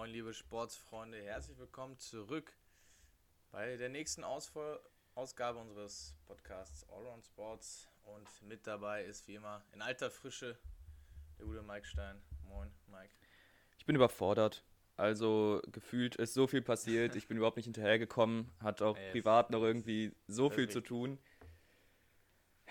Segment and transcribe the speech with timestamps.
[0.00, 2.54] Moin, liebe Sportsfreunde, herzlich willkommen zurück
[3.52, 4.80] bei der nächsten Ausfol
[5.14, 7.86] Ausgabe unseres Podcasts Allround Sports.
[8.04, 10.56] Und mit dabei ist wie immer in alter Frische
[11.38, 12.16] der gute Mike Stein.
[12.48, 13.12] Moin, Mike.
[13.76, 14.64] Ich bin überfordert.
[14.96, 17.14] Also gefühlt ist so viel passiert.
[17.14, 18.50] Ich bin überhaupt nicht hinterhergekommen.
[18.62, 21.18] Hat auch ey, privat noch irgendwie so viel zu tun.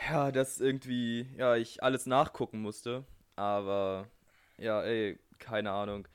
[0.10, 3.06] Ja, dass irgendwie, ja, ich alles nachgucken musste.
[3.36, 4.10] Aber
[4.58, 6.08] ja, ey, keine Ahnung.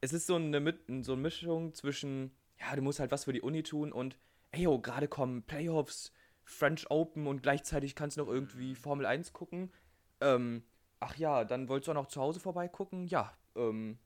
[0.00, 3.40] Es ist so eine, so eine Mischung zwischen, ja, du musst halt was für die
[3.40, 4.18] Uni tun und,
[4.52, 6.12] ey, yo, gerade kommen Playoffs,
[6.44, 9.72] French Open und gleichzeitig kannst du noch irgendwie Formel 1 gucken.
[10.20, 10.62] Ähm,
[11.00, 13.06] ach ja, dann wolltest du auch noch zu Hause vorbeigucken?
[13.06, 13.98] Ja, ähm,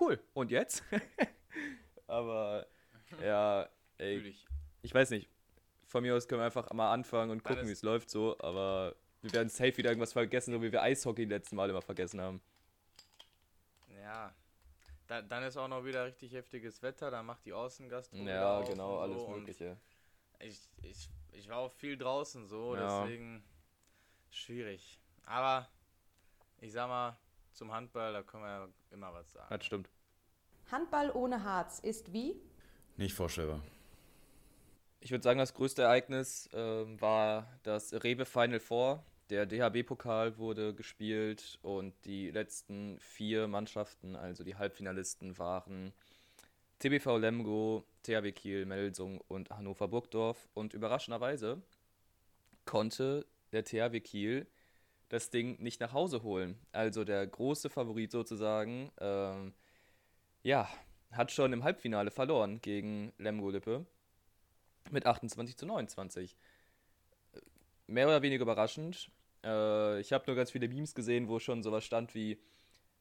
[0.00, 0.20] cool.
[0.32, 0.82] Und jetzt?
[2.06, 2.66] Aber,
[3.22, 4.34] ja, ey,
[4.82, 5.28] ich weiß nicht.
[5.86, 8.96] Von mir aus können wir einfach mal anfangen und gucken, wie es läuft so, aber
[9.22, 12.42] wir werden safe wieder irgendwas vergessen, so wie wir Eishockey letzten Mal immer vergessen haben.
[14.02, 14.34] Ja.
[15.14, 18.12] Da, dann ist auch noch wieder richtig heftiges Wetter, da macht die Außengast.
[18.14, 19.76] Ja, genau, alles so Mögliche.
[20.40, 23.04] Ich, ich, ich war auch viel draußen so, ja.
[23.04, 23.44] deswegen
[24.30, 25.00] schwierig.
[25.24, 25.68] Aber
[26.58, 27.16] ich sag mal,
[27.52, 29.46] zum Handball, da können wir ja immer was sagen.
[29.50, 29.88] Das stimmt.
[30.72, 32.34] Handball ohne Harz ist wie?
[32.96, 33.62] Nicht vorstellbar.
[34.98, 40.74] Ich würde sagen, das größte Ereignis äh, war das Rewe Final Four der DHB-Pokal wurde
[40.74, 45.92] gespielt und die letzten vier Mannschaften, also die Halbfinalisten, waren
[46.78, 50.48] TBV Lemgo, THW Kiel, Melsung und Hannover Burgdorf.
[50.54, 51.62] Und überraschenderweise
[52.66, 54.46] konnte der THW Kiel
[55.08, 56.58] das Ding nicht nach Hause holen.
[56.72, 59.54] Also der große Favorit sozusagen, ähm,
[60.42, 60.68] ja,
[61.12, 63.86] hat schon im Halbfinale verloren gegen Lemgo Lippe
[64.90, 66.36] mit 28 zu 29
[67.86, 69.10] mehr oder weniger überraschend.
[69.44, 72.38] Äh, ich habe nur ganz viele Memes gesehen, wo schon sowas stand wie,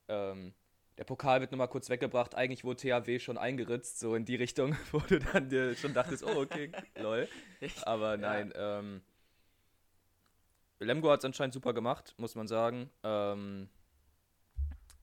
[0.07, 0.53] ähm,
[0.97, 4.75] der Pokal wird nochmal kurz weggebracht, eigentlich wurde THW schon eingeritzt, so in die Richtung,
[4.91, 7.27] wo du dann dir schon dachtest, oh, okay, lol.
[7.83, 8.79] Aber nein, ja.
[8.79, 9.01] ähm,
[10.79, 12.89] Lemgo hat es anscheinend super gemacht, muss man sagen.
[13.03, 13.69] Ähm,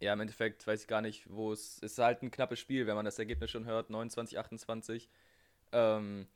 [0.00, 2.96] ja, im Endeffekt weiß ich gar nicht, wo es ist halt ein knappes Spiel, wenn
[2.96, 5.10] man das Ergebnis schon hört, 29, 28.
[5.72, 6.26] Ähm,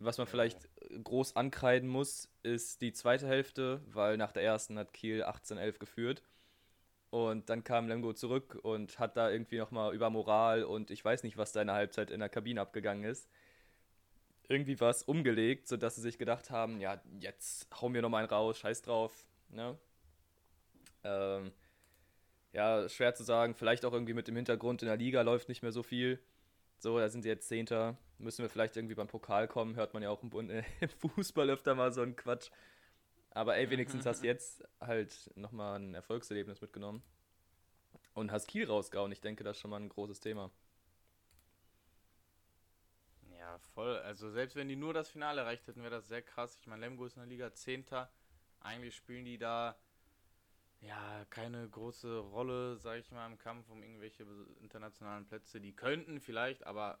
[0.00, 0.68] was man vielleicht
[1.04, 6.22] groß ankreiden muss, ist die zweite Hälfte, weil nach der ersten hat Kiel 18-11 geführt.
[7.10, 11.22] Und dann kam Lemgo zurück und hat da irgendwie nochmal über Moral und ich weiß
[11.24, 13.28] nicht, was da in der Halbzeit in der Kabine abgegangen ist.
[14.48, 18.30] Irgendwie war es umgelegt, sodass sie sich gedacht haben, ja, jetzt hauen wir nochmal einen
[18.30, 19.26] raus, scheiß drauf.
[19.48, 19.76] Ne?
[21.04, 21.52] Ähm,
[22.52, 25.62] ja, schwer zu sagen, vielleicht auch irgendwie mit dem Hintergrund, in der Liga läuft nicht
[25.62, 26.20] mehr so viel.
[26.78, 27.96] So, da sind sie jetzt Zehnter.
[28.20, 29.76] Müssen wir vielleicht irgendwie beim Pokal kommen?
[29.76, 32.50] Hört man ja auch im, äh, im Fußball öfter mal so einen Quatsch.
[33.30, 37.02] Aber ey, wenigstens hast du jetzt halt nochmal ein Erfolgserlebnis mitgenommen.
[38.14, 39.12] Und hast Kiel rausgehauen.
[39.12, 40.50] Ich denke, das ist schon mal ein großes Thema.
[43.38, 43.98] Ja, voll.
[43.98, 46.58] Also selbst wenn die nur das Finale erreicht hätten, wäre das sehr krass.
[46.60, 48.10] Ich meine, Lemgo ist in der Liga Zehnter.
[48.60, 49.76] Eigentlich spielen die da
[50.80, 54.26] ja, keine große Rolle, sage ich mal, im Kampf um irgendwelche
[54.60, 55.60] internationalen Plätze.
[55.60, 56.98] Die könnten vielleicht, aber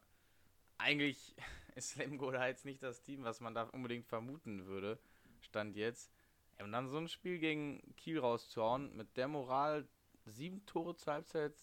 [0.80, 1.34] eigentlich
[1.74, 4.98] ist Lemgo da jetzt nicht das Team, was man da unbedingt vermuten würde,
[5.40, 6.12] stand jetzt.
[6.58, 9.88] Und dann so ein Spiel gegen Kiel rauszuhauen, mit der Moral
[10.26, 11.54] sieben Tore zur Halbzeit,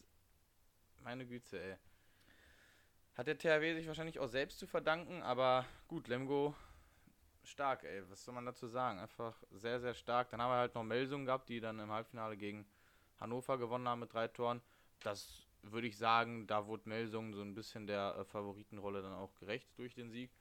[1.04, 1.78] meine Güte, ey.
[3.14, 6.56] Hat der THW sich wahrscheinlich auch selbst zu verdanken, aber gut, Lemgo
[7.44, 8.04] stark, ey.
[8.10, 9.00] Was soll man dazu sagen?
[9.00, 10.30] Einfach sehr, sehr stark.
[10.30, 12.66] Dann haben wir halt noch Melsungen gehabt, die dann im Halbfinale gegen
[13.20, 14.62] Hannover gewonnen haben mit drei Toren.
[15.00, 19.34] Das würde ich sagen, da wurde Melsungen so ein bisschen der äh, Favoritenrolle dann auch
[19.36, 20.32] gerecht durch den Sieg.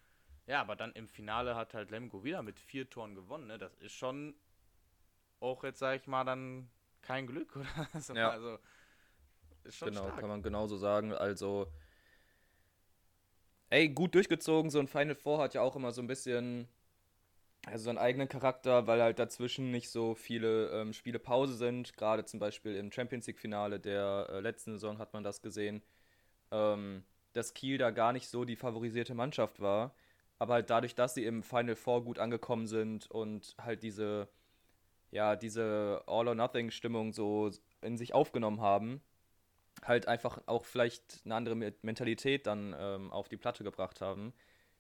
[0.47, 3.49] Ja, aber dann im Finale hat halt Lemgo wieder mit vier Toren gewonnen.
[3.49, 3.59] Ne?
[3.59, 4.35] Das ist schon
[5.41, 6.71] auch jetzt, sag ich mal, dann
[7.03, 8.01] kein Glück, oder?
[8.01, 8.31] so, ja.
[8.31, 8.59] Also,
[9.65, 10.21] ist schon genau, stark.
[10.21, 11.13] kann man genauso sagen.
[11.13, 11.67] Also,
[13.71, 14.71] ey, gut durchgezogen.
[14.71, 16.69] So ein Final Four hat ja auch immer so ein bisschen
[17.67, 21.97] also so einen eigenen Charakter, weil halt dazwischen nicht so viele ähm, Spiele Pause sind.
[21.97, 25.83] Gerade zum Beispiel im Champions League-Finale der äh, letzten Saison hat man das gesehen,
[26.53, 29.95] ähm, dass Kiel da gar nicht so die favorisierte Mannschaft war.
[30.39, 34.29] Aber halt dadurch, dass sie im Final Four gut angekommen sind und halt diese,
[35.11, 37.51] ja, diese All-or-Nothing-Stimmung so
[37.83, 39.01] in sich aufgenommen haben,
[39.85, 44.35] halt einfach auch vielleicht eine andere Mentalität dann ähm, auf die Platte gebracht haben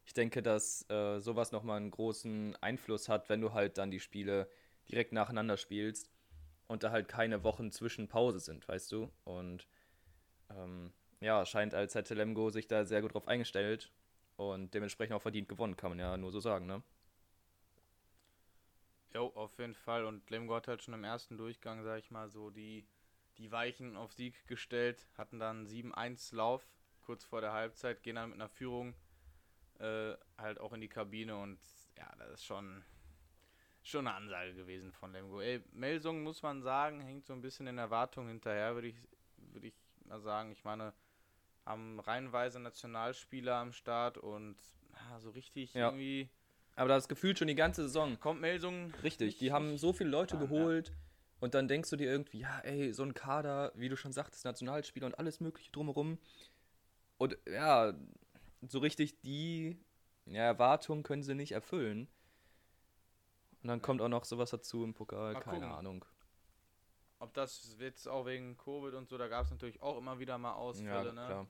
[0.06, 4.00] ich denke, dass äh, sowas nochmal einen großen Einfluss hat, wenn du halt dann die
[4.00, 4.48] Spiele
[4.88, 6.10] direkt nacheinander spielst
[6.68, 9.10] und da halt keine Wochen zwischen Pause sind, weißt du?
[9.24, 9.66] Und
[10.50, 13.92] ähm, ja, scheint, als hätte Lemgo sich da sehr gut drauf eingestellt
[14.36, 16.82] und dementsprechend auch verdient gewonnen, kann man ja nur so sagen, ne?
[19.12, 20.04] Jo, auf jeden Fall.
[20.04, 22.86] Und Lemgo hat halt schon im ersten Durchgang, sag ich mal, so die
[23.38, 26.66] die Weichen auf Sieg gestellt, hatten dann 7-1-Lauf
[27.02, 28.94] kurz vor der Halbzeit, gehen dann mit einer Führung
[29.80, 31.58] äh, halt auch in die Kabine und
[31.98, 32.84] ja, das ist schon,
[33.82, 35.40] schon eine Ansage gewesen von Lemgo.
[35.40, 38.96] Ey, Melsung muss man sagen, hängt so ein bisschen in Erwartung hinterher, würde ich,
[39.36, 39.74] würd ich
[40.04, 40.52] mal sagen.
[40.52, 40.92] Ich meine,
[41.64, 44.56] haben reihenweise Nationalspieler am Start und
[44.92, 45.88] ja, so richtig Ja.
[45.88, 46.28] irgendwie
[46.74, 48.18] Aber das gefühlt schon die ganze Saison.
[48.20, 48.92] kommt Melsung.
[49.02, 50.48] Richtig, nicht- die haben so viele Leute ran, ja.
[50.48, 50.92] geholt
[51.40, 54.44] und dann denkst du dir irgendwie, ja, ey, so ein Kader, wie du schon sagtest,
[54.44, 56.18] Nationalspieler und alles mögliche drumherum.
[57.18, 57.94] Und ja,
[58.62, 59.78] so richtig die
[60.26, 62.08] ja, Erwartungen können sie nicht erfüllen.
[63.62, 65.72] Und dann kommt auch noch sowas dazu im Pokal, Mal keine gucken.
[65.78, 66.04] Ahnung.
[67.18, 70.36] Ob das jetzt auch wegen Covid und so, da gab es natürlich auch immer wieder
[70.38, 71.26] mal Ausfälle, Ja, ne?
[71.26, 71.46] klar.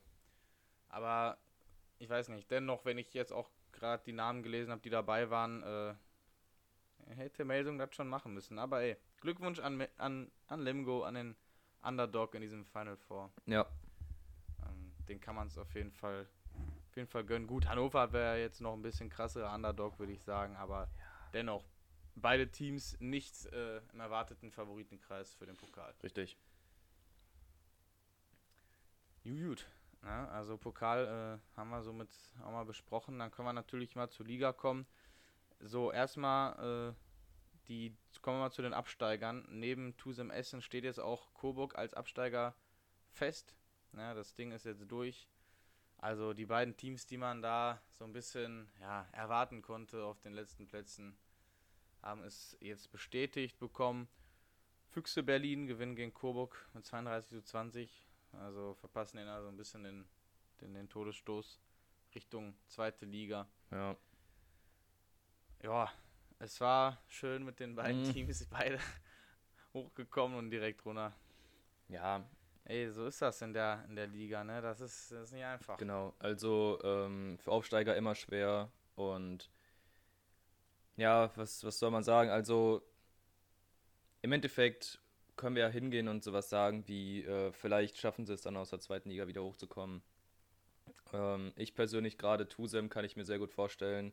[0.89, 1.39] Aber
[1.99, 5.29] ich weiß nicht, dennoch, wenn ich jetzt auch gerade die Namen gelesen habe, die dabei
[5.31, 5.95] waren, äh,
[7.15, 8.59] hätte Melsung das schon machen müssen.
[8.59, 11.37] Aber ey, Glückwunsch an, an, an Lemgo, an den
[11.83, 13.33] Underdog in diesem Final Four.
[13.47, 13.67] Ja,
[14.67, 16.29] Ähm, den kann man es auf jeden Fall
[16.97, 17.47] auf jeden Fall gönnen.
[17.47, 20.89] Gut, Hannover wäre jetzt noch ein bisschen krasserer Underdog, würde ich sagen, aber
[21.35, 21.63] dennoch
[22.15, 25.95] beide Teams nicht äh, im erwarteten Favoritenkreis für den Pokal.
[26.03, 26.39] richtig.
[29.25, 29.67] Gut, gut.
[30.05, 32.09] Ja, also Pokal äh, haben wir somit
[32.43, 33.19] auch mal besprochen.
[33.19, 34.87] Dann können wir natürlich mal zur Liga kommen.
[35.61, 36.95] So, erstmal äh,
[37.69, 39.47] die kommen wir mal zu den Absteigern.
[39.51, 42.55] Neben Tusem Essen steht jetzt auch Coburg als Absteiger
[43.11, 43.55] fest.
[43.93, 45.29] Ja, das Ding ist jetzt durch.
[45.99, 50.35] Also die beiden Teams, die man da so ein bisschen ja, erwarten konnte auf den
[50.35, 51.17] letzten Plätzen,
[52.03, 54.09] haben es jetzt bestätigt bekommen.
[54.91, 58.07] Füchse Berlin gewinnen gegen Coburg mit 32 zu 20.
[58.33, 60.07] Also verpassen den also ein bisschen den,
[60.61, 61.61] den, den Todesstoß
[62.15, 63.49] Richtung zweite Liga.
[63.71, 63.97] Ja.
[65.63, 65.91] Ja,
[66.39, 68.13] es war schön mit den beiden Mhm.
[68.13, 68.79] Teams, beide
[69.75, 71.15] hochgekommen und direkt runter.
[71.89, 72.29] Ja,
[72.69, 74.61] Ey, so ist das in der, in der Liga, ne?
[74.61, 75.79] Das ist, das ist nicht einfach.
[75.79, 79.51] Genau, also ähm, für Aufsteiger immer schwer und
[80.97, 82.31] ja, was, was soll man sagen?
[82.31, 82.83] Also
[84.23, 85.01] im Endeffekt
[85.37, 88.71] können wir ja hingehen und sowas sagen, wie äh, vielleicht schaffen sie es dann aus
[88.71, 90.03] der zweiten Liga wieder hochzukommen.
[91.13, 94.13] Ähm, ich persönlich gerade Tusem kann ich mir sehr gut vorstellen,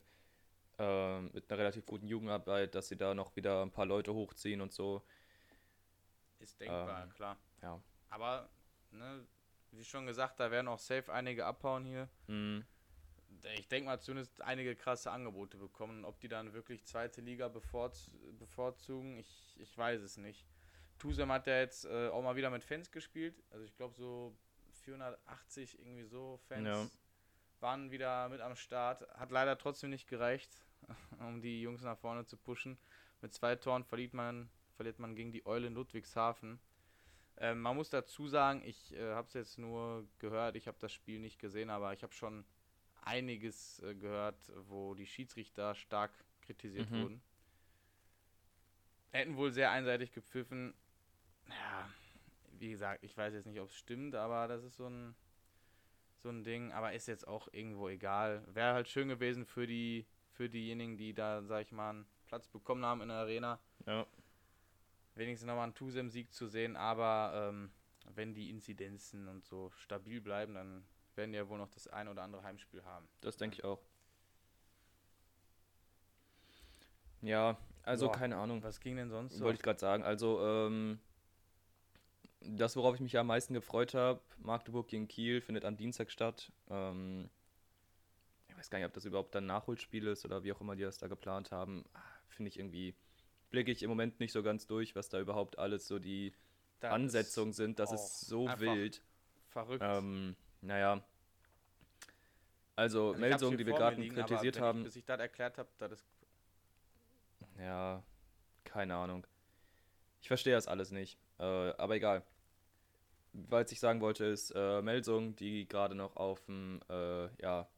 [0.78, 4.60] ähm, mit einer relativ guten Jugendarbeit, dass sie da noch wieder ein paar Leute hochziehen
[4.60, 5.02] und so.
[6.38, 7.36] Ist denkbar, Ähm, klar.
[7.62, 7.80] Ja.
[8.14, 8.48] Aber,
[8.92, 9.26] ne,
[9.72, 12.08] wie schon gesagt, da werden auch safe einige abhauen hier.
[12.28, 12.64] Mhm.
[13.56, 16.04] Ich denke mal, zumindest einige krasse Angebote bekommen.
[16.04, 18.08] Ob die dann wirklich zweite Liga bevorz
[18.38, 20.46] bevorzugen, ich, ich weiß es nicht.
[20.98, 23.42] Tusem hat ja jetzt äh, auch mal wieder mit Fans gespielt.
[23.50, 24.36] Also ich glaube so
[24.84, 26.86] 480 irgendwie so Fans Ja.
[27.58, 29.02] waren wieder mit am Start.
[29.18, 30.64] Hat leider trotzdem nicht gereicht,
[31.18, 32.78] um die Jungs nach vorne zu pushen.
[33.20, 36.60] Mit zwei Toren verliert man, verliert man gegen die Eule in Ludwigshafen.
[37.38, 40.92] Ähm, man muss dazu sagen, ich äh, habe es jetzt nur gehört, ich habe das
[40.92, 42.44] Spiel nicht gesehen, aber ich habe schon
[43.02, 47.02] einiges äh, gehört, wo die Schiedsrichter stark kritisiert Mhm.
[47.02, 47.22] wurden.
[49.10, 50.74] Hätten wohl sehr einseitig gepfiffen.
[51.48, 51.88] Ja,
[52.58, 55.14] wie gesagt, ich weiß jetzt nicht, ob es stimmt, aber das ist so ein
[56.22, 58.42] so ein Ding, aber ist jetzt auch irgendwo egal.
[58.54, 62.48] Wäre halt schön gewesen für die für diejenigen, die da, sag ich mal, einen Platz
[62.48, 64.06] bekommen haben in der Arena Ja.
[65.14, 67.70] Wenigstens nochmal einen Tusem-Sieg zu sehen, aber ähm,
[68.14, 70.84] wenn die Inzidenzen und so stabil bleiben, dann
[71.14, 73.08] werden die ja wohl noch das ein oder andere Heimspiel haben.
[73.20, 73.80] Das denke ich auch.
[77.22, 78.12] Ja, also Ja.
[78.12, 78.62] keine Ahnung.
[78.62, 79.44] Was ging denn sonst so?
[79.44, 80.02] Wollte ich gerade sagen.
[80.02, 80.98] Also, ähm,
[82.40, 86.10] das, worauf ich mich ja am meisten gefreut habe, Magdeburg gegen Kiel, findet am Dienstag
[86.10, 86.52] statt.
[86.68, 87.30] Ähm,
[88.48, 90.82] ich weiß gar nicht, ob das überhaupt ein Nachholspiel ist oder wie auch immer die
[90.82, 91.84] das da geplant haben.
[91.94, 92.94] Ah, Finde ich irgendwie,
[93.54, 96.32] blicke ich im Moment nicht so ganz durch, was da überhaupt alles so die
[96.80, 97.78] Das Ansetzungen sind.
[97.78, 99.00] Das ist so wild.
[99.48, 99.84] Verrückt.
[99.86, 101.04] Ähm, naja.
[102.74, 104.80] Also, Also Meldungen, die wir gerade kritisiert haben.
[104.80, 106.04] Ich, bis ich das erklärt habe, das ist
[107.60, 108.02] Ja,
[108.64, 109.24] keine Ahnung.
[110.20, 111.16] Ich verstehe das alles nicht.
[111.38, 112.24] Äh, aber egal.
[113.34, 117.68] Was ich sagen wollte, ist, äh, Melsung, die gerade noch auf dem, äh, ja,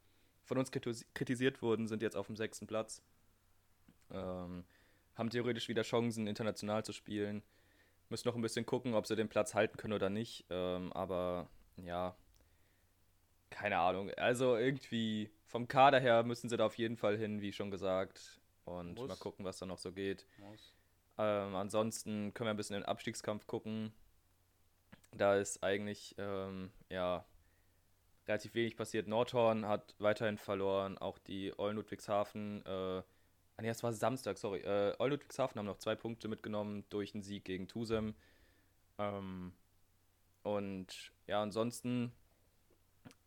[0.44, 3.02] von uns kritis- kritisiert wurden, sind jetzt auf dem sechsten Platz.
[4.10, 4.64] Ähm,
[5.16, 7.42] haben theoretisch wieder Chancen, international zu spielen.
[8.08, 10.44] Müssen noch ein bisschen gucken, ob sie den Platz halten können oder nicht.
[10.50, 12.14] Ähm, aber ja,
[13.50, 14.10] keine Ahnung.
[14.16, 18.40] Also irgendwie vom Kader her müssen sie da auf jeden Fall hin, wie schon gesagt.
[18.64, 19.08] Und Muss.
[19.08, 20.26] mal gucken, was da noch so geht.
[21.18, 23.92] Ähm, ansonsten können wir ein bisschen in den Abstiegskampf gucken.
[25.12, 27.24] Da ist eigentlich ähm, ja
[28.28, 29.08] relativ wenig passiert.
[29.08, 32.64] Nordhorn hat weiterhin verloren, auch die Eulen Ludwigshafen.
[32.66, 33.02] Äh,
[33.56, 34.60] ah nee, das war Samstag, sorry.
[34.60, 38.14] Äh, Eulen Ludwigshafen haben noch zwei Punkte mitgenommen durch einen Sieg gegen Tusem.
[38.98, 39.52] Ähm,
[40.42, 42.12] Und ja, ansonsten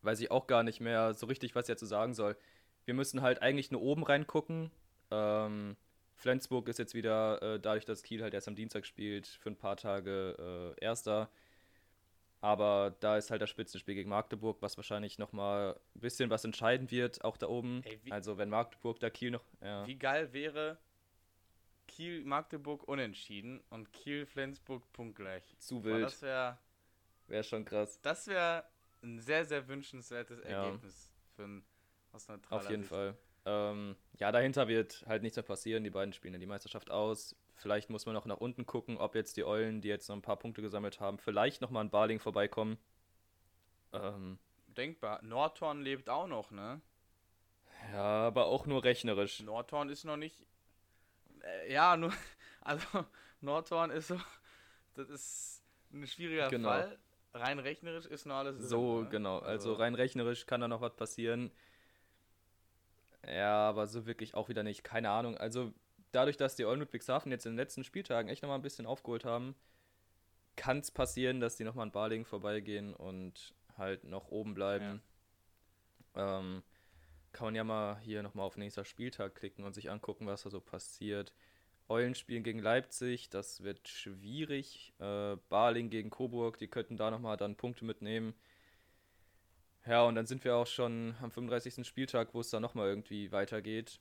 [0.02, 2.36] weiß ich auch gar nicht mehr so richtig, was ich dazu sagen soll.
[2.84, 4.70] Wir müssen halt eigentlich nur oben reingucken.
[5.10, 5.76] Ähm,
[6.16, 9.56] Flensburg ist jetzt wieder, äh, dadurch, dass Kiel halt erst am Dienstag spielt, für ein
[9.56, 11.30] paar Tage äh, Erster.
[12.42, 16.90] Aber da ist halt das Spitzenspiel gegen Magdeburg, was wahrscheinlich nochmal ein bisschen was entscheiden
[16.90, 17.82] wird, auch da oben.
[17.84, 19.44] Ey, also wenn Magdeburg da Kiel noch.
[19.60, 19.86] Ja.
[19.86, 20.78] Wie geil wäre
[21.86, 25.42] Kiel-Magdeburg unentschieden und Kiel-Flensburg punktgleich.
[25.58, 26.04] Zu wild.
[26.04, 26.58] das wäre
[27.26, 28.00] Wäre schon krass.
[28.02, 28.68] das wär
[29.02, 30.64] ein sehr, sehr wünschenswertes Ja.
[30.64, 31.64] Ergebnis für ein
[32.12, 32.90] aus neutraler Auf jeden Sicht.
[32.90, 33.16] Fall.
[33.44, 35.84] Ähm, ja, dahinter wird halt nichts mehr passieren.
[35.84, 37.34] Die beiden spielen ja die Meisterschaft aus.
[37.60, 40.22] Vielleicht muss man noch nach unten gucken, ob jetzt die Eulen, die jetzt noch ein
[40.22, 42.78] paar Punkte gesammelt haben, vielleicht nochmal an Barling vorbeikommen.
[43.92, 44.38] Ähm,
[44.68, 45.20] Denkbar.
[45.22, 46.80] Nordhorn lebt auch noch, ne?
[47.92, 49.40] ja, aber auch nur rechnerisch.
[49.40, 50.46] Nordhorn ist noch nicht.
[51.42, 52.12] Äh, ja, nur.
[52.62, 52.86] Also,
[53.40, 54.20] Nordhorn ist so.
[54.94, 55.62] Das ist
[55.92, 56.68] ein schwieriger Genau.
[56.68, 56.98] Fall.
[57.32, 58.56] Rein rechnerisch ist noch alles.
[58.58, 59.08] drin, So, ne?
[59.08, 59.38] genau.
[59.38, 61.50] Also rein rechnerisch kann da noch was passieren.
[63.26, 64.82] Ja, aber so wirklich auch wieder nicht.
[64.82, 65.36] Keine Ahnung.
[65.38, 65.72] Also
[66.12, 69.24] dadurch, dass die Eulen Ludwigshafen jetzt in den letzten Spieltagen echt nochmal ein bisschen aufgeholt
[69.24, 69.54] haben,
[70.56, 75.02] kann es passieren, dass die nochmal an Barling vorbeigehen und halt noch oben bleiben.
[76.14, 76.62] Ähm,
[77.32, 80.50] kann man ja mal hier nochmal auf nächster Spieltag klicken und sich angucken, was da
[80.50, 81.32] so passiert.
[81.88, 84.92] Eulen spielen gegen Leipzig, das wird schwierig.
[84.98, 88.34] Äh, Barling gegen Coburg, die könnten da nochmal dann Punkte mitnehmen.
[89.86, 91.86] Ja, und dann sind wir auch schon am 35.
[91.86, 94.00] Spieltag, wo es dann nochmal irgendwie weitergeht.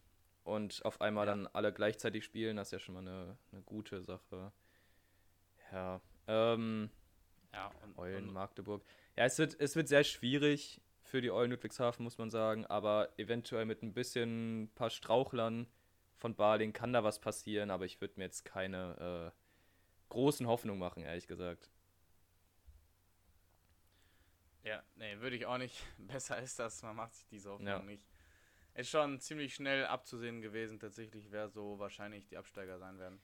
[0.50, 1.34] Und auf einmal Ja.
[1.34, 4.52] dann alle gleichzeitig spielen, das ist ja schon mal eine, eine gute Sache.
[5.72, 6.90] Ja, ähm,
[7.54, 8.84] Ja, und, Eulen, Magdeburg.
[9.16, 13.10] Ja, es wird, es wird sehr schwierig für die Eulen Ludwigshafen, muss man sagen, aber
[13.18, 15.68] eventuell mit ein bisschen ein paar Strauchlern
[16.18, 20.80] von Barling kann da was passieren, aber ich würde mir jetzt keine äh, großen Hoffnungen
[20.80, 21.70] machen, ehrlich gesagt.
[24.64, 25.76] Ja, nee, würde ich auch nicht.
[26.00, 27.80] Besser ist das, man macht sich diese Hoffnung Ja.
[27.80, 28.04] nicht.
[28.80, 33.20] Ist schon ziemlich schnell abzusehen gewesen, tatsächlich, wer so wahrscheinlich die Absteiger sein werden.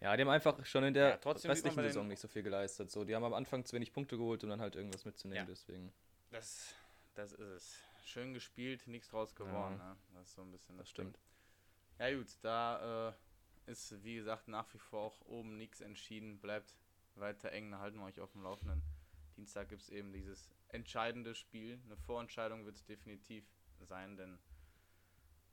[0.00, 2.90] Ja, die haben einfach schon in der Ja, trotzdem restlichen Saison nicht so viel geleistet.
[2.90, 5.48] So, die haben am Anfang zu wenig Punkte geholt, um dann halt irgendwas mitzunehmen, Ja.
[5.48, 5.92] deswegen.
[6.32, 6.74] Das,
[7.14, 7.78] das ist es.
[8.04, 9.76] Schön gespielt, nichts draus geworden.
[9.76, 9.96] Ne?
[10.14, 11.16] Das ist so ein bisschen Das das stimmt.
[11.16, 11.22] Ding.
[12.10, 16.40] Ja gut, da äh, ist wie gesagt nach wie vor auch oben nichts entschieden.
[16.40, 16.74] Bleibt
[17.14, 18.82] weiter eng, da halten wir euch auf dem Laufenden.
[19.36, 21.78] Dienstag gibt es eben dieses entscheidende Spiel.
[21.86, 23.44] Eine Vorentscheidung wird es definitiv
[23.84, 24.38] sein, denn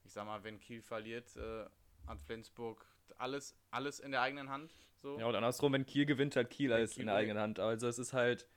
[0.04, 1.66] ich sag mal, wenn Kiel verliert, äh,
[2.08, 2.86] hat Flensburg
[3.18, 4.74] alles, alles in der eigenen Hand.
[5.02, 5.20] So.
[5.20, 7.30] Ja, und andersrum, wenn Kiel gewinnt, hat Kiel Wenn alles Kiel in der gewinnt.
[7.30, 7.60] eigenen Hand.
[7.60, 8.48] Also es ist halt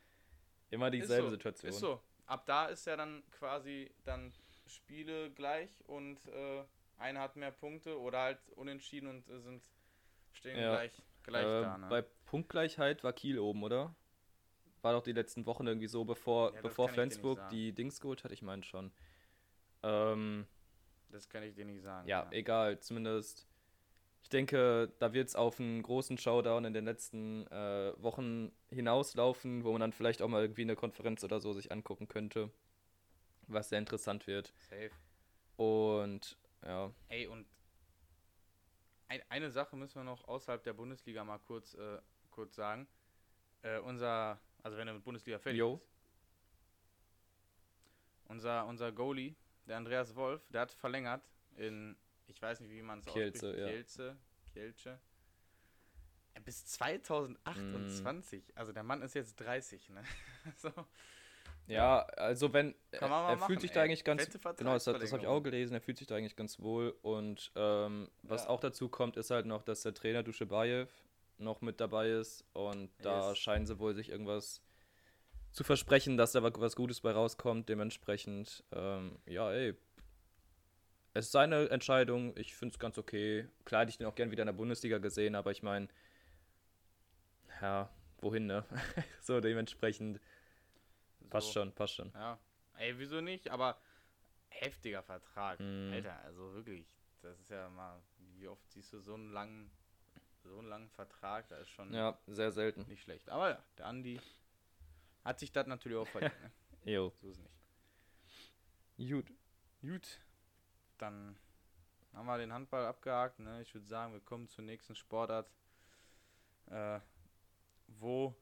[0.70, 1.70] immer Ist dieselbe so, Situation.
[1.70, 2.02] Ist so.
[2.26, 4.32] Ab da ist ja dann quasi dann
[4.66, 6.64] Spiele gleich und äh,
[6.98, 9.62] einer hat mehr Punkte oder halt unentschieden und äh, sind
[10.32, 10.70] stehen Ja.
[10.76, 11.78] gleich, gleich Äh, da.
[11.78, 11.86] Ne?
[11.88, 13.94] Bei Punktgleichheit war Kiel oben, oder?
[14.80, 18.32] War doch die letzten Wochen irgendwie so, bevor, Ja, bevor Flensburg die Dings geholt hat.
[18.32, 18.92] Ich meine schon.
[19.82, 20.46] Ähm,
[21.10, 22.08] das kann ich dir nicht sagen.
[22.08, 22.78] ja, egal.
[22.80, 23.46] Zumindest,
[24.22, 29.64] ich denke, da wird es auf einen großen Showdown in den letzten äh, Wochen hinauslaufen,
[29.64, 32.50] wo man dann vielleicht auch mal irgendwie eine Konferenz oder so sich angucken könnte.
[33.48, 34.52] Was sehr interessant wird.
[34.58, 34.90] Safe.
[35.56, 37.46] Und ja, Ey, und
[39.08, 41.98] ein, eine Sache müssen wir noch außerhalb der Bundesliga mal kurz, äh,
[42.30, 42.88] kurz sagen.
[43.60, 45.80] Äh, unser, also wenn er mit Bundesliga ist.
[48.24, 49.34] Unser, unser Goalie,
[49.66, 51.22] der Andreas Wolf, der hat verlängert
[51.56, 53.42] in, ich weiß nicht, wie man es ausspricht.
[53.42, 53.50] ja.
[53.68, 54.16] Kielce,
[54.52, 54.98] Kielce.
[56.44, 58.46] Bis 2028.
[58.48, 58.52] Mhm.
[58.54, 60.02] Also der Mann ist jetzt 30, ne?
[60.56, 60.70] so.
[61.66, 63.86] Ja, also wenn er, er machen, fühlt sich da ey.
[63.86, 66.58] eigentlich ganz genau, das, das habe ich auch gelesen, er fühlt sich da eigentlich ganz
[66.58, 68.48] wohl und ähm, was Ja.
[68.50, 70.90] auch dazu kommt, ist halt noch, dass der Trainer Duschebaev
[71.38, 73.38] noch mit dabei ist und da Yes.
[73.38, 74.60] scheinen sie wohl sich irgendwas
[75.52, 79.74] zu versprechen, dass da wa- was Gutes bei rauskommt, dementsprechend ähm, ja, ey,
[81.14, 83.46] es ist seine Entscheidung, ich finde es ganz okay.
[83.66, 85.88] Klar hätte ich den auch gern wieder in der Bundesliga gesehen, aber ich meine,
[87.60, 87.90] ja,
[88.20, 88.64] wohin, ne?
[89.20, 90.20] so dementsprechend
[91.28, 91.52] passt So.
[91.54, 92.10] schon, passt schon.
[92.14, 92.38] Ja.
[92.78, 93.50] Ey, wieso nicht?
[93.50, 93.78] Aber
[94.48, 95.60] heftiger Vertrag.
[95.60, 95.92] Mhm.
[95.92, 96.86] Alter, also wirklich.
[97.20, 98.02] Das ist ja mal,
[98.36, 99.70] wie oft siehst du so einen langen,
[100.42, 101.46] so einen langen Vertrag?
[101.48, 102.84] Da ist schon Ja, sehr selten.
[102.88, 103.28] nicht schlecht.
[103.28, 104.20] Aber ja, der Andi
[105.24, 106.40] hat sich das natürlich auch verdient.
[106.42, 106.50] ne?
[106.92, 107.12] Jo.
[107.20, 109.10] So ist nicht.
[109.10, 109.32] Gut.
[109.80, 110.20] Gut.
[110.98, 111.36] Dann
[112.12, 113.38] haben wir den Handball abgehakt.
[113.38, 113.62] Ne?
[113.62, 115.48] Ich würde sagen, wir kommen zur nächsten Sportart,
[116.70, 116.98] äh,
[117.86, 118.34] wo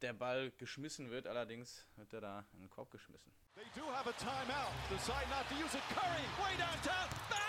[0.00, 1.26] der Ball geschmissen wird.
[1.26, 3.32] Allerdings wird er da in den Korb geschmissen.
[3.54, 4.72] They do have a timeout.
[4.88, 5.82] Decide not to use it.
[5.88, 7.08] Curry, way downtown.
[7.28, 7.40] Bang!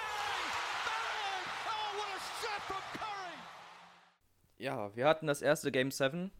[0.85, 1.45] Bang!
[1.67, 3.37] Oh, what a shot from Curry!
[4.57, 6.31] Ja, wir hatten das erste Game 7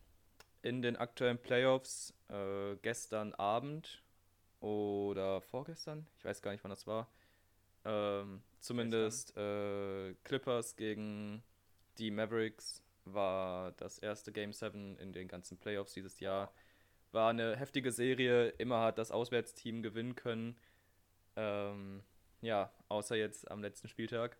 [0.61, 4.03] in den aktuellen Playoffs äh, gestern Abend
[4.59, 7.09] oder vorgestern, ich weiß gar nicht, wann das war.
[7.85, 11.43] Ähm, zumindest äh, Clippers gegen
[11.97, 16.53] die Mavericks war das erste Game 7 in den ganzen Playoffs dieses Jahr.
[17.11, 20.57] War eine heftige Serie, immer hat das Auswärtsteam gewinnen können.
[21.35, 22.03] Ähm,
[22.41, 24.37] ja, außer jetzt am letzten Spieltag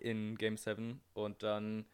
[0.00, 1.00] in Game 7.
[1.14, 1.86] Und dann,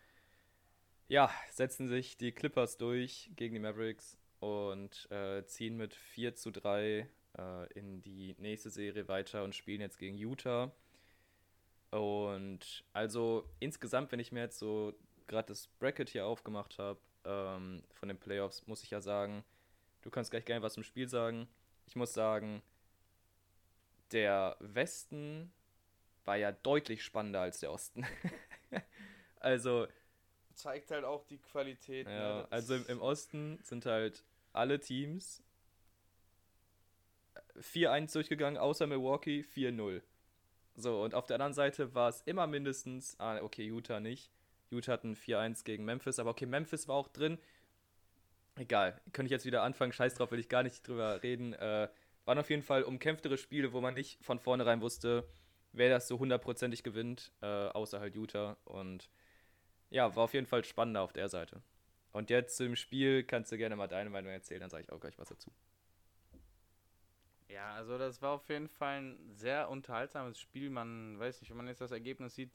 [1.08, 6.50] ja, setzen sich die Clippers durch gegen die Mavericks und äh, ziehen mit 4 zu
[6.50, 7.08] 3
[7.38, 10.72] äh, in die nächste Serie weiter und spielen jetzt gegen Utah.
[11.90, 14.94] Und also insgesamt, wenn ich mir jetzt so
[15.26, 19.44] gerade das Bracket hier aufgemacht habe ähm, von den Playoffs, muss ich ja sagen,
[20.02, 21.48] du kannst gleich gerne was zum Spiel sagen.
[21.86, 22.62] Ich muss sagen,
[24.12, 25.52] der Westen
[26.24, 28.06] war ja deutlich spannender als der Osten.
[29.40, 29.86] also.
[30.54, 32.06] Zeigt halt auch die Qualität.
[32.06, 32.46] Ja, ne?
[32.50, 35.42] also im, im Osten sind halt alle Teams
[37.60, 40.02] 4-1 durchgegangen, außer Milwaukee 4-0.
[40.76, 44.30] So, und auf der anderen Seite war es immer mindestens, ah, okay, Utah nicht.
[44.70, 47.38] Utah hatten 4-1 gegen Memphis, aber okay, Memphis war auch drin.
[48.56, 51.52] Egal, könnte ich jetzt wieder anfangen, scheiß drauf, will ich gar nicht drüber reden.
[51.54, 51.88] Äh,
[52.24, 55.28] waren auf jeden Fall umkämpftere Spiele, wo man nicht von vornherein wusste,
[55.72, 58.56] wer das so hundertprozentig gewinnt, äh, außer halt Utah.
[58.64, 59.10] Und
[59.94, 61.62] ja, war auf jeden Fall spannender auf der Seite.
[62.10, 64.98] Und jetzt zum Spiel kannst du gerne mal deine Meinung erzählen, dann sage ich auch
[64.98, 65.52] gleich was dazu.
[67.48, 70.68] Ja, also das war auf jeden Fall ein sehr unterhaltsames Spiel.
[70.68, 72.50] Man weiß nicht, wenn man jetzt das Ergebnis sieht,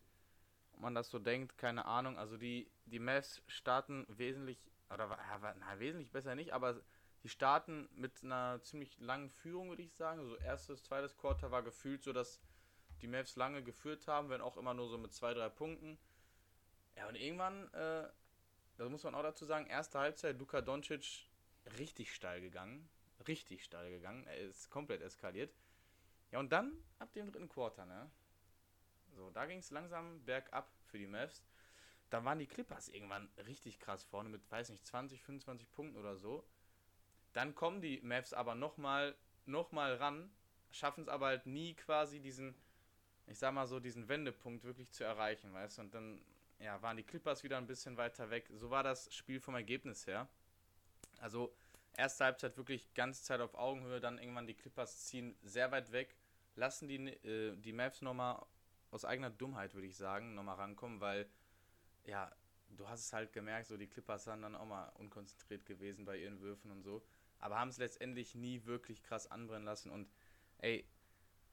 [0.74, 2.18] ob man das so denkt, keine Ahnung.
[2.18, 4.60] Also die, die Mavs starten wesentlich,
[4.94, 6.82] oder ja, na, wesentlich besser nicht, aber
[7.24, 10.20] die starten mit einer ziemlich langen Führung, würde ich sagen.
[10.20, 12.42] Also erstes, zweites Quarter war gefühlt so, dass
[13.02, 15.98] die Mavs lange geführt haben, wenn auch immer nur so mit zwei, drei Punkten.
[17.00, 18.10] Ja, und irgendwann, äh,
[18.78, 21.30] das muss man auch dazu sagen, erste Halbzeit, Luka Doncic
[21.78, 22.90] richtig steil gegangen.
[23.26, 24.28] Richtig steil gegangen.
[24.28, 25.56] Er ist komplett eskaliert.
[26.32, 28.12] Ja, und dann ab dem dritten Quarter, ne?
[29.16, 31.42] So, da ging es langsam bergab für die Mavs.
[32.10, 36.18] Dann waren die Clippers irgendwann richtig krass vorne mit, weiß nicht, 20, 25 Punkten oder
[36.18, 36.46] so.
[37.32, 40.30] Dann kommen die Mavs aber nochmal noch mal ran,
[40.70, 42.56] schaffen es aber halt nie quasi diesen,
[43.26, 45.82] ich sag mal so, diesen Wendepunkt wirklich zu erreichen, weißt du?
[45.84, 46.22] Und dann
[46.60, 48.50] ja, waren die Clippers wieder ein bisschen weiter weg.
[48.54, 50.28] So war das Spiel vom Ergebnis her.
[51.20, 51.54] Also,
[51.94, 56.16] erste Halbzeit wirklich ganze Zeit auf Augenhöhe, dann irgendwann die Clippers ziehen sehr weit weg,
[56.56, 58.46] lassen die, äh, die Mavs nochmal
[58.92, 61.30] aus eigener Dummheit, würde ich sagen, nochmal rankommen, weil,
[62.06, 62.32] ja,
[62.70, 66.18] du hast es halt gemerkt, so die Clippers sind dann auch mal unkonzentriert gewesen bei
[66.18, 67.04] ihren Würfen und so,
[67.40, 70.10] aber haben es letztendlich nie wirklich krass anbrennen lassen und,
[70.60, 70.86] ey,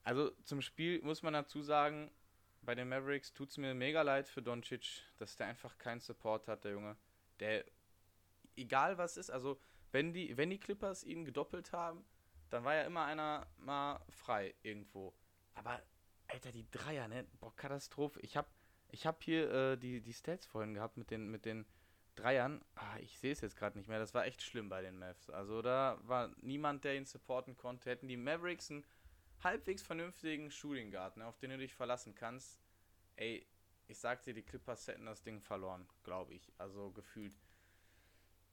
[0.05, 2.11] also zum Spiel muss man dazu sagen,
[2.67, 6.49] bei den Mavericks tut es mir mega leid für Doncic, dass der einfach keinen Support
[6.49, 6.97] hat, der Junge.
[7.41, 7.65] Der,
[8.57, 9.59] egal was ist, also
[9.93, 12.05] wenn die, wenn die Clippers ihn gedoppelt haben,
[12.51, 15.15] dann war ja immer einer mal frei irgendwo.
[15.55, 15.81] Aber,
[16.29, 17.27] Alter, die Dreier, ne?
[17.41, 18.21] Boah, Katastrophe.
[18.21, 18.51] Ich hab,
[18.89, 21.67] ich hab hier äh, die, die Stats vorhin gehabt mit den, mit den
[22.15, 22.65] Dreiern.
[22.75, 23.99] Ah, ich sehe es jetzt gerade nicht mehr.
[23.99, 25.31] Das war echt schlimm bei den Mavs.
[25.31, 27.91] Also da war niemand, der ihn supporten konnte.
[27.91, 28.85] Hätten die Mavericks einen
[29.43, 32.61] halbwegs vernünftigen Shooting ne, auf den du dich verlassen kannst,
[33.17, 33.47] ey,
[33.89, 36.53] ich sag dir, die Clippers hätten das Ding verloren, glaube ich.
[36.59, 37.37] Also gefühlt.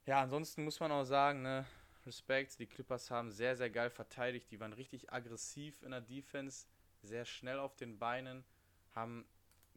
[0.06, 1.66] Ja, ansonsten muss man auch sagen, ne,
[2.06, 4.50] Respekt, die Clippers haben sehr, sehr geil verteidigt.
[4.50, 6.66] Die waren richtig aggressiv in der Defense,
[7.02, 8.44] sehr schnell auf den Beinen,
[8.94, 9.26] haben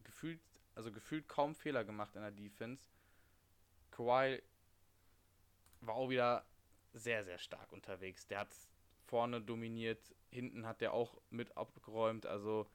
[0.03, 0.41] gefühlt,
[0.75, 2.89] also gefühlt kaum Fehler gemacht in der Defense.
[3.91, 4.41] Kawhi
[5.81, 6.45] war auch wieder
[6.93, 8.27] sehr, sehr stark unterwegs.
[8.27, 8.49] Der hat
[9.07, 12.25] vorne dominiert, hinten hat der auch mit abgeräumt.
[12.25, 12.67] Also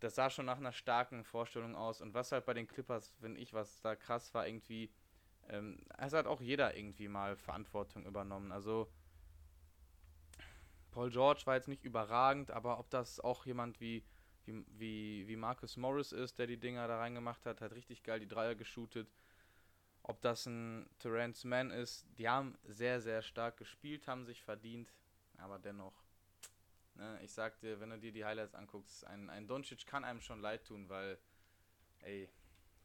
[0.00, 2.00] das sah schon nach einer starken Vorstellung aus.
[2.00, 4.90] Und was halt bei den Clippers, finde ich, was da krass war, irgendwie,
[5.48, 8.52] ähm, es hat auch jeder irgendwie mal Verantwortung übernommen.
[8.52, 8.88] Also
[10.90, 14.04] Paul George war jetzt nicht überragend, aber ob das auch jemand wie,
[14.44, 18.20] wie, wie, wie Marcus Morris ist, der die Dinger da reingemacht hat, hat richtig geil
[18.20, 19.08] die Dreier geshootet.
[20.02, 24.92] Ob das ein Terrence Mann ist, die haben sehr, sehr stark gespielt, haben sich verdient,
[25.38, 26.04] aber dennoch
[26.98, 30.20] Ne, ich sag dir, wenn du dir die Highlights anguckst, ein, ein Doncic kann einem
[30.20, 31.16] schon leid tun, weil,
[32.00, 32.28] ey,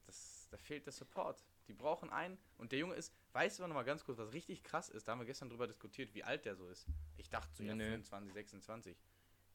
[0.05, 1.43] das, da fehlt der Support.
[1.67, 2.37] Die brauchen einen.
[2.57, 5.07] Und der Junge ist, weißt du noch mal ganz kurz, was richtig krass ist?
[5.07, 6.85] Da haben wir gestern drüber diskutiert, wie alt der so ist.
[7.17, 8.97] Ich dachte so, ja, 25, 26.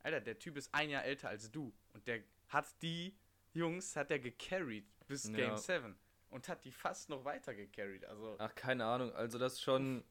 [0.02, 1.72] Alter, der Typ ist ein Jahr älter als du.
[1.92, 3.16] Und der hat die
[3.52, 5.36] Jungs, hat er gecarried bis ja.
[5.36, 5.96] Game 7.
[6.30, 8.04] Und hat die fast noch weiter gecarried.
[8.06, 8.34] Also.
[8.38, 9.12] Ach, keine Ahnung.
[9.12, 10.02] Also, das ist schon.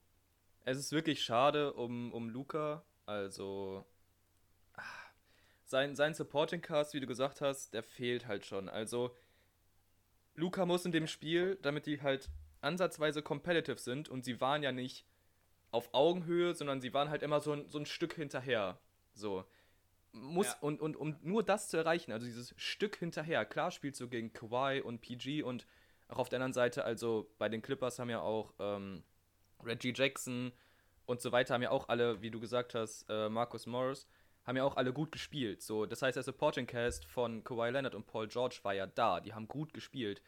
[0.67, 2.83] Es ist wirklich schade um, um Luca.
[3.05, 3.85] Also,
[5.63, 8.67] sein, sein Supporting Cast, wie du gesagt hast, der fehlt halt schon.
[8.67, 9.15] Also,
[10.35, 14.73] Luca muss in dem Spiel, damit die halt ansatzweise competitive sind und sie waren ja
[14.73, 15.05] nicht
[15.71, 18.77] auf Augenhöhe, sondern sie waren halt immer so ein, so ein Stück hinterher.
[19.13, 19.45] So.
[20.11, 20.57] Muss, Ja.
[20.59, 24.33] und, und um nur das zu erreichen, also dieses Stück hinterher, klar spielst du gegen
[24.33, 25.65] Kawhi und PG und
[26.09, 29.03] auch auf der anderen Seite, also bei den Clippers haben ja auch ähm,
[29.63, 30.51] Reggie Jackson
[31.05, 34.07] und so weiter, haben ja auch alle, wie du gesagt hast, äh, Marcus Morris,
[34.43, 35.61] haben ja auch alle gut gespielt.
[35.61, 39.19] So, das heißt, der Supporting Cast von Kawhi Leonard und Paul George war ja da,
[39.19, 40.21] die haben gut gespielt.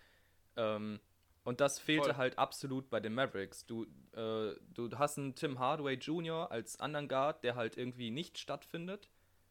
[0.58, 1.00] Ähm,
[1.44, 2.18] und das fehlte Voll.
[2.18, 3.66] halt absolut bei den Mavericks.
[3.66, 6.52] Du, äh, du hast einen Tim Hardaway Jr.
[6.52, 9.10] als anderen Guard, der halt irgendwie nicht stattfindet.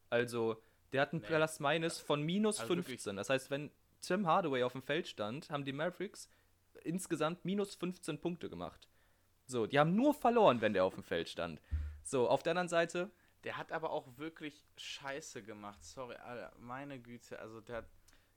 [0.09, 0.61] Also,
[0.93, 1.27] der hat ein Nee.
[1.27, 2.85] Plus Minus von minus Also 15.
[2.93, 3.15] wirklich.
[3.17, 6.29] Das heißt, wenn Tim Hardaway auf dem Feld stand, haben die Mavericks
[6.83, 8.87] insgesamt minus 15 Punkte gemacht.
[9.49, 11.59] So, die haben nur verloren, wenn der auf dem Feld stand.
[12.03, 13.09] So, auf der anderen Seite,
[13.43, 15.83] Der hat aber auch wirklich Scheiße gemacht.
[15.83, 17.39] Sorry, Alter, meine Güte.
[17.39, 17.85] Also der hat.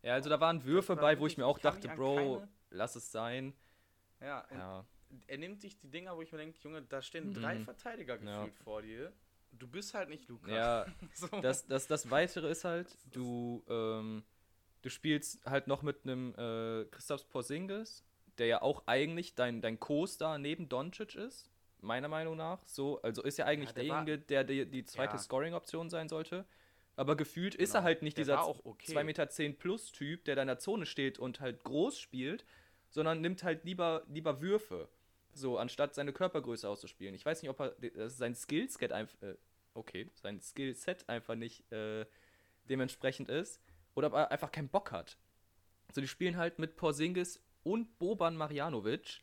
[0.02, 2.96] ja, also da waren Würfe war bei, wo ich mir auch dachte, Bro, keine- lass
[2.96, 3.52] es sein.
[4.20, 4.84] Ja, Ja,
[5.26, 7.64] er nimmt sich die Dinger, wo ich mir denke, Junge, da stehen drei Mhm.
[7.64, 8.38] Verteidiger Ja.
[8.44, 9.12] gefühlt vor dir.
[9.50, 10.50] Du bist halt nicht Luca.
[10.50, 11.26] ja so.
[11.42, 14.22] das, das, das Weitere ist halt, du, ähm,
[14.80, 18.02] du spielst halt noch mit einem äh, Christoph Porzingis,
[18.42, 21.48] der ja auch eigentlich dein, dein Co-Star neben Doncic ist,
[21.80, 22.58] meiner Meinung nach.
[22.66, 25.18] So, also ist ja eigentlich Ja, der derjenige, der die, die zweite Ja.
[25.18, 26.44] Scoring-Option sein sollte.
[26.96, 27.80] Aber gefühlt ist Genau.
[27.80, 28.92] er halt nicht Der dieser okay.
[28.92, 32.44] 2,10 Meter zehn plus Typ, der da in der Zone steht und halt groß spielt,
[32.90, 34.88] sondern nimmt halt lieber, lieber Würfe.
[35.32, 37.14] So, anstatt seine Körpergröße auszuspielen.
[37.14, 39.22] Ich weiß nicht, ob er ist sein Skillset einfach.
[39.22, 39.36] Äh,
[39.74, 42.04] okay, sein Skillset einfach nicht äh,
[42.68, 43.60] dementsprechend ist.
[43.94, 45.16] Oder ob er einfach keinen Bock hat.
[45.92, 49.20] So, die spielen halt mit Porzingis und Boban Marjanovic.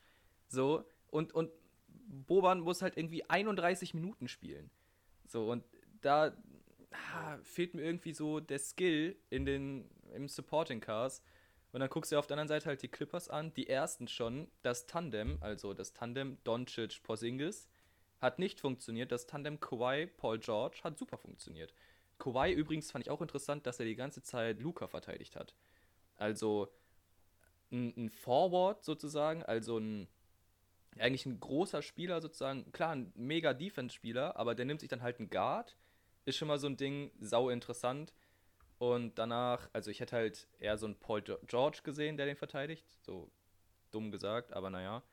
[0.47, 1.51] So, und, und
[1.87, 4.69] Boban muss halt irgendwie 31 Minuten spielen.
[5.25, 5.63] So, und
[6.01, 6.35] da
[6.91, 11.21] ah, fehlt mir irgendwie so der Skill in den, im Supporting Cars.
[11.71, 14.49] Und dann guckst du auf der anderen Seite halt die Clippers an, die ersten schon.
[14.63, 17.67] Das Tandem, also das Tandem Doncic-Porzingis,
[18.19, 19.11] hat nicht funktioniert.
[19.11, 21.73] Das Tandem Kawhi-Paul George hat super funktioniert.
[22.17, 25.55] Kawhi übrigens fand ich auch interessant, dass er die ganze Zeit Luca verteidigt hat.
[26.17, 26.69] Also
[27.71, 30.07] ein, ein Forward sozusagen, also ein
[30.97, 35.19] eigentlich ein großer Spieler sozusagen, klar, ein mega Defense-Spieler, aber der nimmt sich dann halt
[35.19, 35.77] einen Guard,
[36.25, 38.13] ist schon mal so ein Ding, sau interessant.
[38.77, 42.85] Und danach, also ich hätte halt eher so einen Paul George gesehen, der den verteidigt,
[43.01, 43.29] so
[43.91, 45.03] dumm gesagt, aber naja.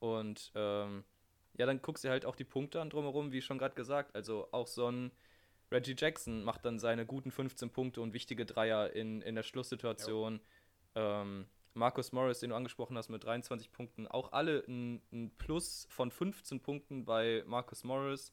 [0.00, 1.04] Und ähm,
[1.56, 4.14] ja, dann guckst du halt auch die Punkte an drumherum, wie schon gerade gesagt.
[4.14, 5.12] Also auch so ein
[5.70, 10.40] Reggie Jackson macht dann seine guten 15 Punkte und wichtige Dreier in, in der Schlusssituation.
[10.94, 14.06] Ähm, Marcus Morris, den du angesprochen hast, mit 23 Punkten.
[14.08, 18.32] Auch alle ein, ein Plus von 15 Punkten bei Marcus Morris.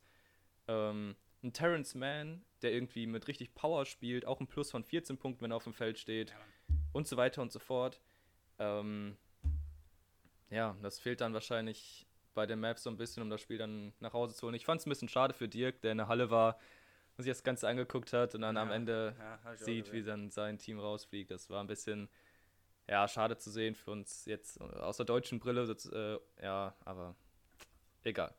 [0.67, 5.17] Ähm, ein Terrence Mann, der irgendwie mit richtig Power spielt, auch ein Plus von 14
[5.17, 6.33] Punkten, wenn er auf dem Feld steht.
[6.93, 8.01] und so weiter und so fort.
[8.57, 9.17] Ähm,
[10.49, 13.93] ja, das fehlt dann wahrscheinlich bei den Maps so ein bisschen, um das Spiel dann
[13.99, 14.55] nach Hause zu holen.
[14.55, 16.57] Ich fand es ein bisschen schade für Dirk, der in der Halle war
[17.17, 20.29] und sich das Ganze angeguckt hat und dann am Ja, Ende ja, sieht, wie dann
[20.31, 21.29] sein Team rausfliegt.
[21.31, 22.09] Das war ein bisschen,
[22.87, 25.63] ja, schade zu sehen für uns jetzt aus der deutschen Brille.
[25.91, 27.15] Äh, ja, aber
[28.03, 28.33] egal.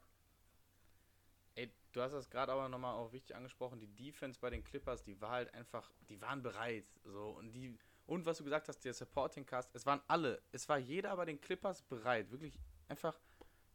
[1.55, 5.03] Ey, du hast das gerade aber nochmal auch wichtig angesprochen, die Defense bei den Clippers,
[5.03, 6.87] die war halt einfach, die waren bereit.
[7.05, 10.69] So, und die, und was du gesagt hast, der Supporting Cast, es waren alle, es
[10.69, 12.31] war jeder bei den Clippers bereit.
[12.31, 12.59] Wirklich
[12.89, 13.21] einfach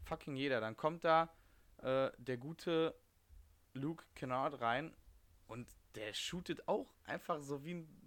[0.06, 0.60] fucking jeder.
[0.60, 1.30] Dann kommt da
[1.78, 2.96] äh, der gute
[3.74, 4.96] Luke Kennard rein
[5.48, 8.03] und der shootet auch einfach so wie ein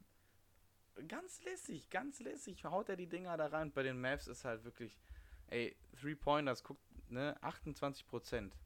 [1.08, 3.72] ganz lässig, ganz lässig haut er die Dinger da rein.
[3.72, 4.98] Bei den Mavs ist halt wirklich,
[5.48, 6.80] ey, Three-Pointers, guckt,
[7.10, 8.56] ne, 28 Prozent.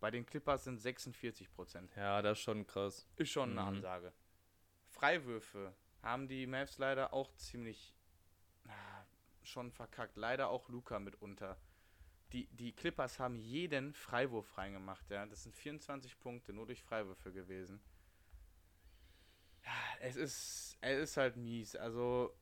[0.00, 1.94] Bei den Clippers sind 46 Prozent.
[1.96, 3.06] Ja, das ist schon krass.
[3.16, 3.68] Ist schon eine Mhm.
[3.68, 4.12] Ansage.
[4.88, 7.94] Freiwürfe haben die Mavs leider auch ziemlich
[8.66, 9.04] ah,
[9.42, 10.16] schon verkackt.
[10.16, 11.58] Leider auch Luca mitunter.
[12.32, 15.26] Die, die Clippers haben jeden Freiwurf reingemacht, ja.
[15.26, 17.80] Das sind 24 Punkte nur durch Freiwürfe gewesen.
[20.02, 21.76] Es ist, es ist halt mies.
[21.76, 22.34] Also,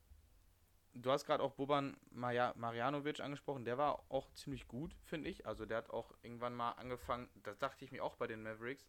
[0.95, 3.65] du hast gerade auch Boban Marja Marjanovic angesprochen.
[3.65, 5.45] Der war auch ziemlich gut, finde ich.
[5.45, 8.89] Also, der hat auch irgendwann mal angefangen, das dachte ich mir auch bei den Mavericks,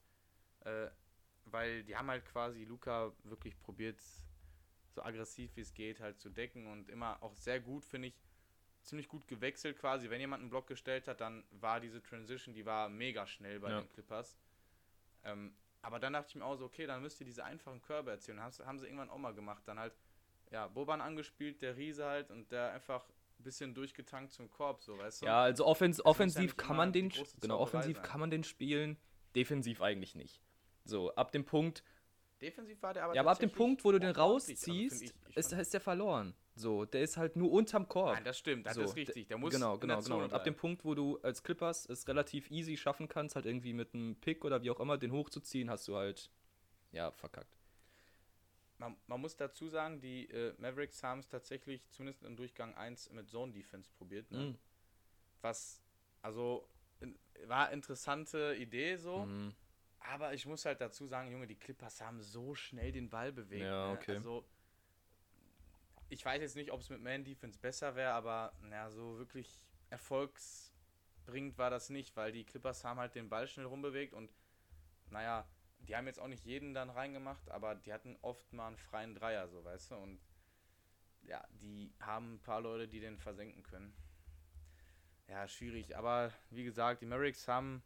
[0.62, 0.88] äh,
[1.46, 4.00] weil die haben halt quasi Luca wirklich probiert,
[4.92, 8.20] so aggressiv wie es geht, halt zu decken und immer auch sehr gut, finde ich,
[8.84, 10.12] ziemlich gut gewechselt quasi.
[10.12, 13.72] Wenn jemand einen Block gestellt hat, dann war diese Transition, die war mega schnell bei
[13.72, 13.82] Ja.
[13.82, 14.38] den Clippers.
[15.24, 18.12] Ähm, aber dann dachte ich mir auch so, okay, dann müsst ihr diese einfachen Körbe
[18.12, 18.40] erzielen.
[18.40, 19.64] Haben, haben sie irgendwann auch mal gemacht.
[19.66, 19.94] Dann halt,
[20.52, 23.08] ja, Boban angespielt, der Riese halt und der einfach
[23.40, 25.26] ein bisschen durchgetankt zum Korb, so, weißt du?
[25.28, 28.06] Ja, also offens ja offensiv nicht kann man den genau offensiv sein.
[28.06, 28.98] kann man den spielen,
[29.36, 30.42] defensiv eigentlich nicht.
[30.84, 31.84] So ab dem Punkt,
[32.42, 34.10] defensiv war der aber Ja, aber ab dem Punkt, wo du den.
[34.10, 36.34] Also, rausziehst, ich- ich ist, ist der verloren.
[36.56, 38.16] So, der ist halt nur unterm Korb.
[38.16, 39.28] Nein, das stimmt, das so, ist richtig.
[39.28, 40.24] Der muss genau, genau, genau.
[40.24, 40.56] Und ab dem.
[40.56, 44.44] Punkt, wo du als Clippers es relativ easy schaffen kannst, halt irgendwie mit einem Pick
[44.44, 46.30] oder wie auch immer den hochzuziehen, hast du halt,
[46.92, 47.58] ja, verkackt.
[48.78, 53.10] Man, man muss dazu sagen, die äh, Mavericks haben es tatsächlich zumindest im Durchgang 1
[53.12, 54.30] mit Zone Defense probiert.
[54.32, 54.38] Ne?
[54.40, 54.58] Mhm.
[55.42, 55.82] Was,
[56.22, 56.68] also,
[57.00, 59.26] in, war interessante Idee so.
[59.26, 59.54] Mhm.
[60.00, 63.66] Aber ich muss halt dazu sagen, Junge, die Clippers haben so schnell den Ball bewegt.
[63.66, 63.98] Ja, ne?
[63.98, 64.16] okay.
[64.16, 64.46] Also,
[66.10, 69.62] ich weiß jetzt nicht, ob es mit Man Defense besser wäre, aber na, so wirklich
[69.90, 74.32] erfolgsbringend war das nicht, weil die Clippers haben halt den Ball schnell rumbewegt und
[75.12, 75.48] naja,
[75.80, 79.16] die haben jetzt auch nicht jeden dann reingemacht, aber die hatten oft mal einen freien
[79.16, 80.20] Dreier, so weißt du, und
[81.24, 83.94] ja, die haben ein paar Leute, die den versenken können.
[85.28, 87.84] Ja, schwierig, aber wie gesagt, die Mavericks haben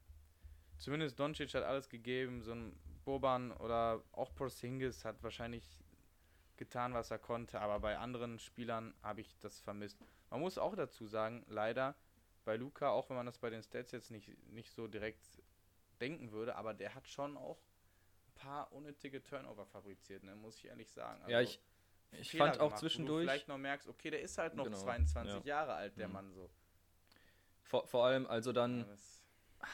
[0.83, 5.63] zumindest Doncic hat alles gegeben, so ein Boban oder auch Porzingis hat wahrscheinlich
[6.57, 9.97] getan, was er konnte, aber bei anderen Spielern habe ich das vermisst.
[10.29, 11.95] Man muss auch dazu sagen, leider
[12.43, 15.41] bei Luca, auch wenn man das bei den Stats jetzt nicht, nicht so direkt
[16.01, 17.59] denken würde, aber der hat schon auch
[18.27, 21.21] ein paar unnötige Turnover fabriziert, ne, muss ich ehrlich sagen.
[21.29, 21.51] Ja, Also,
[22.11, 24.37] ich, ich Fehler fand auch gemacht, wo zwischendurch, Du vielleicht noch merkst, okay, der ist
[24.37, 25.41] halt noch Genau, 22 ja.
[25.45, 26.13] Jahre alt, der Mhm.
[26.13, 26.49] Mann so.
[27.61, 29.65] vor, vor allem, also dann, Ja,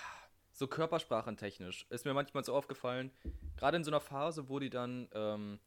[0.60, 3.12] so körpersprachentechnisch ist mir manchmal so aufgefallen,
[3.56, 5.58] gerade in so einer Phase, wo die dann ähm,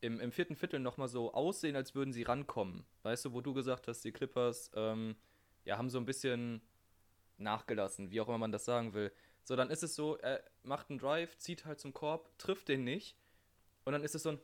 [0.00, 2.84] im, im vierten Viertel nochmal so aussehen, als würden sie rankommen.
[3.04, 5.14] Weißt du, wo du gesagt hast, die Clippers ähm,
[5.64, 6.62] ja, haben so ein bisschen
[7.38, 9.12] nachgelassen, wie auch immer man das sagen will.
[9.44, 12.82] So, dann ist es so, er macht einen Drive, zieht halt zum Korb, trifft den
[12.82, 13.16] nicht
[13.84, 14.38] und dann ist es so ein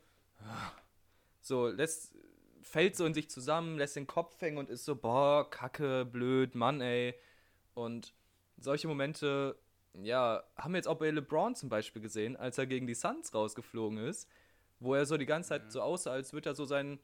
[1.40, 2.14] so, lässt,
[2.62, 6.55] fällt so in sich zusammen, lässt den Kopf hängen und ist so, boah, kacke, blöd,
[6.55, 7.14] Mann, ey.
[7.75, 8.14] Und
[8.57, 9.59] solche Momente,
[10.04, 13.35] ja, haben wir jetzt auch bei LeBron zum Beispiel gesehen, als er gegen die Suns
[13.35, 14.28] rausgeflogen ist,
[14.80, 16.98] wo er so die ganze Zeit so aussah, als würde er so seinen,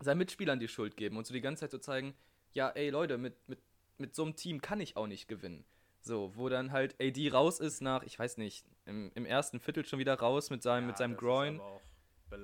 [0.00, 2.14] seinen Mitspielern die Schuld geben und so die ganze Zeit so zeigen,
[2.52, 3.58] ja, ey Leute, mit, mit,
[3.98, 5.64] mit so einem Team kann ich auch nicht gewinnen.
[6.00, 9.86] So, wo dann halt AD raus ist nach, ich weiß nicht, im, im ersten Viertel
[9.86, 11.60] schon wieder raus mit seinem, mit Ja, seinem das ist Groin.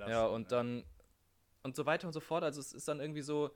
[0.07, 0.47] Ja, und ne?
[0.47, 0.83] dann
[1.63, 2.43] und so weiter und so fort.
[2.43, 3.51] Also es ist dann irgendwie so,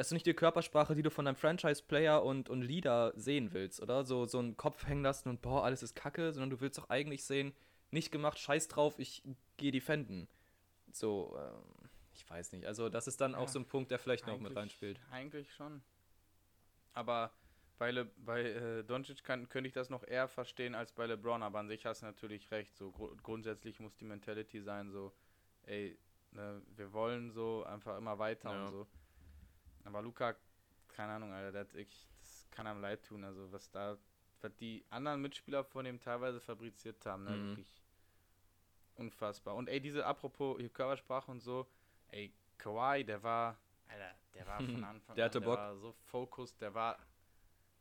[0.00, 3.82] das ist nicht die Körpersprache, die du von deinem Franchise-Player und, und Leader sehen willst,
[3.82, 4.02] oder?
[4.02, 6.88] So, so einen Kopf hängen lassen und boah, alles ist kacke, sondern du willst doch
[6.88, 7.52] eigentlich sehen,
[7.90, 9.22] nicht gemacht, scheiß drauf, ich
[9.58, 10.26] gehe defenden.
[10.90, 12.64] So, ähm, ich weiß nicht.
[12.64, 14.98] Also das ist dann auch Ja, so ein Punkt, der vielleicht noch mit reinspielt.
[15.10, 15.82] Eigentlich schon.
[16.94, 17.30] Aber
[17.76, 21.42] bei, Le bei äh, Doncic kann, könnte ich das noch eher verstehen als bei LeBron,
[21.42, 22.74] aber an sich hast du natürlich recht.
[22.74, 25.12] So gru grundsätzlich muss die Mentality sein, so,
[25.64, 25.98] ey,
[26.30, 28.64] ne, wir wollen so einfach immer weiter Ja.
[28.64, 28.86] und so.
[29.84, 30.36] Aber Luca,
[30.88, 33.24] keine Ahnung, Alter, der hat ich, das kann einem leid tun.
[33.24, 33.98] Also was da,
[34.40, 37.40] was die anderen Mitspieler von dem teilweise fabriziert haben, ne, Mhm.
[37.40, 37.82] wirklich
[38.96, 39.54] unfassbar.
[39.56, 41.66] Und ey, diese apropos hier Körpersprache und so,
[42.08, 45.56] ey, Kawhi, der war, Alter, der war von Anfang Der hatte an, Bock.
[45.56, 46.98] der war so focused, der war,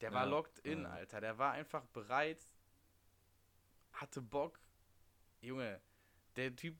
[0.02, 0.92] der war Ja, locked in, ja.
[0.92, 2.48] Alter, der war einfach bereit,
[3.94, 4.60] hatte Bock,
[5.42, 5.82] Junge,
[6.36, 6.78] der Typ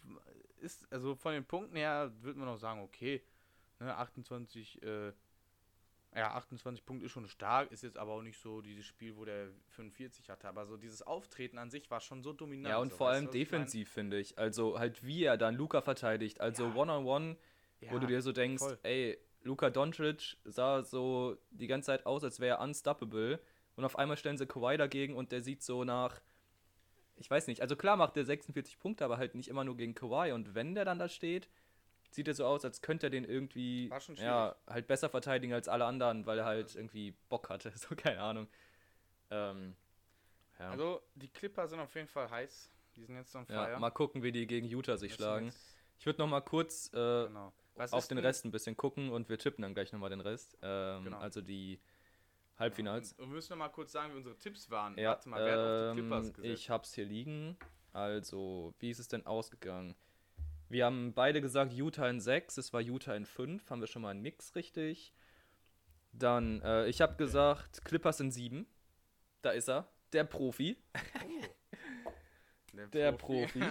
[0.62, 3.24] ist, also von den Punkten her, würde man noch sagen, okay,
[3.80, 5.14] ne, 28, äh,
[6.16, 9.26] ja, 28 Punkte ist schon stark, ist jetzt aber auch nicht so dieses Spiel, wo
[9.26, 12.68] der 45 hatte, aber so dieses Auftreten an sich war schon so dominant.
[12.70, 13.60] Ja, und so, vor allem du, was ich mein?
[13.62, 14.38] defensiv, finde ich.
[14.38, 16.42] Also halt, wie er dann Luca verteidigt.
[16.42, 16.76] Also Ja.
[16.76, 17.38] One-on-One,
[17.82, 18.80] wo Ja, du dir so denkst, voll.
[18.84, 23.40] ey, Luka Doncic sah so die ganze Zeit aus, als wäre er unstoppable.
[23.76, 26.20] Und auf einmal stellen sie Kawhi dagegen und der sieht so nach,
[27.18, 29.94] ich weiß nicht, also klar macht der 46 Punkte, aber halt nicht immer nur gegen
[29.94, 30.32] Kawhi.
[30.34, 31.48] Und wenn der dann da steht,
[32.12, 35.86] sieht er so aus, als könnte er den irgendwie, ja, halt besser verteidigen als alle
[35.86, 37.72] anderen, weil er halt irgendwie Bock hatte.
[37.76, 38.48] So, keine Ahnung.
[39.32, 39.76] Ähm,
[40.60, 40.70] ja.
[40.72, 42.72] Also, die Clipper sind auf jeden Fall heiß.
[42.96, 43.72] Die sind jetzt on fire.
[43.72, 45.54] ja, mal gucken, wie die gegen Utah sich schlagen.
[45.98, 47.54] Ich würde noch mal kurz äh, Genau.
[47.92, 50.58] Auf den Rest ein bisschen gucken und wir tippen dann gleich nochmal den Rest.
[50.62, 51.20] Ähm, Genau.
[51.20, 51.80] Also die
[52.58, 53.14] Halbfinals.
[53.14, 54.98] Und wir müssen noch mal kurz sagen, wie unsere Tipps waren.
[54.98, 56.54] Ja, Warte mal, wer hat auf die ähm, Clippers gesetzt?
[56.62, 57.58] ich hab's hier liegen.
[57.94, 59.96] Also, wie ist es denn ausgegangen?
[60.70, 64.02] Wir haben beide gesagt Utah in 6, es war Utah in 5, haben wir schon
[64.04, 65.14] mal nix richtig.
[66.12, 68.68] Dann, äh, ich habe gesagt Clippers in 7.
[69.42, 70.78] Da ist er, der Profi.
[72.94, 73.60] Der Profi.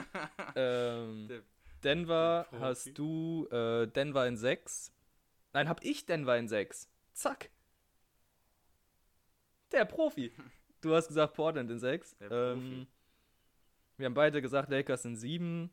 [0.57, 1.43] ähm, Der-
[1.85, 2.65] Denver der Profi.
[2.65, 4.93] hast du äh, Denver in 6.
[5.53, 6.91] Nein, hab ich Denver in 6.
[7.15, 7.51] Zack.
[9.73, 10.33] Der Profi.
[10.81, 12.17] Du hast gesagt Portland in 6.
[12.19, 12.59] Der Profi.
[12.61, 12.87] Ähm,
[13.97, 15.71] wir haben beide gesagt Lakers in 7.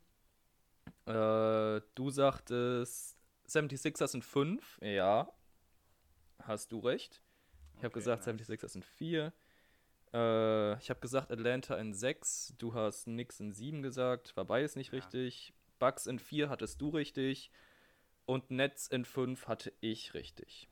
[1.06, 3.18] Äh, du sagtest
[3.48, 4.78] 76ers in 5.
[4.82, 5.32] Ja.
[6.42, 7.22] Hast du recht.
[7.74, 8.48] Ich habe Okay, gesagt nice.
[8.48, 9.32] 76ers in 4.
[10.12, 14.76] Äh, ich habe gesagt Atlanta in 6, du hast Knicks in 7 gesagt, war beides
[14.76, 14.98] nicht Ja.
[14.98, 15.52] richtig.
[15.78, 17.50] Bucks in 4 hattest du richtig.
[18.24, 20.68] Und Nets in 5 hatte ich richtig.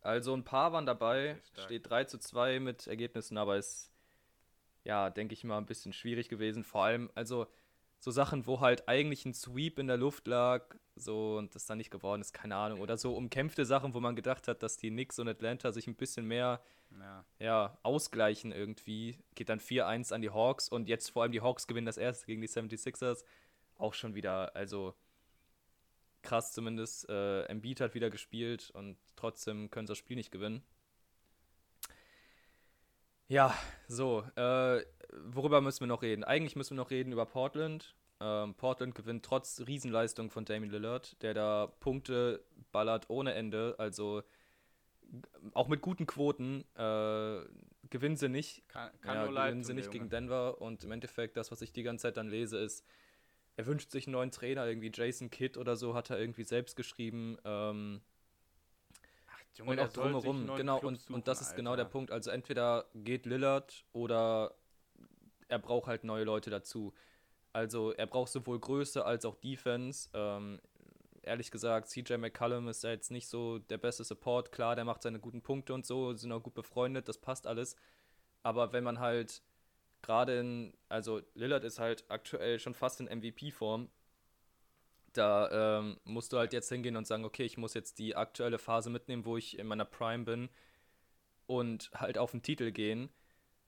[0.00, 3.90] Also ein paar waren dabei, steht 3 zu 2 mit Ergebnissen, aber ist,
[4.84, 6.62] ja, denke ich mal, ein bisschen schwierig gewesen.
[6.62, 7.48] Vor allem, also
[8.06, 11.78] so Sachen, wo halt eigentlich ein Sweep in der Luft lag, so und das dann
[11.78, 12.80] nicht geworden ist, keine Ahnung.
[12.80, 15.96] Oder so umkämpfte Sachen, wo man gedacht hat, dass die Knicks und Atlanta sich ein
[15.96, 16.62] bisschen mehr
[17.00, 17.24] Ja.
[17.40, 19.18] ja, ausgleichen irgendwie.
[19.34, 22.26] Geht dann 4-1 an die Hawks und jetzt vor allem die Hawks gewinnen das erste
[22.26, 23.24] gegen die 76ers.
[23.76, 24.94] Auch schon wieder, also
[26.22, 27.08] krass zumindest.
[27.08, 30.62] Äh, Embiid hat wieder gespielt und trotzdem können sie das Spiel nicht gewinnen.
[33.28, 33.54] Ja,
[33.88, 34.82] so, äh,
[35.24, 36.24] worüber müssen wir noch reden?
[36.24, 37.94] Eigentlich müssen wir noch reden über Portland.
[38.20, 43.74] Ähm, Portland gewinnt trotz Riesenleistung von Damian Lillard, der da Punkte ballert ohne Ende.
[43.78, 44.22] Also
[45.52, 47.40] auch mit guten Quoten äh,
[47.90, 48.66] gewinnen sie nicht.
[48.68, 50.08] Kann, kann ja, nur leid gewinnen sie nicht gegen.
[50.08, 50.60] Denver.
[50.60, 52.84] Und im Endeffekt, das, was ich die ganze Zeit dann lese, ist,
[53.56, 56.76] er wünscht sich einen neuen Trainer, irgendwie Jason Kidd oder so, hat er irgendwie selbst
[56.76, 57.38] geschrieben.
[57.44, 58.00] Ähm,
[59.56, 61.92] Junge, und auch drumherum, genau, Club und, suchen, und das ist genau der Alter.
[61.92, 62.10] Punkt.
[62.10, 64.54] Also entweder geht Lillard oder
[65.48, 66.92] er braucht halt neue Leute dazu.
[67.52, 70.10] Also er braucht sowohl Größe als auch Defense.
[70.12, 70.60] Ähm,
[71.22, 74.52] ehrlich gesagt, CJ McCallum ist ja jetzt nicht so der beste Support.
[74.52, 77.76] Klar, der macht seine guten Punkte und so, sind auch gut befreundet, das passt alles.
[78.42, 79.42] Aber wenn man halt
[80.02, 83.88] gerade in, also Lillard ist halt aktuell schon fast in MVP-Form,
[85.18, 88.58] da ähm, musst du halt jetzt hingehen und sagen, okay, ich muss jetzt die aktuelle
[88.58, 90.48] Phase mitnehmen, wo ich in meiner Prime bin
[91.46, 93.10] und halt auf den Titel gehen.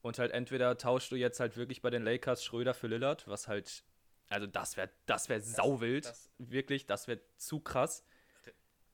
[0.00, 3.48] Und halt entweder tauschst du jetzt halt wirklich bei den Lakers Schröder für Lillard, was
[3.48, 3.82] halt,
[4.28, 8.04] also das wäre das wär sauwild, das- wirklich, das wäre zu krass.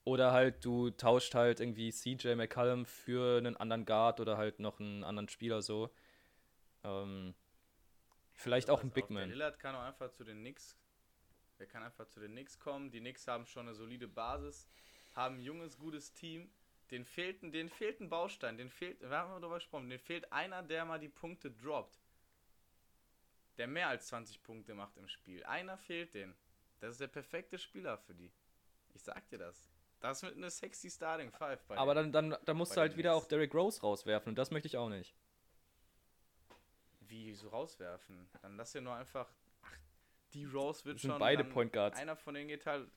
[0.05, 4.79] Oder halt du tauscht halt irgendwie CJ McCallum für einen anderen Guard oder halt noch
[4.81, 5.91] einen anderen Spieler so.
[6.85, 7.35] Ähm,
[8.33, 9.31] vielleicht auch ein Big Man.
[9.31, 10.77] Lillard kann auch einfach zu den Knicks.
[11.59, 12.91] Der kann einfach zu den Knicks kommen.
[12.91, 14.69] Die Knicks haben schon eine solide Basis,
[15.15, 16.51] haben ein junges, gutes Team.
[16.91, 18.57] Den fehlt, ein- den fehlt ein Baustein.
[18.59, 21.99] Den fehlt, wir haben darüber gesprochen, den fehlt einer, der mal die Punkte droppt.
[23.57, 25.45] Der mehr als 20 Punkte macht im Spiel.
[25.45, 26.35] Einer fehlt den.
[26.81, 28.31] Das ist der perfekte Spieler für die.
[28.95, 29.71] Ich sag dir das.
[30.01, 33.13] Das wird eine sexy Starting Five bei Aber dann, dann, dann musst du halt wieder
[33.13, 33.25] Knicks.
[33.25, 35.15] auch Derrick Rose rauswerfen und das möchte ich auch nicht.
[37.01, 38.29] Wie so rauswerfen?
[38.43, 39.31] Dann lass dir nur einfach.
[40.35, 41.19] Die Rose wird sind schon.
[41.19, 41.99] beide Point Guards.
[41.99, 42.89] Einer von denen geht halt.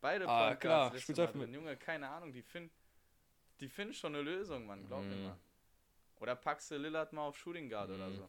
[0.00, 1.54] Beide Ah, Point klar, Guards du mal einfach mit.
[1.54, 2.70] Junge, keine Ahnung, die finden.
[3.60, 5.24] Die finden schon eine Lösung, Mann, glaub mir Mhm.
[5.24, 5.38] mal.
[6.20, 8.14] Oder packst du Lillard mal auf Shooting Guard oder Mhm.
[8.16, 8.28] so.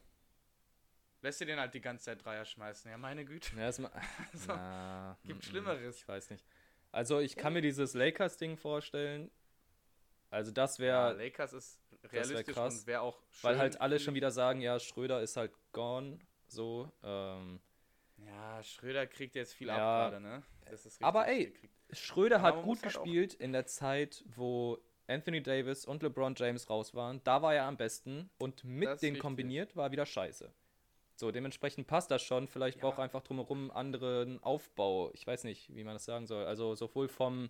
[1.21, 2.89] Lässt du den halt die ganze Zeit Dreier schmeißen.
[2.89, 3.55] Ja, meine Güte.
[3.55, 3.83] Ja, Also,
[4.47, 5.97] na, gibt mm, Schlimmeres.
[5.97, 6.45] Ich weiß nicht.
[6.91, 9.29] Also ich kann mir dieses Lakers-Ding vorstellen.
[10.31, 13.49] Also das ja, wäre, Lakers ist wär realistisch krass, und wäre auch schön.
[13.49, 16.19] weil halt alle schon wieder sagen, ja, Schröder ist halt gone.
[16.47, 16.91] So.
[17.03, 17.59] Ähm,
[18.25, 20.05] Ja, Schröder kriegt jetzt viel Ja.
[20.05, 20.43] ab gerade, ne?
[21.01, 21.53] Aber ey,
[21.91, 24.77] Schröder hat gut halt gespielt in der Zeit, wo
[25.07, 27.21] Anthony Davis und LeBron James raus waren.
[27.23, 29.21] Da war er am besten und mit Das denen richtig.
[29.21, 30.53] kombiniert war er wieder scheiße.
[31.15, 32.47] So, dementsprechend passt das schon.
[32.47, 32.83] Vielleicht Ja.
[32.83, 35.11] braucht er einfach drumherum einen anderen Aufbau.
[35.13, 36.45] Ich weiß nicht, wie man das sagen soll.
[36.45, 37.49] Also sowohl vom,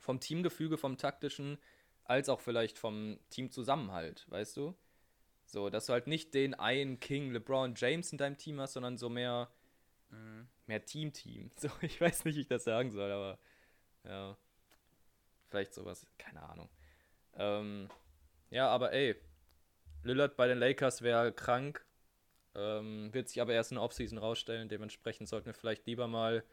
[0.00, 1.58] vom Teamgefüge, vom taktischen,
[2.04, 4.74] als auch vielleicht vom Teamzusammenhalt, weißt du?
[5.46, 8.98] So, dass du halt nicht den einen King LeBron James in deinem Team hast, sondern
[8.98, 9.50] so mehr
[10.10, 10.48] Mhm.
[10.66, 11.50] mehr Team-Team.
[11.56, 13.38] So, ich weiß nicht, wie ich das sagen soll, aber
[14.04, 14.36] ja.
[15.48, 16.68] Vielleicht sowas, keine Ahnung.
[17.34, 17.88] Ähm,
[18.50, 19.16] ja, aber ey,
[20.02, 21.84] Lillard bei den Lakers wäre krank.
[22.54, 24.68] Ähm, wird sich aber erst in der Offseason rausstellen.
[24.68, 26.44] Dementsprechend sollten wir vielleicht lieber mal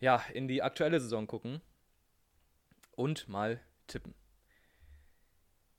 [0.00, 1.60] ja, in die aktuelle Saison gucken
[2.92, 4.14] und mal tippen.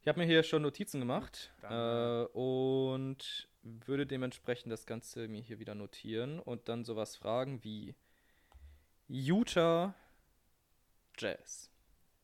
[0.02, 5.60] Ich habe mir hier schon Notizen gemacht äh, und würde dementsprechend das Ganze mir hier
[5.60, 7.96] wieder notieren und dann sowas fragen wie
[9.08, 9.96] Utah
[11.18, 11.70] Jazz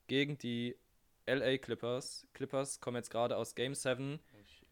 [0.08, 0.78] gegen die
[1.26, 2.28] LA Clippers.
[2.34, 4.20] Clippers kommen jetzt gerade aus Game 7.
[4.20, 4.68] Oh, shit.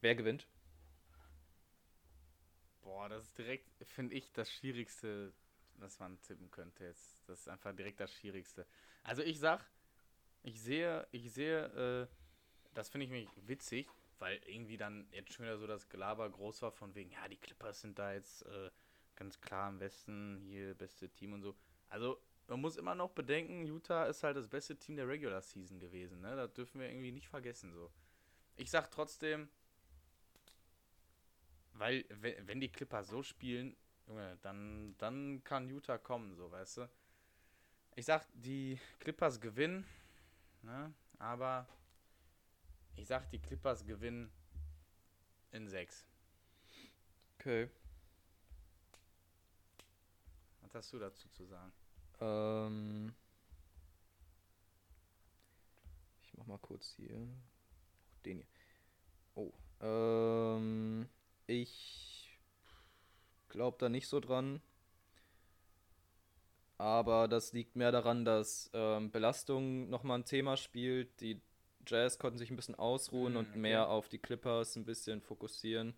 [0.00, 0.46] Wer gewinnt?
[2.82, 5.32] Boah, das ist direkt, finde ich, das Schwierigste,
[5.76, 7.28] was man tippen könnte jetzt.
[7.28, 8.66] Das ist einfach direkt das Schwierigste.
[9.02, 9.64] Also ich sag,
[10.42, 13.88] ich sehe, ich sehe, äh, das finde ich mich witzig,
[14.18, 17.36] weil irgendwie dann jetzt schon wieder so das Gelaber groß war von wegen, ja, die
[17.36, 18.70] Clippers sind da jetzt äh,
[19.14, 21.54] ganz klar am besten, hier beste Team und so.
[21.88, 25.80] Also man muss immer noch bedenken, Utah ist halt das beste Team der Regular Season
[25.80, 26.36] gewesen, ne?
[26.36, 27.90] Das dürfen wir irgendwie nicht vergessen so.
[28.56, 29.48] Ich sag trotzdem,
[31.74, 36.90] weil, wenn, die Clippers so spielen, Junge, dann, dann kann Utah kommen, so, weißt du.
[37.96, 39.86] Ich sag, die Clippers gewinnen,
[40.62, 40.94] ne?
[41.18, 41.66] Aber
[42.96, 44.30] Ich sag, die Clippers gewinnen
[45.52, 46.06] in 6.
[47.38, 47.68] Okay.
[50.62, 51.72] Was hast du dazu zu sagen?
[52.20, 53.14] Ähm,
[56.22, 57.28] ich mach mal kurz hier.
[58.24, 58.46] Den hier.
[59.34, 59.52] Oh.
[59.80, 61.08] Ähm,
[61.46, 62.40] ich
[63.48, 64.60] glaube da nicht so dran.
[66.78, 71.20] Aber das liegt mehr daran, dass ähm, Belastung nochmal ein Thema spielt.
[71.20, 71.40] Die
[71.86, 73.58] Jazz konnten sich ein bisschen ausruhen und okay.
[73.58, 75.94] mehr auf die Clippers ein bisschen fokussieren.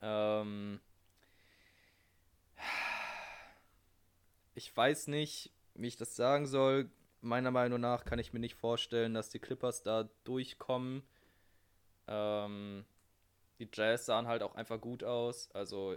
[0.00, 0.80] Ähm,
[4.54, 6.90] ich weiß nicht, wie ich das sagen soll.
[7.20, 11.02] Meiner Meinung nach kann ich mir nicht vorstellen, dass die Clippers da durchkommen.
[12.08, 12.84] Ähm,
[13.58, 15.50] die Jazz sahen halt auch einfach gut aus.
[15.52, 15.96] Also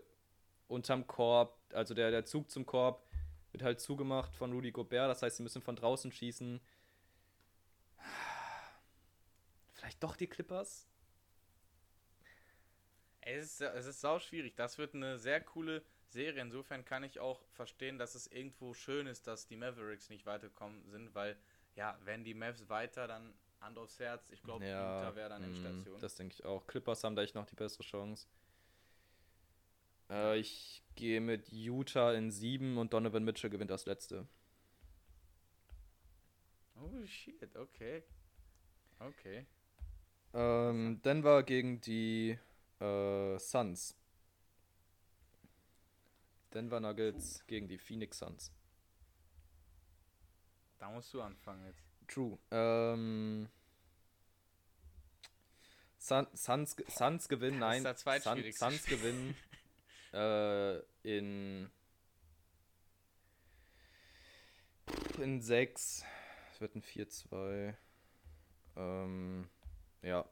[0.68, 3.04] unterm Korb, also der, der Zug zum Korb
[3.52, 5.10] wird halt zugemacht von Rudy Gobert.
[5.10, 6.62] Das heißt, sie müssen von draußen schießen.
[9.96, 10.88] Vielleicht doch die Clippers?
[13.22, 14.56] Es ist, es ist sau schwierig.
[14.56, 16.42] Das wird eine sehr coole Serie.
[16.42, 20.88] Insofern kann ich auch verstehen, dass es irgendwo schön ist, dass die Mavericks nicht weitergekommen
[20.90, 21.38] sind, weil,
[21.76, 24.30] ja, wenn die Mavs weiter, dann Hand aufs Herz.
[24.30, 26.00] Ich glaube, Utah wäre dann mm, Endstation.
[26.00, 26.68] Das denke ich auch.
[26.68, 28.28] Clippers haben da echt noch die bessere Chance.
[30.10, 34.28] Äh, ich gehe mit Utah in 7 und Donovan Mitchell gewinnt das letzte.
[36.76, 38.04] oh, shit, okay.
[39.00, 39.46] Okay.
[40.36, 42.38] Ähm, Denver gegen die
[42.82, 43.96] äh, Suns.
[46.54, 48.52] Denver Nuggets gegen die Phoenix Suns.
[50.78, 51.84] Da musst du anfangen jetzt.
[52.08, 52.38] True.
[52.52, 53.48] Ähm,
[55.98, 57.84] Sun, Suns, Suns gewinnen, nein.
[57.96, 59.36] Sun, Suns gewinnen
[60.14, 61.72] äh, in
[65.18, 66.04] in 6.
[66.52, 67.74] Es wird ein 4-2.
[68.76, 69.50] Ähm,
[70.06, 70.26] ja.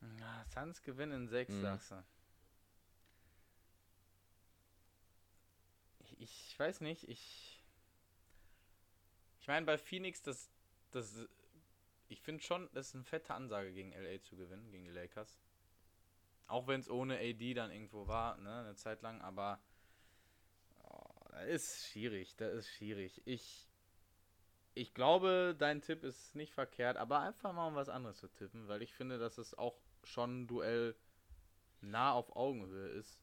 [0.00, 1.62] Na, Suns gewinnen in 6, Mhm.
[1.62, 2.04] sagst du.
[6.00, 7.64] Ich, ich weiß nicht, ich.
[9.40, 10.50] Ich meine, bei Phoenix, das.
[10.90, 11.26] das
[12.10, 15.38] ich finde schon, das ist eine fette Ansage gegen LA zu gewinnen, gegen die Lakers.
[16.46, 19.60] Auch wenn es ohne AD dann irgendwo war, ne, eine Zeit lang, aber.
[20.84, 23.22] Oh, das ist schwierig, das ist schwierig.
[23.26, 23.67] Ich.
[24.78, 28.68] Ich glaube, dein Tipp ist nicht verkehrt, aber einfach mal um was anderes zu tippen,
[28.68, 30.94] weil ich finde, dass es auch schon ein Duell
[31.80, 33.20] nah auf Augenhöhe ist.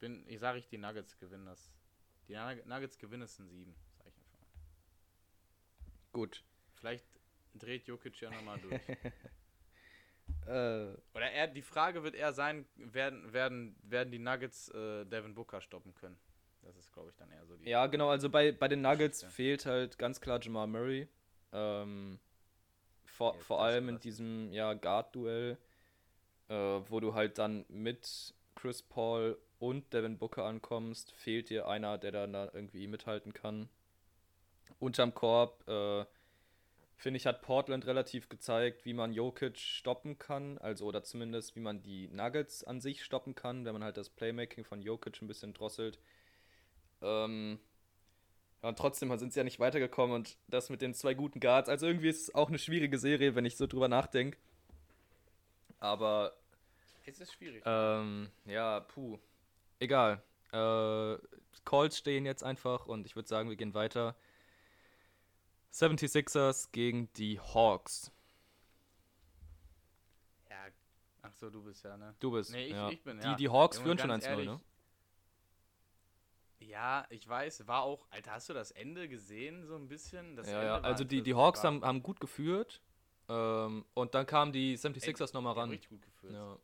[0.00, 1.70] Bin, ich sage ich, die Nuggets gewinnen das.
[2.26, 4.48] Die Nug- Nuggets gewinnen es in 7, sag ich einfach mal.
[6.12, 6.42] Gut.
[6.74, 7.04] Vielleicht
[7.54, 8.80] dreht Jokic ja nochmal durch.
[10.46, 15.34] Äh, Oder er, die Frage wird eher sein, werden, werden, werden die Nuggets äh, Devin
[15.34, 16.18] Booker stoppen können?
[16.62, 17.68] Das ist, glaube ich, dann eher so die.
[17.68, 18.08] ja, genau.
[18.10, 19.34] Also bei, bei den Nuggets Geschichte.
[19.34, 21.08] fehlt halt ganz klar Jamal Murray.
[21.52, 22.18] Ähm,
[23.04, 25.58] vor, vor allem in diesem ja, Guard-Duell,
[26.48, 31.98] äh, wo du halt dann mit Chris Paul und Devin Booker ankommst, fehlt dir einer,
[31.98, 33.68] der dann da irgendwie mithalten kann.
[34.78, 36.06] Unterm Korb, äh,
[36.96, 41.60] finde ich, hat Portland relativ gezeigt, wie man Jokic stoppen kann, also oder zumindest wie
[41.60, 45.28] man die Nuggets an sich stoppen kann, wenn man halt das Playmaking von Jokic ein
[45.28, 45.98] bisschen drosselt.
[47.02, 47.58] Ähm,
[48.62, 51.68] ja, und trotzdem sind sie ja nicht weitergekommen und das mit den zwei guten Guards.
[51.68, 54.38] Also irgendwie ist es auch eine schwierige Serie, wenn ich so drüber nachdenke.
[55.78, 56.36] Aber
[57.06, 57.62] Es ist schwierig.
[57.64, 59.18] ähm, ja, puh.
[59.78, 60.22] Egal.
[60.52, 61.16] Äh,
[61.64, 64.14] Calls stehen jetzt einfach und ich würde sagen, wir gehen weiter.
[65.72, 68.10] 76ers gegen die Hawks.
[70.50, 70.56] ja.
[71.22, 72.14] Ach so, du bist ja, ne?
[72.20, 72.50] Du bist.
[72.52, 72.88] Nee, ich- ja.
[72.90, 73.34] ich bin, die, ja.
[73.36, 74.60] die Hawks Junge, führen schon ganz 1-0, ehrlich, ne?
[76.60, 78.06] Ja, ich weiß, war auch.
[78.10, 80.36] Alter, hast du das Ende gesehen, so ein bisschen?
[80.36, 80.80] Das Ja, ja.
[80.80, 82.82] Also die, die Hawks haben, haben gut geführt.
[83.28, 85.70] Ähm, und dann kamen die 76ers nochmal ran.
[85.70, 86.34] Richtig gut geführt.
[86.34, 86.58] Ja.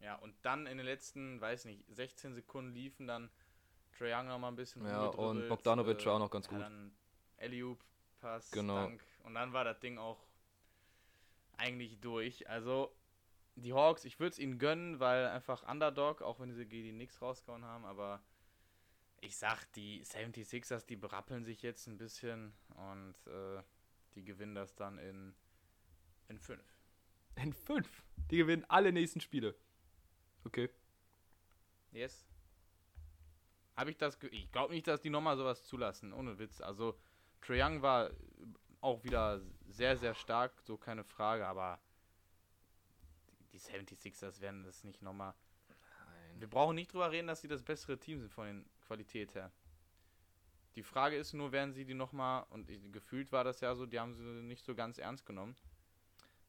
[0.00, 3.30] Ja, und dann in den letzten, weiß nicht, 16 Sekunden liefen dann
[3.98, 6.62] Trae Young noch mal ein bisschen Ja, und Bogdanovic war auch noch ganz ja, gut.
[6.62, 6.92] Dann
[7.36, 7.84] Eliup
[8.20, 8.76] Pass, Genau.
[8.76, 9.02] Dank.
[9.24, 10.26] Und dann war das Ding auch
[11.56, 12.48] eigentlich durch.
[12.48, 12.94] Also
[13.56, 16.92] die Hawks, ich würde es ihnen gönnen, weil einfach Underdog, auch wenn sie gegen die
[16.92, 18.22] Knicks rausgehauen haben, aber
[19.20, 23.62] ich sag, die 76ers, die berappeln sich jetzt ein bisschen und äh,
[24.14, 25.34] die gewinnen das dann in,
[26.28, 26.62] in 5.
[27.36, 27.86] In 5.
[28.30, 29.54] Die gewinnen alle nächsten Spiele.
[30.44, 30.70] Okay.
[31.92, 32.26] Yes.
[33.76, 34.18] Habe ich das.
[34.18, 36.12] ge- Ich glaube nicht, dass die nochmal sowas zulassen.
[36.12, 36.60] Ohne Witz.
[36.60, 36.98] Also,
[37.40, 38.10] Trae Young war
[38.80, 40.60] auch wieder sehr, sehr stark.
[40.62, 41.46] So keine Frage.
[41.46, 41.80] Aber
[43.52, 45.34] die 76ers werden das nicht nochmal.
[46.40, 49.52] Wir brauchen nicht drüber reden, dass sie das bessere Team sind von den Qualität her.
[50.74, 53.84] Die Frage ist nur, werden sie die nochmal, und ich, gefühlt war das ja so,
[53.86, 55.54] die haben sie nicht so ganz ernst genommen.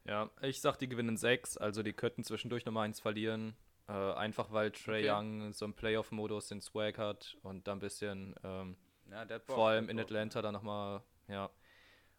[0.06, 3.56] Ja, ich sag, die gewinnen sechs, also die könnten zwischendurch nochmal eins verlieren.
[3.88, 5.12] Äh, einfach weil Trey Okay.
[5.12, 8.78] Young so einen Playoff-Modus den Swag hat und da ein bisschen, ähm,
[9.10, 10.00] Ja, der vor allem der in.
[10.00, 11.50] Atlanta dann nochmal, ja.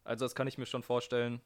[0.03, 1.41] Also das kann ich mir schon vorstellen.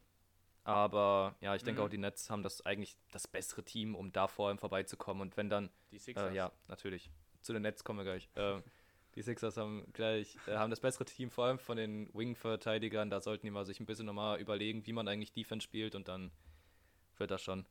[0.68, 1.86] Aber ja, ich denke Mhm.
[1.86, 5.22] auch, die Nets haben das eigentlich das bessere Team, um da vor allem vorbeizukommen.
[5.22, 6.30] Und wenn dann, Die Sixers.
[6.32, 7.10] äh, ja, natürlich.
[7.40, 8.28] Zu den Nets kommen wir gleich.
[8.36, 8.62] Ähm,
[9.14, 13.08] die Sixers haben gleich, äh, haben das bessere Team, vor allem von den Wing-Verteidigern.
[13.10, 16.08] Da sollten die mal sich ein bisschen nochmal überlegen, wie man eigentlich Defense spielt und
[16.08, 16.30] dann
[17.16, 17.64] wird das schon.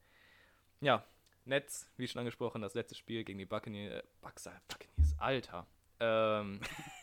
[0.82, 1.06] Ja,
[1.46, 4.02] Nets, wie schon angesprochen, das letzte Spiel gegen die Buccaneers.
[4.02, 5.68] Äh, Bucks, Buccaneers, Alter.
[6.00, 6.60] Ähm,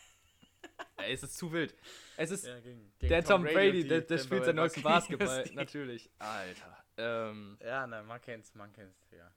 [1.07, 1.75] es ist zu wild.
[2.17, 4.81] Es ist Ja, gegen, der gegen Tom Brady, der, die der Tampa spielt seinen neuesten
[4.81, 5.43] Basketball.
[5.53, 6.09] Natürlich.
[6.19, 6.77] Alter.
[6.97, 9.31] Ähm, Ja, ne, man kennt's, man kennt's, ja.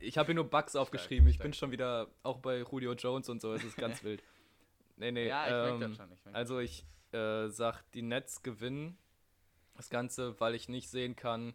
[0.00, 1.28] ich habe hier nur Bugs aufgeschrieben.
[1.28, 1.44] Ich stark.
[1.44, 3.54] bin schon wieder auch bei Julio Jones und so.
[3.54, 4.22] Es ist ganz wild.
[4.96, 5.28] Nee, nee.
[5.28, 6.12] Ja, ich ähm, das schon.
[6.12, 8.98] Ich Also ich äh, sag, die Nets gewinnen
[9.74, 11.54] das Ganze, weil ich nicht sehen kann,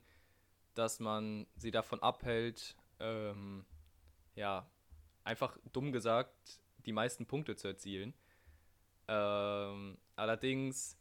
[0.73, 3.65] dass man sie davon abhält, ähm,
[4.35, 4.69] ja,
[5.23, 8.13] einfach dumm gesagt, die meisten Punkte zu erzielen.
[9.07, 10.97] Ähm, allerdings,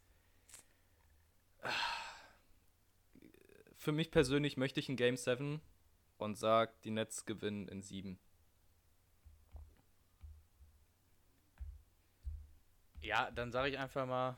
[3.76, 5.60] für mich persönlich möchte ich ein Game 7
[6.18, 8.18] und sag, die Nets gewinnen in 7.
[13.00, 14.36] Ja, dann sage ich einfach mal,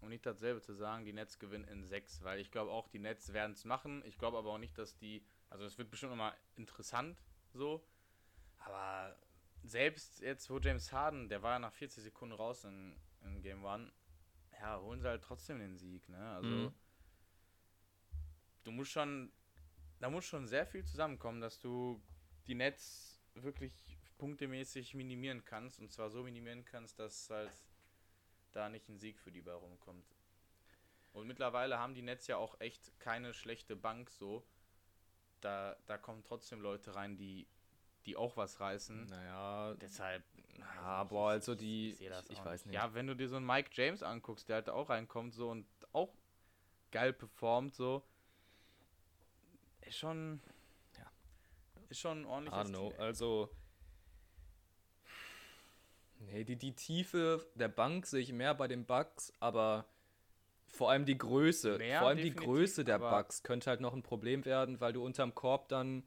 [0.00, 2.98] um nicht dasselbe zu sagen, die Nets gewinnen in 6, weil ich glaube auch, die
[2.98, 4.02] Nets werden es machen.
[4.04, 7.16] Ich glaube aber auch nicht, dass die, also es wird bestimmt nochmal interessant
[7.52, 7.84] so,
[8.58, 9.16] aber
[9.62, 13.64] selbst jetzt, wo James Harden, der war ja nach 40 Sekunden raus in, in Game
[13.64, 13.90] 1,
[14.60, 16.34] ja, holen sie halt trotzdem den Sieg, ne?
[16.34, 16.74] Also, Mhm.
[18.64, 19.32] du musst schon,
[20.00, 22.02] da muss schon sehr viel zusammenkommen, dass du
[22.46, 27.52] die Nets wirklich punktemäßig minimieren kannst und zwar so minimieren kannst, dass halt
[28.52, 30.06] da nicht ein Sieg für die bei rumkommt.
[31.12, 34.46] Und mittlerweile haben die Nets ja auch echt keine schlechte Bank so.
[35.40, 37.48] Da, da kommen trotzdem Leute rein, die,
[38.06, 39.06] die auch was reißen.
[39.06, 40.22] Naja, Deshalb.
[40.58, 42.74] Ja, ich boah, also die- ich auch weiß nicht.
[42.74, 45.66] Ja, wenn du dir so einen Mike James anguckst, der halt auch reinkommt so und
[45.92, 46.12] auch
[46.90, 48.02] geil performt so.
[49.82, 50.40] Ist schon.
[50.96, 51.10] Ja.
[51.88, 52.92] Ist schon ein I know.
[52.98, 53.50] Also.
[56.20, 59.86] Nee, die, die Tiefe der Bank sehe ich mehr bei den Bugs, aber
[60.68, 61.78] vor allem die Größe.
[61.78, 65.04] Mehr, vor allem die Größe der Bugs könnte halt noch ein Problem werden, weil du
[65.04, 66.04] unterm Korb dann,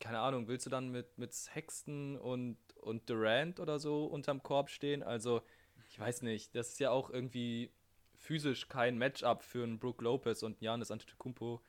[0.00, 4.70] keine Ahnung, willst du dann mit, mit Sexton und, und Durant oder so unterm Korb
[4.70, 5.02] stehen?
[5.02, 5.42] Also,
[5.88, 7.70] ich weiß nicht, das ist ja auch irgendwie
[8.14, 11.62] physisch kein Matchup für einen Brook Lopez und Janis Antetokounmpo.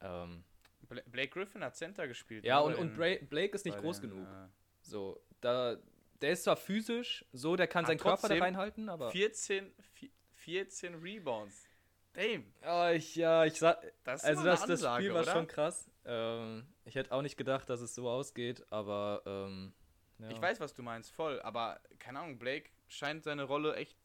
[0.00, 0.44] Ähm,
[0.88, 2.44] Bla- Blake Griffin hat Center gespielt.
[2.44, 4.26] ja, ne, und, und Bra Blake ist nicht groß den, genug.
[4.26, 4.48] äh,
[4.82, 5.76] So, da,
[6.20, 9.10] der ist zwar physisch, so, der kann Ah, seinen Körper da reinhalten, aber.
[9.10, 11.66] 14, vi- 14 Rebounds.
[12.12, 12.44] Damn.
[12.62, 15.32] Ja, ich, ja, ich sag, Das also das, das Ansage, Spiel war oder?
[15.32, 15.89] schon krass.
[16.04, 19.72] Ähm, ich hätte auch nicht gedacht, dass es so ausgeht, aber ähm,
[20.18, 20.30] ja.
[20.30, 21.40] Ich weiß, was du meinst, voll.
[21.42, 23.96] Aber keine Ahnung, Blake scheint seine Rolle echt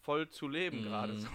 [0.00, 0.82] voll zu leben Mhm.
[0.82, 1.28] gerade so.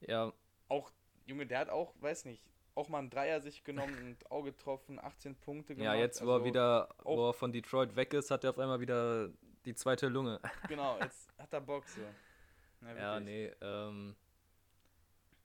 [0.00, 0.32] Ja,
[0.68, 0.90] Auch,
[1.26, 2.42] Junge, der hat auch, weiß nicht,
[2.74, 5.94] auch mal einen Dreier sich genommen und Auge getroffen, 18 Punkte gemacht.
[5.94, 8.58] ja, jetzt wo er also, wieder, wo er von Detroit weg ist, hat er auf
[8.58, 9.30] einmal wieder
[9.64, 10.40] die zweite Lunge.
[10.68, 12.00] Genau, jetzt hat er Bock so.
[12.82, 13.24] Ja, wirklich.
[13.24, 14.16] nee, ähm,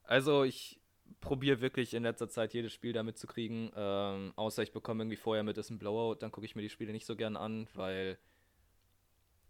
[0.03, 0.78] also ich
[1.21, 5.17] probiere wirklich in letzter Zeit jedes Spiel damit zu kriegen, ähm, außer ich bekomme irgendwie
[5.17, 7.67] vorher mit, ist ein Blowout, dann gucke ich mir die Spiele nicht so gern an,
[7.73, 8.17] weil,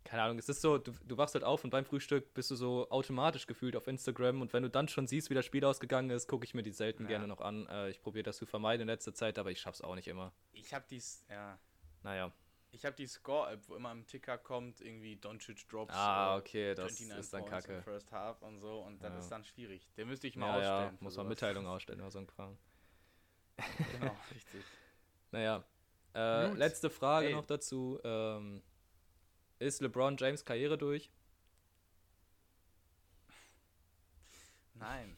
[0.03, 2.55] keine Ahnung, es ist so, du, du wachst halt auf und beim Frühstück bist du
[2.55, 6.09] so automatisch gefühlt auf Instagram und wenn du dann schon siehst, wie das Spiel ausgegangen
[6.09, 7.09] ist, gucke ich mir die selten Ja.
[7.09, 7.67] gerne noch an.
[7.67, 10.33] Äh, ich probiere das zu vermeiden in letzter Zeit, aber ich schaff's auch nicht immer.
[10.53, 11.59] Ich hab dies, ja.
[12.03, 12.31] Naja.
[12.71, 15.93] Ich hab die Score-App, wo immer im Ticker kommt, irgendwie Doncic Drops.
[15.95, 17.81] Ah, äh, okay, das 29 ist dann Points kacke.
[17.81, 19.19] First Half und so und das Ja.
[19.19, 19.89] ist dann schwierig.
[19.97, 20.83] Den müsste ich mal Ja, ausstellen.
[20.97, 21.29] ja, muss man sowas.
[21.29, 22.57] Mitteilung ausstellen oder so ein Kram.
[23.91, 24.63] Genau, richtig.
[25.31, 25.65] Naja.
[26.13, 27.33] Äh, letzte Frage Ey.
[27.33, 27.99] noch dazu.
[28.03, 28.61] Ähm,
[29.57, 31.11] ist LeBron James Karriere durch?
[34.75, 35.17] Nein.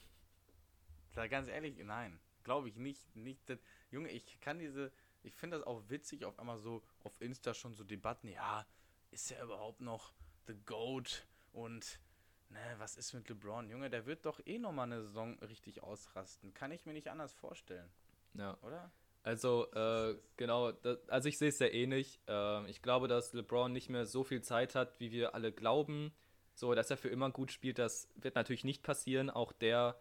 [1.14, 2.20] Da ganz ehrlich, nein.
[2.44, 3.16] Glaube ich nicht.
[3.16, 3.60] nicht das,
[3.92, 4.92] Junge, ich kann diese.
[5.24, 8.28] Ich finde das auch witzig, auf einmal so auf Insta schon so Debatten.
[8.28, 8.66] Ja,
[9.12, 10.14] ist er überhaupt noch
[10.48, 11.26] The GOAT?
[11.54, 12.00] Und,
[12.50, 13.70] ne, was ist mit LeBron?
[13.70, 16.54] Junge, der wird doch eh nochmal eine Saison richtig ausrasten.
[16.54, 17.90] Kann ich mir nicht anders vorstellen,
[18.34, 18.58] Ja.
[18.62, 18.92] oder?
[19.24, 22.20] Also, äh, genau, da, also ich sehe es sehr ähnlich.
[22.26, 26.12] Ähm, ich glaube, dass LeBron nicht mehr so viel Zeit hat, wie wir alle glauben.
[26.56, 29.30] So, dass er für immer gut spielt, das wird natürlich nicht passieren.
[29.30, 30.00] Auch der,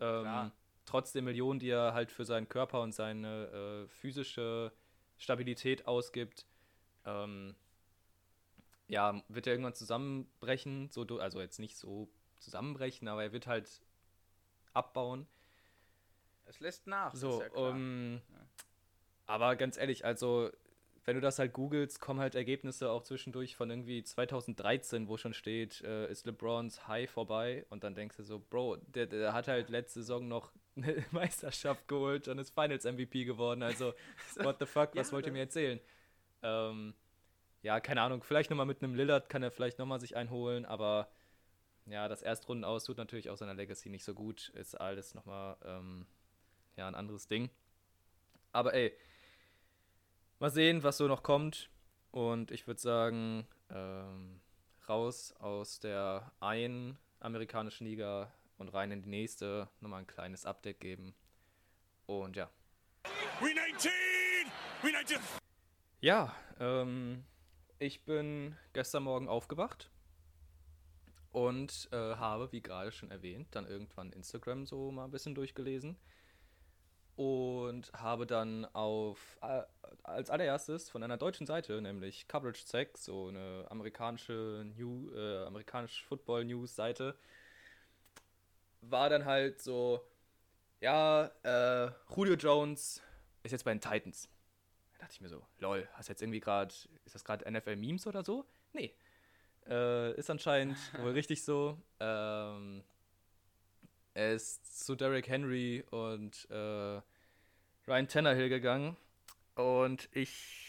[0.00, 0.52] ähm.
[0.86, 4.72] Trotz der Millionen, die er halt für seinen Körper und seine äh, physische
[5.18, 6.46] Stabilität ausgibt,
[7.04, 7.54] ähm,
[8.88, 12.08] ja, wird er irgendwann zusammenbrechen, so, also jetzt nicht so
[12.38, 13.80] zusammenbrechen, aber er wird halt
[14.72, 15.26] abbauen.
[16.46, 17.14] Es lässt nach.
[17.14, 17.74] So, ja klar.
[17.74, 18.20] ähm,
[19.26, 20.50] aber ganz ehrlich, also
[21.04, 25.34] wenn du das halt googelst, kommen halt Ergebnisse auch zwischendurch von irgendwie 2013, wo schon
[25.34, 29.48] steht, äh, ist LeBrons High vorbei und dann denkst du so, Bro, der, der hat
[29.48, 33.94] halt letzte Saison noch eine Meisterschaft geholt und ist Finals MVP geworden, also
[34.36, 35.80] what the fuck, was Ja, wollt ihr das- mir erzählen?
[36.42, 36.94] Ähm,
[37.62, 41.08] ja, keine Ahnung, vielleicht nochmal mit einem Lillard kann er vielleicht nochmal sich einholen, aber
[41.86, 45.56] ja, das Erstrunden aus tut natürlich auch seiner Legacy nicht so gut, ist alles nochmal
[45.64, 46.06] ähm,
[46.76, 47.48] ja, ein anderes Ding.
[48.52, 48.92] Aber ey,
[50.38, 51.70] mal sehen, was so noch kommt.
[52.10, 54.40] Und ich würde sagen, ähm,
[54.88, 59.68] raus aus der einen amerikanischen Liga und rein in die nächste.
[59.80, 61.14] Nochmal ein kleines Update geben.
[62.06, 62.50] Und ja.
[63.40, 63.90] We 19!
[64.82, 65.18] We 19!
[66.00, 67.24] Ja, ähm,
[67.78, 69.90] ich bin gestern Morgen aufgewacht
[71.32, 75.96] und äh, habe, wie gerade schon erwähnt, dann irgendwann Instagram so mal ein bisschen durchgelesen
[77.16, 79.62] und habe dann auf äh,
[80.02, 86.04] als allererstes von einer deutschen Seite, nämlich Coverage Check, so eine amerikanische New, äh, amerikanische
[86.04, 87.18] Football News Seite,
[88.90, 90.06] war dann halt so,
[90.80, 93.02] ja, äh, Julio Jones
[93.42, 94.28] ist jetzt bei den Titans.
[94.94, 96.74] Da dachte ich mir so, lol, hast jetzt irgendwie gerade,
[97.04, 98.44] ist das gerade NFL-Memes oder so?
[98.72, 98.94] Nee.
[99.68, 101.80] Äh, ist anscheinend wohl richtig so.
[102.00, 102.82] Ähm,
[104.14, 107.00] er ist zu Derrick Henry und äh,
[107.86, 108.96] Ryan Tannehill gegangen
[109.54, 110.65] und ich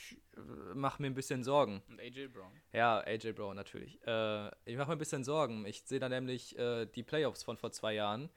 [0.74, 1.82] mache mir ein bisschen Sorgen.
[1.90, 2.52] Und AJ Brown.
[2.74, 4.00] Ja, AJ Brown natürlich.
[4.06, 5.66] Äh, ich mache mir ein bisschen Sorgen.
[5.66, 8.30] Ich sehe da nämlich äh, die Playoffs von vor zwei Jahren,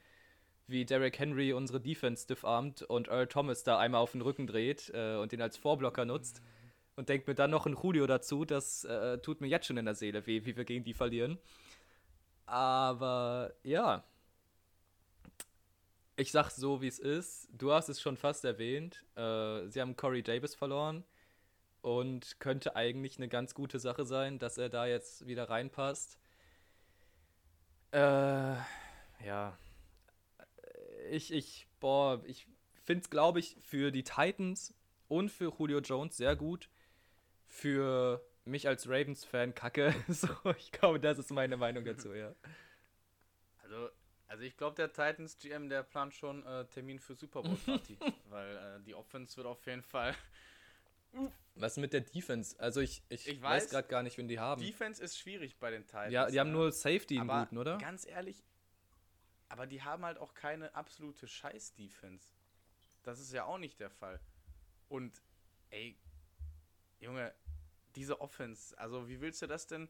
[0.66, 4.90] wie Derrick Henry unsere Defense diffarmt und Earl Thomas da einmal auf den Rücken dreht
[4.94, 6.42] äh, und den als Vorblocker nutzt.
[6.96, 8.44] Und denkt mir dann noch ein Julio dazu.
[8.44, 11.38] Das äh, tut mir jetzt schon in der Seele weh, wie wir gegen die verlieren.
[12.46, 14.04] Aber ja.
[16.16, 17.48] Ich sag's so, wie es ist.
[17.52, 19.02] Du hast es schon fast erwähnt.
[19.16, 21.04] Äh, sie haben Corey Davis verloren.
[21.82, 26.18] Und könnte eigentlich eine ganz gute Sache sein, dass er da jetzt wieder reinpasst.
[27.92, 28.56] Äh,
[29.24, 29.58] ja.
[31.10, 32.46] Ich, ich, boah, ich
[32.84, 34.74] finde es, glaube ich, für die Titans
[35.08, 36.68] und für Julio Jones sehr gut.
[37.46, 39.94] Für mich als Ravens-Fan kacke.
[40.08, 40.28] So,
[40.58, 42.34] ich glaube, das ist meine Meinung dazu, ja.
[43.62, 43.90] Also,
[44.28, 47.98] also ich glaube, der Titans GM, der plant schon äh, Termin für Super Bowl Party.
[48.28, 50.14] weil äh, die Offense wird auf jeden Fall.
[51.54, 52.58] Was mit der Defense?
[52.58, 54.62] Also ich, ich, Ich weiß, weiß, gerade gar nicht, wen die haben.
[54.62, 56.12] Defense ist schwierig bei den Titans.
[56.12, 57.78] ja, die haben nur Safety aber guten, oder?
[57.78, 58.44] Ganz ehrlich,
[59.48, 62.34] aber die haben halt auch keine absolute Scheiß-Defense.
[63.02, 64.20] Das ist ja auch nicht der Fall.
[64.88, 65.20] Und,
[65.70, 65.98] ey,
[67.00, 67.34] Junge,
[67.94, 69.88] diese Offense, also wie willst du das denn?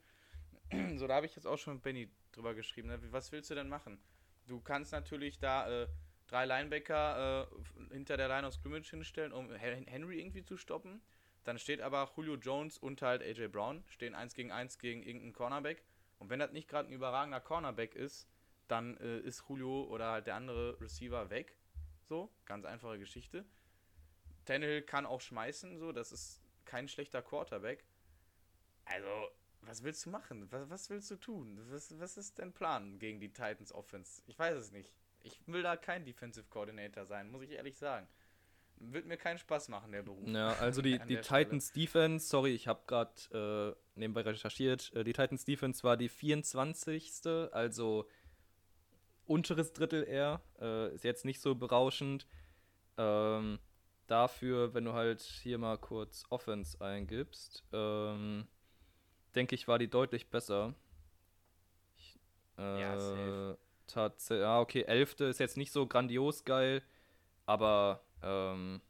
[0.96, 2.88] so, da habe ich jetzt auch schon mit Benny drüber geschrieben.
[2.88, 2.98] Ne?
[3.12, 4.00] Was willst du denn machen?
[4.46, 5.88] Du kannst natürlich da äh,
[6.30, 11.02] drei Linebacker äh, hinter der Line of Scrimmage hinstellen, um Hen- Henry irgendwie zu stoppen.
[11.44, 15.32] Dann steht aber Julio Jones und halt AJ Brown, stehen eins gegen eins gegen irgendeinen
[15.32, 15.82] Cornerback.
[16.18, 18.28] Und wenn das nicht gerade ein überragender Cornerback ist,
[18.68, 21.56] dann äh, ist Julio oder halt der andere Receiver weg.
[22.08, 23.44] So, ganz einfache Geschichte.
[24.44, 27.84] Tannehill kann auch schmeißen, so, das ist kein schlechter Quarterback.
[28.84, 29.30] Also,
[29.62, 30.50] was willst du machen?
[30.52, 31.58] Was, was willst du tun?
[31.70, 34.22] Was, was ist dein Plan gegen die Titans Offense?
[34.26, 34.94] Ich weiß es nicht.
[35.22, 38.06] Ich will da kein Defensive Coordinator sein, muss ich ehrlich sagen.
[38.76, 40.26] Wird mir keinen Spaß machen, der Beruf.
[40.26, 41.44] Ja, also die, die der Stelle.
[41.44, 46.08] Titans Defense, sorry, ich habe gerade äh, nebenbei recherchiert, äh, die Titans Defense war die
[46.08, 47.26] 24.
[47.52, 48.08] Also
[49.26, 52.26] unteres Drittel eher, äh, ist jetzt nicht so berauschend.
[52.96, 53.58] Ähm,
[54.06, 58.48] dafür, wenn du halt hier mal kurz Offense eingibst, ähm,
[59.34, 60.74] denke ich, war die deutlich besser.
[61.96, 62.18] Ich,
[62.58, 63.58] äh, Ja, safe.
[63.92, 65.20] Tats ja, okay, 11.
[65.20, 66.82] ist jetzt nicht so grandios geil,
[67.46, 68.80] aber ähm,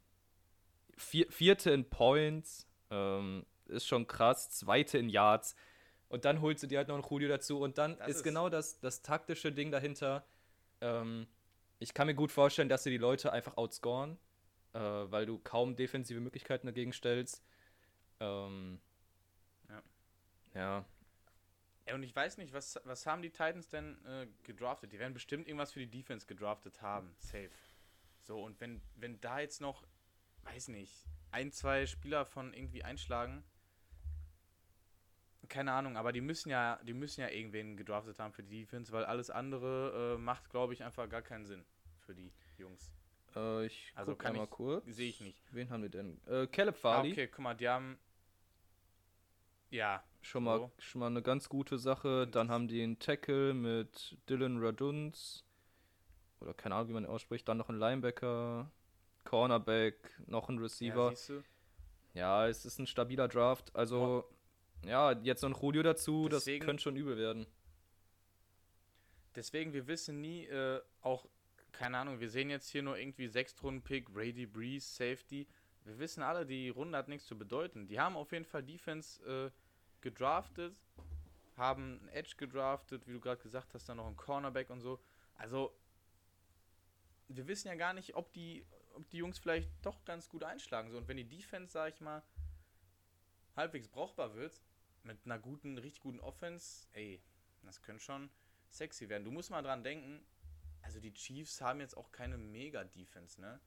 [0.97, 5.55] vier, vierte in Points ähm, ist schon krass, zweite in Yards.
[6.09, 7.59] Und dann holst du dir halt noch einen Julio dazu.
[7.61, 10.25] Und dann ist, ist- genau das, das taktische Ding dahinter.
[10.81, 11.25] Ähm,
[11.79, 14.17] ich kann mir gut vorstellen, dass sie die Leute einfach outscoren,
[14.73, 17.41] äh, weil du kaum defensive Möglichkeiten dagegen stellst.
[18.19, 18.79] Ähm,
[19.69, 19.81] Ja.
[20.53, 20.85] Ja.
[21.87, 24.91] Ja, und ich weiß nicht, was, was haben die Titans denn äh, gedraftet?
[24.93, 27.13] Die werden bestimmt irgendwas für die Defense gedraftet haben.
[27.17, 27.49] Safe.
[28.21, 29.85] So, und wenn, wenn da jetzt noch,
[30.43, 33.43] weiß nicht, ein, zwei Spieler von irgendwie einschlagen,
[35.49, 38.91] keine Ahnung, aber die müssen ja, die müssen ja irgendwen gedraftet haben für die Defense,
[38.93, 41.65] weil alles andere äh, macht, glaube ich, einfach gar keinen Sinn
[41.99, 42.93] für die Jungs.
[43.35, 44.85] Äh, ich Also guck kann mal ich- kurz.
[44.85, 45.41] sehe ich nicht.
[45.51, 46.21] Wen haben wir denn?
[46.27, 47.11] Äh, Caleb Ah, Farley.
[47.11, 47.97] okay, guck mal, die haben.
[49.71, 50.71] Ja, Schon mal, So.
[50.77, 52.27] schon mal eine ganz gute Sache.
[52.27, 55.43] Dann haben die einen Tackle mit Dylan Raduns.
[56.39, 57.47] Oder keine Ahnung, wie man ihn ausspricht.
[57.47, 58.69] Dann noch einen Linebacker,
[59.23, 59.95] Cornerback,
[60.27, 61.13] noch ein ja, Receiver.
[61.27, 61.43] du.
[62.13, 63.75] Ja, es ist ein stabiler Draft.
[63.75, 64.25] Also,
[64.85, 66.27] ja, jetzt noch ein Julio dazu.
[66.29, 67.47] Deswegen- das könnte schon übel werden.
[69.35, 71.25] Deswegen, wir wissen nie, äh, auch,
[71.71, 75.47] keine Ahnung, wir sehen jetzt hier nur irgendwie Sechstrunden-Pick, Brady Breeze, Safety.
[75.85, 77.87] Wir wissen alle, die Runde hat nichts zu bedeuten.
[77.87, 79.51] Die haben auf jeden Fall Defense äh,
[80.01, 80.75] gedraftet,
[81.57, 84.99] haben einen Edge gedraftet, wie du gerade gesagt hast, dann noch einen Cornerback und so.
[85.35, 85.75] Also,
[87.27, 90.91] wir wissen ja gar nicht, ob die, ob die Jungs vielleicht doch ganz gut einschlagen.
[90.91, 92.23] So, und wenn die Defense, sag ich mal,
[93.55, 94.61] halbwegs brauchbar wird,
[95.03, 97.21] mit einer guten, richtig guten Offense, ey,
[97.63, 98.29] das könnte schon
[98.69, 99.23] sexy werden.
[99.23, 100.23] Du musst mal dran denken,
[100.81, 103.59] also die Chiefs haben jetzt auch keine Mega-Defense, ne?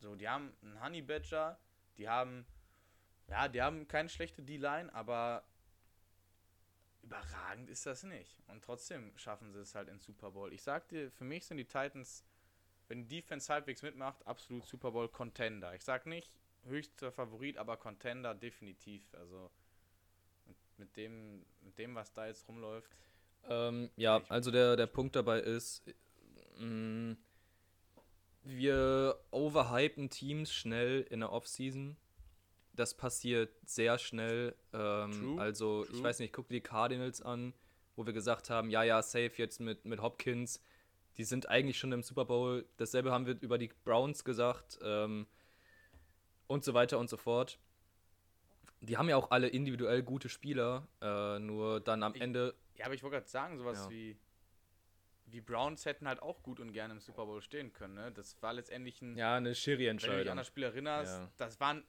[0.00, 1.58] So, die haben einen Honey Badger,
[1.96, 2.46] die haben,
[3.28, 5.44] ja, die haben keine schlechte D-Line, aber
[7.02, 8.42] überragend ist das nicht.
[8.48, 10.52] Und trotzdem schaffen sie es halt ins Super Bowl.
[10.52, 12.24] Ich sag dir, für mich sind die Titans,
[12.88, 15.74] wenn die Defense halbwegs mitmacht, absolut Super Bowl Contender.
[15.74, 16.30] Ich sag nicht
[16.64, 19.02] höchster Favorit, aber Contender definitiv.
[19.14, 19.50] Also
[20.76, 22.90] mit, dem, mit dem, was da jetzt rumläuft.
[23.48, 25.82] Ähm, ja, also der, der Punkt dabei ist,
[26.58, 27.16] mh,
[28.44, 31.96] wir overhypen Teams schnell in der Offseason.
[32.78, 34.54] Das passiert sehr schnell.
[34.72, 36.02] Ähm, True, also, ich true.
[36.04, 37.52] weiß nicht, guck dir die Cardinals an,
[37.96, 40.62] wo wir gesagt haben, ja, ja, safe jetzt mit, mit Hopkins.
[41.16, 42.64] Die sind eigentlich schon im Super Bowl.
[42.76, 44.78] Dasselbe haben wir über die Browns gesagt.
[44.82, 45.26] Ähm,
[46.46, 47.58] und so weiter und so fort.
[48.80, 52.84] Die haben ja auch alle individuell gute Spieler, äh, nur dann am Ich- Ende Ja,
[52.86, 53.90] aber ich wollte gerade sagen, sowas Ja.
[53.90, 54.16] wie
[55.30, 57.92] wie Browns hätten halt auch gut und gerne im Super Bowl stehen können.
[57.94, 58.10] Ne?
[58.12, 60.30] Das war letztendlich ein, Ja, eine wenn du dich Schiri-Entscheidung.
[60.30, 61.30] an das Spiel erinnerst, Ja.
[61.36, 61.84] das waren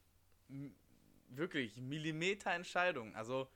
[1.29, 3.15] wirklich Millimeter-Entscheidungen.
[3.15, 3.47] Also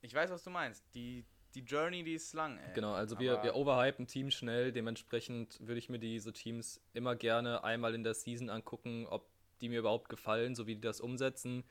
[0.00, 0.84] ich weiß, was du meinst.
[0.94, 2.58] Die, die Journey, die ist lang.
[2.58, 2.74] Ey.
[2.74, 4.72] Genau, also wir, wir overhypen Teams schnell.
[4.72, 9.68] Dementsprechend würde ich mir diese Teams immer gerne einmal in der Season angucken, ob die
[9.68, 11.64] mir überhaupt gefallen, so wie die das umsetzen.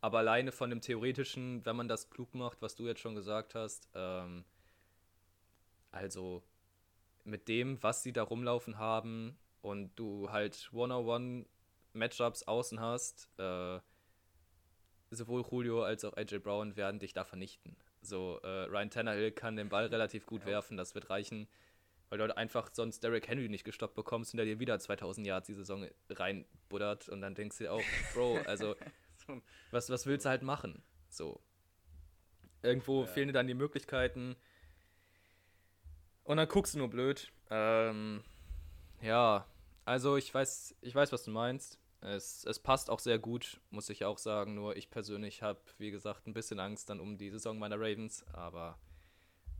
[0.00, 3.54] Aber alleine von dem Theoretischen, wenn man das klug macht, was du jetzt schon gesagt
[3.54, 4.44] hast, ähm,
[5.90, 6.42] also
[7.24, 10.70] mit dem, was sie da rumlaufen haben und du halt
[11.94, 13.80] One-on-One-Matchups außen hast, äh,
[15.10, 17.76] sowohl Julio als auch AJ Brown werden dich da vernichten.
[18.02, 21.48] So, äh, Ryan Tannehill kann den Ball relativ gut werfen, das wird reichen,
[22.08, 25.26] weil du halt einfach sonst Derrick Henry nicht gestoppt bekommst und der dir wieder 2000
[25.26, 27.82] Yards die Saison reinbuddert und dann denkst du dir auch,
[28.14, 28.76] Bro, also
[29.70, 30.82] was, was willst du halt machen?
[31.08, 31.40] So.
[32.62, 33.06] Irgendwo Ja.
[33.06, 34.36] fehlen dir dann die Möglichkeiten.
[36.24, 37.30] Und dann guckst du nur blöd.
[37.50, 38.24] Ähm,
[39.02, 39.46] ja,
[39.84, 41.78] also ich weiß, ich weiß, was du meinst.
[42.04, 44.54] Es, es passt auch sehr gut, muss ich auch sagen.
[44.54, 48.24] Nur ich persönlich habe, wie gesagt, ein bisschen Angst dann um die Saison meiner Ravens.
[48.32, 48.78] Aber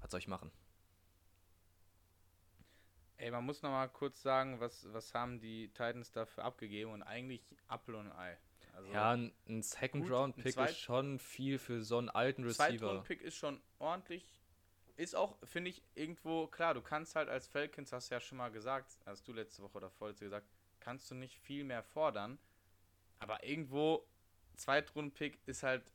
[0.01, 0.53] was soll ich machen?
[3.17, 7.03] Ey, man muss noch mal kurz sagen, was, was haben die Titans dafür abgegeben und
[7.03, 8.39] eigentlich Apfel und ein Ei.
[8.75, 12.77] Also, Ja, ein, ein Second-Round-Pick ist schon viel für so einen alten Receiver.
[12.77, 14.29] Zweitrunden-Pick ist schon ordentlich.
[14.97, 18.39] Ist auch, finde ich, irgendwo, klar, du kannst halt als Falcons, hast du ja schon
[18.39, 20.47] mal gesagt, hast du letzte Woche oder vorletzte gesagt,
[20.85, 22.39] kannst du nicht viel mehr fordern.
[23.19, 24.07] Aber irgendwo,
[24.57, 25.93] Zweitrunden-Pick ist halt,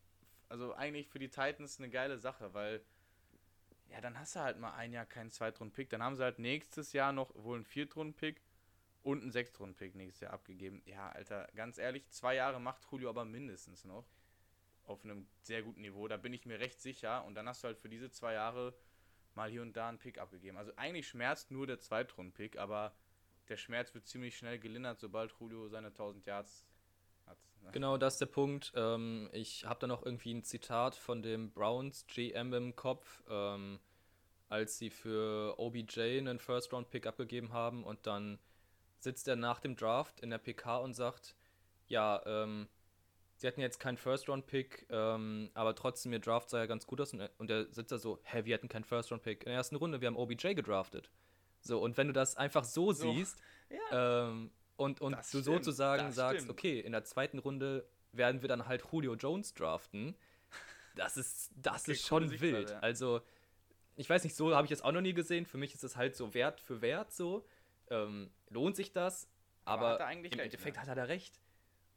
[0.50, 2.84] also eigentlich für die Titans eine geile Sache, weil,
[3.90, 5.90] ja, dann hast du halt mal ein Jahr keinen Zweitrunden-Pick.
[5.90, 8.42] Dann haben sie halt nächstes Jahr noch wohl einen Viertrunden-Pick
[9.04, 10.82] und einen Sechstrunden-Pick nächstes Jahr abgegeben.
[10.86, 14.06] Ja, Alter, ganz ehrlich, zwei Jahre macht Julio aber mindestens noch
[14.84, 16.08] auf einem sehr guten Niveau.
[16.08, 17.24] Da bin ich mir recht sicher.
[17.26, 18.74] Und dann hast du halt für diese zwei Jahre
[19.36, 20.58] mal hier und da einen Pick abgegeben.
[20.58, 22.96] Also eigentlich schmerzt nur der Zweitrunden-Pick, aber
[23.50, 26.66] der Schmerz wird ziemlich schnell gelindert, sobald Julio seine 1000 Yards
[27.26, 27.38] hat.
[27.62, 27.72] ne?
[27.72, 28.72] Genau, das ist der Punkt.
[28.76, 33.80] Ähm, ich habe da noch irgendwie ein Zitat von dem Browns GM im Kopf, ähm,
[34.48, 38.40] als sie für OBJ einen First-Round-Pick abgegeben haben und dann
[39.00, 41.36] sitzt er nach dem Draft in der PK und sagt,
[41.88, 42.68] ja, ähm,
[43.38, 47.14] sie hatten jetzt keinen First-Round-Pick, ähm, aber trotzdem, ihr Draft sah ja ganz gut aus
[47.14, 50.02] und, und der sitzt da so, hä, wir hatten keinen First-Round-Pick in der ersten Runde,
[50.02, 51.10] wir haben OBJ gedraftet.
[51.62, 53.12] So, und wenn du das einfach so, So.
[53.14, 53.38] siehst
[53.92, 54.28] Ja.
[54.30, 56.52] ähm, und, und Das du stimmt, sozusagen das sagst, stimmt.
[56.58, 60.16] okay, in der zweiten Runde werden wir dann halt Julio Jones draften,
[60.96, 62.70] das ist, das Okay, ist schon wild.
[62.72, 62.80] ja.
[62.80, 63.22] Also,
[63.96, 65.46] ich weiß nicht, so habe ich es auch noch nie gesehen.
[65.46, 67.46] Für mich ist es halt so Wert für Wert so.
[67.90, 69.28] Ähm, lohnt sich das?
[69.66, 70.82] Aber Aber, er im recht, Endeffekt ne?
[70.82, 71.40] hat er da recht.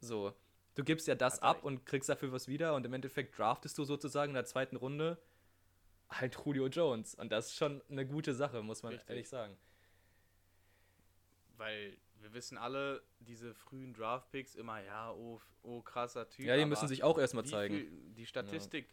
[0.00, 0.34] So,
[0.74, 1.64] du gibst ja das ab recht.
[1.64, 5.18] und kriegst dafür was wieder und im Endeffekt draftest du sozusagen in der zweiten Runde
[6.20, 7.14] halt Julio Jones.
[7.14, 9.10] Und das ist schon eine gute Sache, muss man Richtig.
[9.10, 9.56] ehrlich sagen.
[11.56, 16.46] Weil wir wissen alle, diese frühen Draft-Picks immer, ja, oh, oh krasser Typ.
[16.46, 17.74] Ja, die müssen sich auch erstmal zeigen.
[17.74, 18.88] Viel, die Statistik,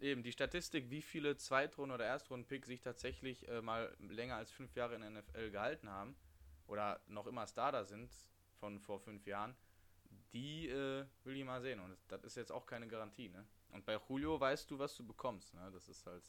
[0.00, 4.74] eben, die Statistik, wie viele Zweitrunden- oder Erstrunden-Picks sich tatsächlich äh, mal länger als fünf
[4.76, 6.16] Jahre in der NFL gehalten haben
[6.66, 8.12] oder noch immer Starter sind
[8.58, 9.54] von vor fünf Jahren,
[10.32, 11.80] die äh, will ich mal sehen.
[11.80, 13.44] Und das ist jetzt auch keine Garantie, ne?
[13.76, 15.70] Und bei Julio weißt du, was du bekommst, ne?
[15.72, 16.24] Das ist halt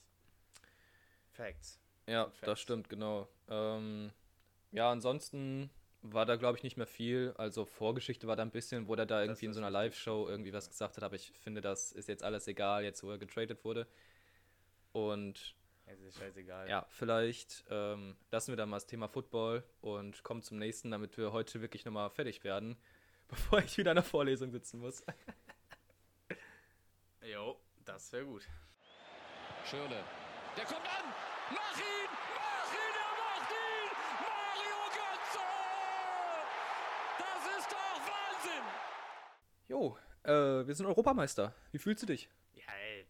[1.32, 1.80] Facts.
[2.06, 2.42] Ja, Facts.
[2.42, 3.28] das stimmt, genau.
[3.48, 4.12] Ähm,
[4.72, 5.70] ja, ansonsten
[6.02, 7.34] war da, glaube ich, nicht mehr viel.
[7.38, 10.52] Also Vorgeschichte war da ein bisschen, wo der da irgendwie in so einer Live-Show irgendwie
[10.52, 13.64] was gesagt hat, aber ich finde, das ist jetzt alles egal, jetzt wo er getradet
[13.64, 13.88] wurde.
[14.92, 16.68] Und Es ist scheißegal.
[16.70, 21.18] ja, vielleicht ähm, lassen wir dann mal das Thema Football und kommen zum nächsten, damit
[21.18, 22.78] wir heute wirklich nochmal fertig werden,
[23.30, 25.04] bevor ich wieder in der Vorlesung sitzen muss.
[27.98, 28.48] Das wäre gut.
[29.66, 30.04] Schirle.
[30.56, 31.06] Der kommt an.
[31.50, 32.10] Mach ihn!
[32.36, 32.94] Mach ihn!
[32.94, 33.90] Er macht ihn!
[34.22, 35.40] Mario Götze!
[37.18, 38.66] Das ist doch Wahnsinn!
[39.68, 41.56] Jo, äh, wir sind Europameister.
[41.72, 42.30] Wie fühlst du dich?
[42.54, 43.08] Ja, ey,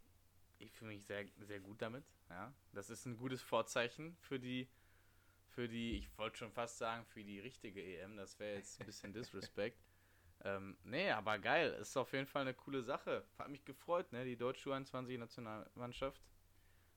[0.59, 2.05] ich fühle mich sehr, sehr gut damit.
[2.29, 4.69] Ja, das ist ein gutes Vorzeichen für die,
[5.49, 8.15] für die, ich wollte schon fast sagen, für die richtige EM.
[8.15, 9.83] Das wäre jetzt ein bisschen Disrespect.
[10.43, 11.73] Ähm, nee, aber geil.
[11.81, 13.23] Ist auf jeden Fall eine coole Sache.
[13.37, 14.25] Hat mich gefreut, ne?
[14.25, 16.21] Die deutsche U21-Nationalmannschaft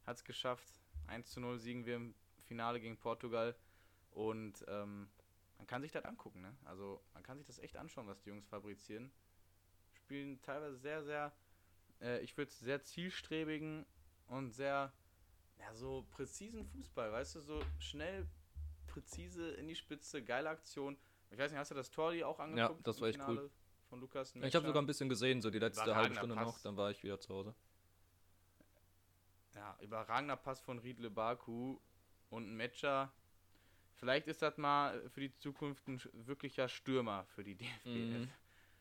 [0.06, 0.68] hat es geschafft.
[1.06, 2.14] 1 zu 0 siegen wir im
[2.46, 3.56] Finale gegen Portugal.
[4.10, 5.08] Und ähm,
[5.58, 6.56] man kann sich das angucken, ne?
[6.64, 9.10] Also man kann sich das echt anschauen, was die Jungs fabrizieren.
[9.92, 11.32] Spielen teilweise sehr, sehr
[12.00, 13.86] äh, ich würde sehr zielstrebigen
[14.26, 14.92] und sehr,
[15.58, 18.26] ja, so präzisen Fußball, weißt du, so schnell,
[18.86, 20.96] präzise in die Spitze, geile Aktion.
[21.30, 22.86] Ich weiß nicht, hast du das Tor die auch angeguckt?
[22.86, 23.26] das im war echt cool.
[23.26, 23.50] Finale
[23.88, 26.62] Von Lukas Ich habe sogar ein bisschen gesehen, so die letzte halbe Stunde noch, Pass.
[26.62, 27.54] dann war ich wieder zu Hause.
[29.54, 31.78] Ja, überragender Pass von Riedle Baku
[32.30, 33.12] und ein Matcher.
[33.94, 37.86] Vielleicht ist das mal für die Zukunft ein wirklicher Stürmer für die DFB.
[37.86, 38.28] Mhm.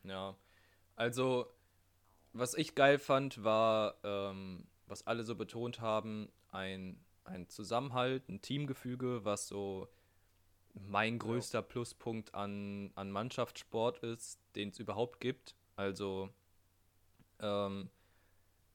[0.04, 0.34] Ja,
[0.96, 1.52] also
[2.32, 8.40] was ich geil fand, war, ähm, was alle so betont haben, ein, ein Zusammenhalt, ein
[8.40, 9.88] Teamgefüge, was so
[10.74, 15.54] mein größter Pluspunkt an, an Mannschaftssport ist, den es überhaupt gibt.
[15.76, 16.30] Also
[17.40, 17.90] ähm,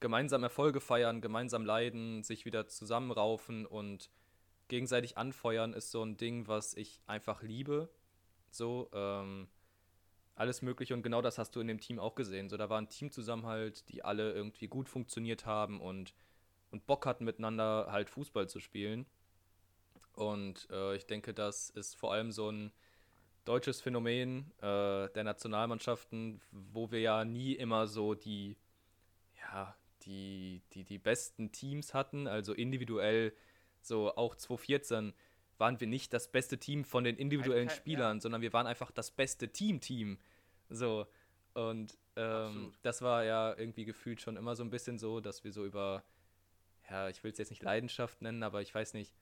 [0.00, 4.10] gemeinsam Erfolge feiern, gemeinsam leiden, sich wieder zusammenraufen und
[4.68, 7.88] gegenseitig anfeuern ist so ein Ding, was ich einfach liebe.
[8.50, 9.48] So, ähm,
[10.34, 12.48] alles Mögliche und genau das hast du in dem Team auch gesehen.
[12.48, 16.14] So, da war ein Teamzusammenhalt, die alle irgendwie gut funktioniert haben und,
[16.70, 19.06] und Bock hatten, miteinander halt Fußball zu spielen.
[20.16, 22.72] Und äh, ich denke, das ist vor allem so ein
[23.44, 28.56] deutsches Phänomen äh, der Nationalmannschaften, wo wir ja nie immer so die,
[29.40, 33.32] ja, die, die, die besten Teams hatten, also individuell,
[33.82, 35.12] so auch 2014
[35.58, 38.90] waren wir nicht das beste Team von den individuellen kein- Spielern, sondern wir waren einfach
[38.90, 40.18] das beste Team-Team.
[40.70, 41.06] So.
[41.54, 45.52] Und ähm, das war ja irgendwie gefühlt schon immer so ein bisschen so, dass wir
[45.52, 46.02] so über,
[46.90, 49.14] ja, ich will es jetzt nicht Leidenschaft nennen, aber ich weiß nicht,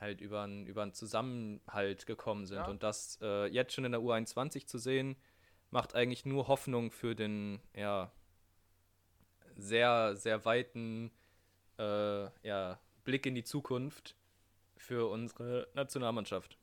[0.00, 2.58] halt über einen über einen Zusammenhalt gekommen sind.
[2.58, 2.68] Ja.
[2.68, 5.16] Und das äh, jetzt schon in der U21 zu sehen,
[5.70, 8.12] macht eigentlich nur Hoffnung für den, ja,
[9.56, 11.10] sehr, sehr weiten
[11.78, 14.16] äh, ja, Blick in die Zukunft
[14.76, 16.58] für unsere Nationalmannschaft.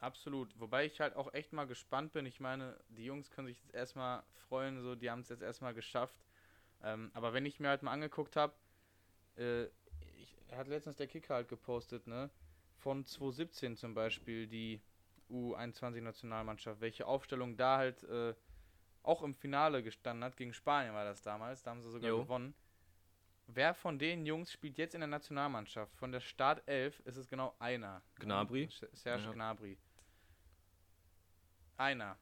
[0.00, 0.58] Absolut.
[0.58, 2.26] Wobei ich halt auch echt mal gespannt bin.
[2.26, 5.74] Ich meine, die Jungs können sich jetzt erstmal freuen, so, die haben es jetzt erstmal
[5.74, 6.18] geschafft.
[6.82, 8.52] Ähm, aber wenn ich mir halt mal angeguckt habe,
[9.36, 9.66] äh,
[10.56, 12.30] hat letztens der Kicker halt gepostet, ne?
[12.76, 14.80] Von 2017 zum Beispiel, die
[15.30, 18.34] U21-Nationalmannschaft, welche Aufstellung da halt äh,
[19.02, 22.22] auch im Finale gestanden hat, gegen Spanien war das damals, da haben sie sogar Jo.
[22.22, 22.54] gewonnen.
[23.46, 25.94] Wer von den Jungs spielt jetzt in der Nationalmannschaft?
[25.96, 28.02] Von der Startelf ist es genau einer.
[28.18, 28.68] Gnabry?
[28.92, 29.32] Serge Ja.
[29.32, 29.78] Gnabry.
[31.76, 32.18] Einer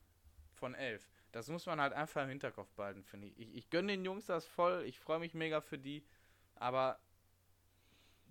[0.55, 1.11] von elf.
[1.33, 3.39] Das muss man halt einfach im Hinterkopf behalten, finde ich.
[3.39, 3.55] ich.
[3.55, 6.05] Ich gönne den Jungs das voll, ich freue mich mega für die,
[6.57, 6.99] aber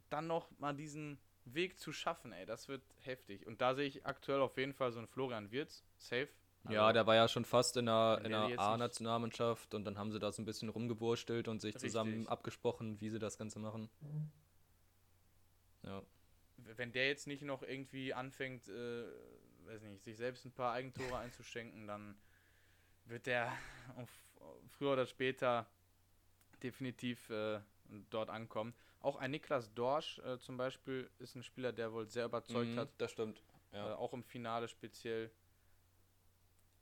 [0.09, 3.45] dann noch mal diesen Weg zu schaffen, ey, das wird heftig.
[3.47, 6.29] Und da sehe ich aktuell auf jeden Fall so einen Florian Wirtz, safe.
[6.67, 10.11] ja, Also, der war ja schon fast in der, in der A-Nationalmannschaft und dann haben
[10.11, 12.29] sie da so ein bisschen rumgewurstelt und sich zusammen Richtig.
[12.29, 13.89] abgesprochen, wie sie das Ganze machen.
[15.83, 16.03] Ja.
[16.57, 19.05] wenn der jetzt nicht noch irgendwie anfängt, äh,
[19.65, 22.19] weiß nicht, sich selbst ein paar Eigentore einzuschenken, dann
[23.05, 23.51] wird der
[23.95, 24.09] auf,
[24.67, 25.67] früher oder später
[26.61, 27.61] definitiv äh,
[28.09, 28.73] dort ankommen.
[29.01, 32.77] Auch ein Niklas Dorsch äh, zum Beispiel ist ein Spieler, der wohl sehr überzeugt Mhm,
[32.79, 33.41] hat, Das stimmt.
[33.71, 33.95] äh, Ja.
[33.95, 35.31] auch im Finale speziell.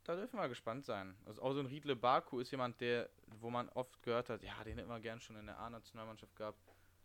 [0.04, 1.16] Da dürfen wir gespannt sein.
[1.26, 4.64] Also auch so ein Riedle Baku ist jemand, der, wo man oft gehört hat, ja,
[4.64, 6.58] den hätten wir gern schon in der A-Nationalmannschaft gehabt.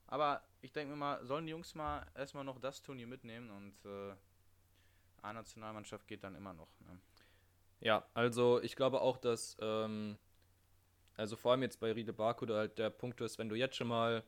[0.08, 3.86] Aber ich denke mir mal, sollen die Jungs mal erstmal noch das Turnier mitnehmen und
[3.86, 4.16] äh,
[5.22, 6.70] A-Nationalmannschaft geht dann immer noch.
[6.80, 7.00] Ne?
[7.82, 10.18] Ja, also ich glaube auch, dass, ähm,
[11.16, 13.88] also vor allem jetzt bei Riede Barkuda halt der Punkt ist, wenn du jetzt schon
[13.88, 14.24] mal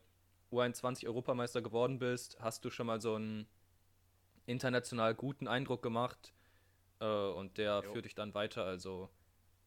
[0.52, 3.48] U21 Europameister geworden bist, hast du schon mal so einen
[4.46, 6.34] international guten Eindruck gemacht
[7.00, 7.94] äh, und der Jo.
[7.94, 8.64] führt dich dann weiter.
[8.64, 9.10] Also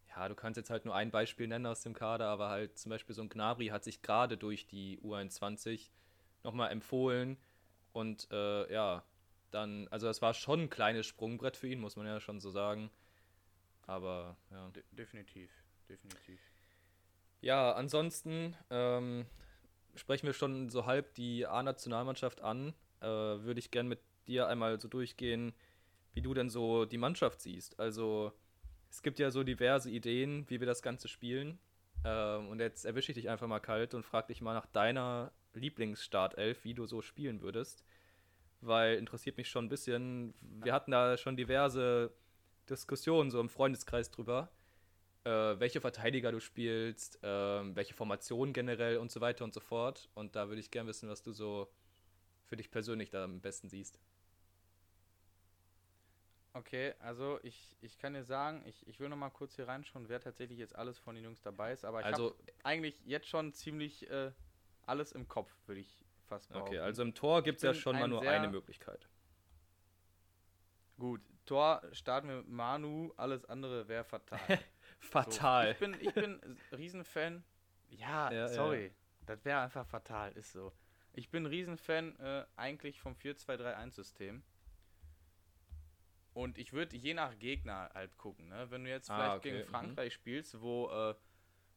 [0.08, 2.90] ja, du kannst jetzt halt nur ein Beispiel nennen aus dem Kader, aber halt zum
[2.90, 5.90] Beispiel so ein Gnabry hat sich gerade durch die U21
[6.42, 7.36] nochmal empfohlen
[7.92, 9.04] und äh, ja,
[9.50, 12.50] dann, also das war schon ein kleines Sprungbrett für ihn, muss man ja schon so
[12.50, 12.90] sagen.
[13.86, 14.68] Aber ja.
[14.70, 15.50] De definitiv,
[15.88, 16.40] definitiv.
[17.40, 19.26] Ja, ansonsten ähm,
[19.98, 22.74] sprechen wir schon so halb die A-Nationalmannschaft an.
[23.00, 25.52] Äh, Würde ich gern mit dir einmal so durchgehen,
[26.12, 27.78] wie du denn so die Mannschaft siehst.
[27.78, 28.32] Also
[28.90, 31.58] es gibt ja so diverse Ideen, wie wir das Ganze spielen.
[32.04, 35.32] Ähm, und jetzt erwische ich dich einfach mal kalt und frage dich mal nach deiner
[35.54, 37.84] Lieblingsstartelf, wie du so spielen würdest.
[38.60, 40.34] Weil interessiert mich schon ein bisschen.
[40.40, 42.12] Wir hatten da schon diverse
[42.68, 44.50] Diskussionen so im Freundeskreis drüber
[45.28, 50.08] äh, welche Verteidiger du spielst, ähm, welche Formation generell und so weiter und so fort.
[50.14, 51.70] Und da würde ich gerne wissen, was du so
[52.46, 54.00] für dich persönlich da am besten siehst.
[56.54, 60.08] Okay, also ich, ich kann dir sagen, ich, ich will noch mal kurz hier reinschauen,
[60.08, 61.84] wer tatsächlich jetzt alles von den Jungs dabei ist.
[61.84, 64.32] Aber ich Also- habe eigentlich jetzt schon ziemlich äh,
[64.86, 66.68] alles im Kopf, würde ich fast behaupten.
[66.70, 69.06] Okay, also im Tor gibt es ja schon mal nur eine Möglichkeit.
[70.98, 74.40] Gut, Tor starten wir mit Manu, alles andere wäre fatal.
[75.10, 75.66] Fatal.
[75.66, 77.44] So, ich bin, ich bin Riesenfan.
[77.90, 78.92] Ja, Ja, sorry.
[79.26, 80.72] Das wäre einfach fatal, ist so.
[81.12, 84.42] Ich bin Riesenfan äh, eigentlich vom 4-2-3-1-System.
[86.32, 88.48] Und ich würde je nach Gegner halt gucken.
[88.48, 88.70] Ne?
[88.70, 89.70] Wenn du jetzt Ah, vielleicht okay, gegen mhm.
[89.70, 91.14] Frankreich spielst, wo, äh,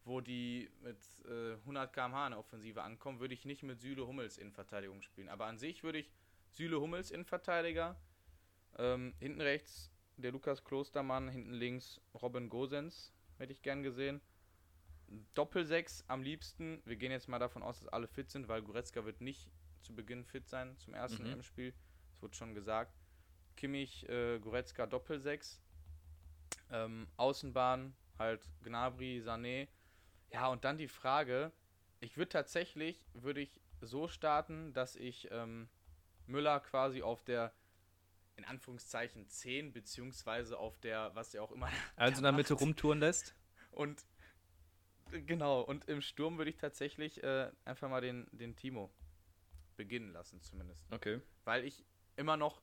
[0.06, 4.08] wo die mit äh, 100 km/h in der Offensive ankommen, würde ich nicht mit Süle
[4.08, 5.30] Hummels in Verteidigung spielen.
[5.30, 6.12] Aber an sich würde ich
[6.52, 8.00] Süle Hummels in Verteidiger,
[8.78, 9.91] ähm, hinten rechts
[10.22, 14.22] der Lukas Klostermann, hinten links Robin Gosens, hätte ich gern gesehen.
[15.34, 16.82] Doppelsechs am liebsten.
[16.86, 19.50] Wir gehen jetzt mal davon aus, dass alle fit sind, weil Goretzka wird nicht
[19.82, 21.34] zu Beginn fit sein zum ersten Mhm.
[21.34, 21.74] EM-Spiel.
[22.14, 22.94] Das wurde schon gesagt.
[23.58, 25.60] Kimmich, äh, Goretzka Doppelsechs.
[26.70, 29.68] Ähm, Außenbahn halt Gnabry, Sané.
[30.32, 31.52] Ja, und dann die Frage,
[32.00, 35.68] ich würde tatsächlich, würde ich so starten, dass ich ähm,
[36.28, 37.52] Müller quasi auf der
[38.42, 43.00] in Anführungszeichen 10 beziehungsweise auf der, was er auch immer Also in der Mitte rumtouren
[43.00, 43.36] lässt.
[43.70, 44.04] Und
[45.12, 48.92] äh, genau, und im Sturm würde ich tatsächlich äh, einfach mal den, den Timo
[49.78, 50.92] beginnen lassen, zumindest.
[50.92, 51.22] Okay.
[51.44, 51.86] Weil ich
[52.16, 52.62] immer noch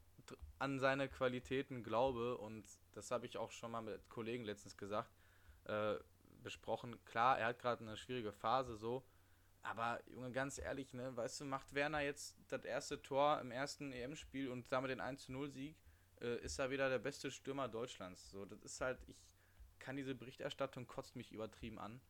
[0.59, 5.11] an seine Qualitäten glaube und das habe ich auch schon mal mit Kollegen letztens gesagt,
[5.65, 5.95] äh,
[6.43, 6.97] besprochen.
[7.05, 9.05] Klar, er hat gerade eine schwierige Phase so,
[9.63, 13.93] aber Junge, ganz ehrlich, ne, weißt du, macht Werner jetzt das erste Tor im ersten
[13.93, 15.77] EM-Spiel und damit den 1-0-Sieg,
[16.21, 18.31] äh, ist er wieder der beste Stürmer Deutschlands.
[18.31, 19.17] So, das ist halt, ich
[19.79, 22.01] kann diese Berichterstattung kotzt mich übertrieben an.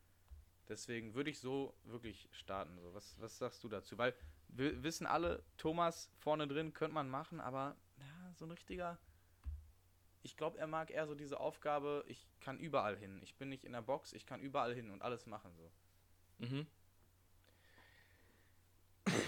[0.69, 2.79] Deswegen würde ich so wirklich starten.
[2.81, 2.93] So.
[2.95, 3.97] Was, was sagst du dazu?
[3.97, 4.15] Weil
[4.49, 8.99] wir wissen alle, Thomas vorne drin könnte man machen, aber ja, so ein richtiger.
[10.23, 13.21] Ich glaube, er mag eher so diese Aufgabe, ich kann überall hin.
[13.23, 15.71] Ich bin nicht in der Box, ich kann überall hin und alles machen so.
[16.39, 16.67] Mhm.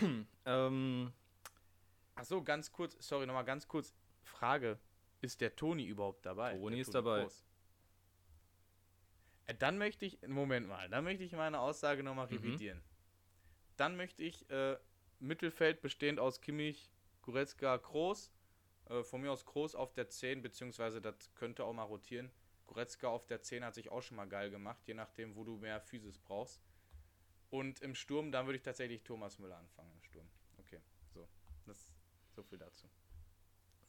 [0.47, 1.13] ähm,
[2.15, 3.95] Ach so, ganz kurz, sorry, nochmal ganz kurz.
[4.23, 4.79] Frage,
[5.21, 6.57] ist der Toni überhaupt dabei?
[6.57, 7.23] Toni ist dabei.
[7.23, 7.45] Kroos?
[9.47, 12.33] Äh, Dann möchte ich, Moment mal, dann möchte ich meine Aussage nochmal Mhm.
[12.37, 12.83] revidieren.
[13.77, 14.77] Dann möchte ich äh,
[15.19, 16.91] Mittelfeld bestehend aus Kimmich,
[17.23, 18.31] Goretzka, Kroos.
[18.87, 22.31] Äh, von mir aus Kroos auf der 10, beziehungsweise das könnte auch mal rotieren.
[22.67, 25.57] Goretzka auf der 10 hat sich auch schon mal geil gemacht, je nachdem, wo du
[25.57, 26.63] mehr Physis brauchst.
[27.51, 30.29] Und im Sturm, dann würde ich tatsächlich Thomas Müller anfangen im Sturm.
[30.59, 30.81] Okay,
[31.13, 31.29] so.
[31.67, 31.93] Das
[32.35, 32.89] so viel dazu.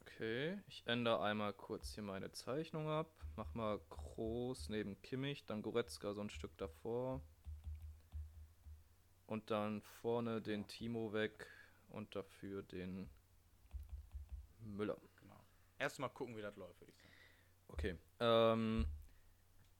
[0.01, 3.07] okay, ich ändere einmal kurz hier meine Zeichnung ab.
[3.35, 7.21] Mach mal groß neben Kimmich, dann Goretzka so ein Stück davor.
[9.25, 11.47] Und dann vorne den Timo weg
[11.89, 13.09] und dafür den
[14.59, 14.97] Müller.
[15.21, 15.39] Genau.
[15.77, 17.15] Erstmal gucken, wie das läuft, würde ich sagen.
[17.69, 17.97] Okay.
[18.19, 18.85] Ähm,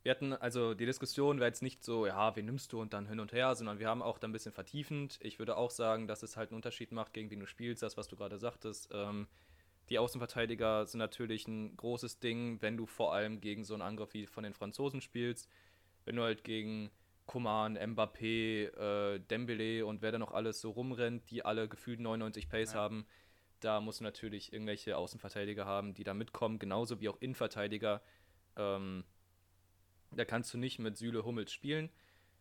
[0.03, 3.07] wir hatten, also die Diskussion wäre jetzt nicht so, ja, wen nimmst du und dann
[3.07, 5.19] hin und her, sondern wir haben auch da ein bisschen vertiefend.
[5.21, 7.97] Ich würde auch sagen, dass es halt einen Unterschied macht, gegen wen du spielst, das,
[7.97, 8.89] was du gerade sagtest.
[8.91, 9.27] Ähm,
[9.89, 14.13] die Außenverteidiger sind natürlich ein großes Ding, wenn du vor allem gegen so einen Angriff
[14.13, 15.49] wie von den Franzosen spielst.
[16.05, 16.89] Wenn du halt gegen
[17.27, 22.49] Coman, Mbappé, äh, Dembele und wer da noch alles so rumrennt, die alle gefühlt 99
[22.49, 22.79] Pace Ja.
[22.79, 23.05] haben,
[23.59, 28.01] da musst du natürlich irgendwelche Außenverteidiger haben, die da mitkommen, genauso wie auch Innenverteidiger.
[28.55, 29.03] Ähm,
[30.11, 31.89] da kannst du nicht mit Süle Hummels spielen.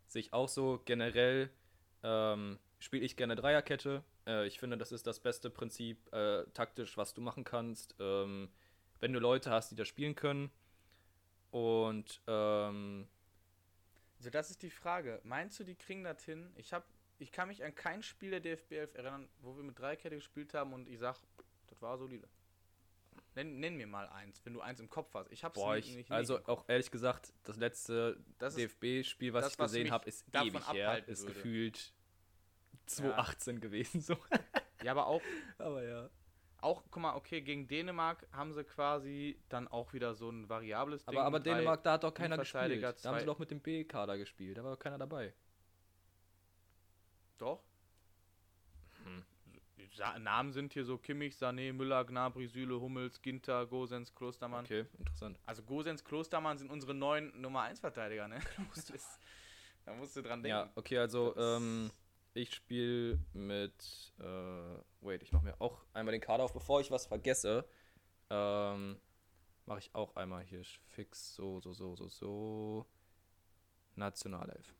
[0.07, 0.81] Sehe ich auch so.
[0.85, 1.51] Generell
[2.03, 4.03] ähm, spiele ich gerne Dreierkette.
[4.27, 7.95] Äh, ich finde, das ist das beste Prinzip äh, taktisch, was du machen kannst.
[8.01, 8.49] Ähm,
[9.01, 10.51] wenn du Leute hast, die da spielen können.
[11.51, 13.07] Und ähm,
[14.19, 15.21] Also das ist die Frage.
[15.25, 16.53] Meinst du, die kriegen das hin?
[16.57, 16.85] Ich hab,
[17.19, 20.55] ich kann mich an kein Spiel der DFB 11 erinnern, wo wir mit Dreikette gespielt
[20.55, 21.17] haben und ich sag,
[21.69, 22.29] das war solide.
[23.45, 25.31] Nenn, nenn mir mal eins, wenn du eins im Kopf hast.
[25.33, 29.53] Ich hab's boah, nicht- ich, nicht- also auch ehrlich gesagt, das letzte DFB-Spiel, was das,
[29.53, 31.09] ich gesehen habe, ist ewig her.
[31.09, 31.35] Ist würde.
[31.35, 31.93] gefühlt
[32.87, 34.01] 2018 gewesen.
[34.01, 34.17] So.
[34.83, 35.21] Ja, aber auch,
[35.59, 36.09] Aber ja.
[36.63, 41.05] auch, guck mal, okay, gegen Dänemark haben sie quasi dann auch wieder so ein variables
[41.05, 41.19] Ding.
[41.19, 42.83] Aber, aber Dänemark, da hat doch keiner gespielt.
[42.83, 44.57] Da haben sie doch mit dem B-Kader gespielt.
[44.57, 45.35] Da war doch keiner dabei.
[47.37, 47.63] Doch.
[50.19, 54.65] Namen sind hier so Kimmich, Sané, Müller, Gnabry, Süle, Hummels, Ginter, Gosens, Klostermann.
[54.65, 55.39] Okay, interessant.
[55.47, 58.41] Also Gosens, Klostermann sind unsere neuen Nummer 1 Verteidiger, ne?
[59.87, 60.59] Da musst du dran denken.
[60.59, 61.91] Ja, okay, also ähm,
[62.35, 64.13] ich spiele mit.
[64.19, 64.25] Äh,
[65.01, 67.67] wait, ich mache mir auch einmal den Kader auf, bevor ich was vergesse.
[68.29, 69.01] Ähm,
[69.67, 72.87] mache ich auch einmal hier fix so, so, so, so, so.
[73.97, 74.75] Nationalelf.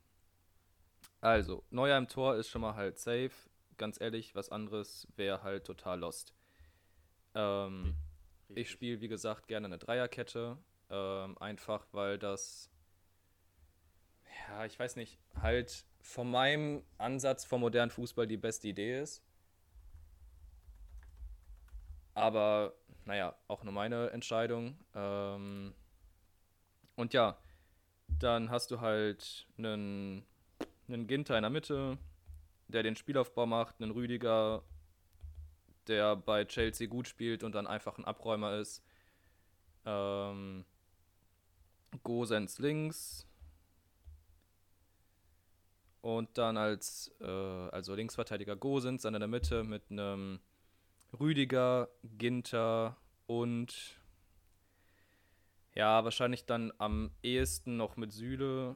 [1.19, 3.31] Also, Neuer im Tor ist schon mal halt safe.
[3.77, 6.33] Ganz ehrlich, was anderes wäre halt total lost.
[7.33, 7.95] Ähm,
[8.49, 8.71] ich Richtig.
[8.71, 10.57] spiele, wie gesagt, gerne eine Dreierkette.
[10.89, 12.69] Ähm, einfach, weil das.
[14.47, 19.23] Ja, ich weiß nicht, halt von meinem Ansatz vom modernen Fußball die beste Idee ist.
[22.13, 22.73] Aber,
[23.05, 24.77] naja, auch nur meine Entscheidung.
[24.93, 25.73] Ähm,
[26.95, 27.37] und ja,
[28.19, 30.25] dann hast du halt einen,
[30.87, 31.97] einen Ginter in der Mitte,
[32.71, 34.63] der den Spielaufbau macht, einen Rüdiger,
[35.87, 38.83] der bei Chelsea gut spielt und dann einfach ein Abräumer ist.
[39.85, 40.65] Ähm,
[42.03, 43.27] Gosens links.
[46.01, 50.39] Und dann als äh, also Linksverteidiger Gosens, dann in der Mitte mit einem
[51.19, 52.97] Rüdiger, Ginter
[53.27, 53.99] und
[55.75, 58.75] ja, wahrscheinlich dann am ehesten noch mit Süle.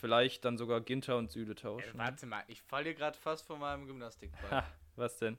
[0.00, 1.98] Vielleicht dann sogar Ginter und Süle Ey, tauschen.
[1.98, 4.50] warte mal, ich falle dir gerade fast von meinem Gymnastikball.
[4.50, 4.66] Ha,
[4.96, 5.38] was denn?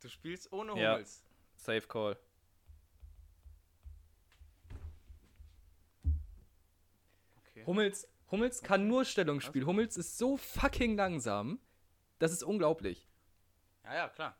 [0.00, 0.92] Du spielst ohne Ja.
[0.92, 1.24] Hummels.
[1.56, 2.16] Safe Call.
[7.36, 7.64] Okay.
[7.66, 9.64] Hummels, Hummels kann nur Stellungsspiel.
[9.66, 11.60] Hummels ist so fucking langsam.
[12.18, 13.08] Das ist unglaublich.
[13.84, 14.36] Ja, ja, klar.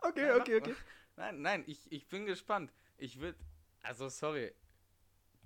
[0.00, 0.76] Okay, Ja, mach- mach-
[1.16, 2.72] Nein, nein, ich, ich bin gespannt.
[2.96, 3.36] Ich würde,
[3.82, 4.54] also sorry,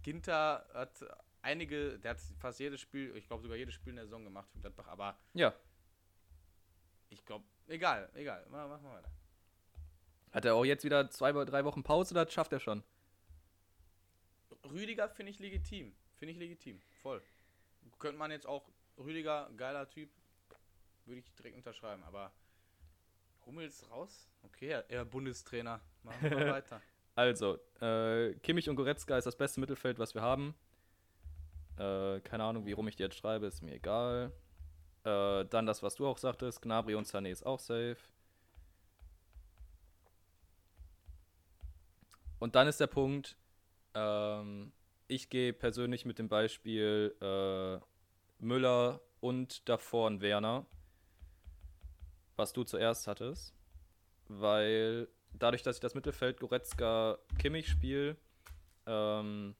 [0.02, 1.02] Ginter hat
[1.42, 4.48] einige, der hat fast jedes Spiel, ich glaube sogar jedes Spiel in der Saison gemacht
[4.50, 5.54] für Gladbach, aber Ja.
[7.10, 9.10] ich glaube, egal, egal, mach, mach mal weiter.
[10.32, 12.82] Hat er auch jetzt wieder zwei, drei Wochen Pause oder schafft er schon?
[14.70, 17.22] Rüdiger finde ich legitim, finde ich legitim, voll.
[17.98, 20.08] Könnte man jetzt auch, Rüdiger, geiler Typ,
[21.04, 22.32] würde ich direkt unterschreiben, aber
[23.44, 24.28] Hummels raus?
[24.44, 26.80] Okay, er- er Bundestrainer, machen wir mal weiter.
[27.14, 30.54] Also, äh, Kimmich und Goretzka ist das beste Mittelfeld, was wir haben.
[31.78, 34.32] Äh, keine Ahnung, wie rum ich die jetzt schreibe, ist mir egal.
[35.04, 37.96] Äh, dann das, was du auch sagtest, Gnabry und Sané ist auch safe.
[42.38, 43.36] Und dann ist der Punkt,
[43.94, 44.72] ähm,
[45.06, 47.78] ich gehe persönlich mit dem Beispiel äh,
[48.44, 50.66] Müller und davor ein Werner,
[52.36, 53.54] was du zuerst hattest,
[54.28, 58.16] weil dadurch, dass ich das Mittelfeld Goretzka Kimmich spiele,
[58.86, 59.54] ähm,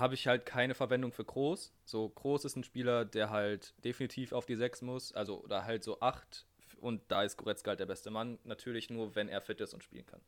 [0.00, 1.72] habe ich halt keine Verwendung für Groß.
[1.84, 5.84] So, Groß ist ein Spieler, der halt definitiv auf die 6 muss, also oder halt
[5.84, 6.46] so 8
[6.80, 9.82] und da ist Goretzka halt der beste Mann, natürlich nur, wenn er fit ist und
[9.82, 10.20] spielen kann.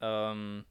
[0.00, 0.64] Ähm,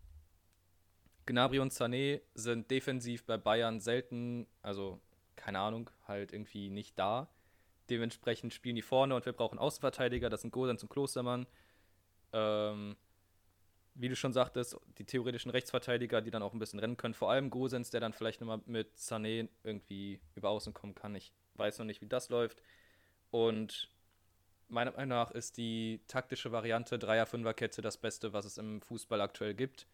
[1.25, 4.99] Gnabry und Sané sind defensiv bei Bayern selten, also
[5.35, 7.29] keine Ahnung, halt irgendwie nicht da.
[7.89, 11.47] Dementsprechend spielen die vorne und wir brauchen Außenverteidiger, das sind Gosens und Klostermann.
[12.31, 12.95] Ähm,
[13.95, 17.13] wie du schon sagtest, die theoretischen Rechtsverteidiger, die dann auch ein bisschen rennen können.
[17.13, 21.15] Vor allem Gosens, der dann vielleicht nochmal mit Sané irgendwie über Außen kommen kann.
[21.15, 22.61] Ich weiß noch nicht, wie das läuft.
[23.29, 23.89] Und
[24.67, 29.53] meiner Meinung nach ist die taktische Variante Dreier-Fünfer-Kette das Beste, was es im Fußball aktuell
[29.53, 29.87] gibt.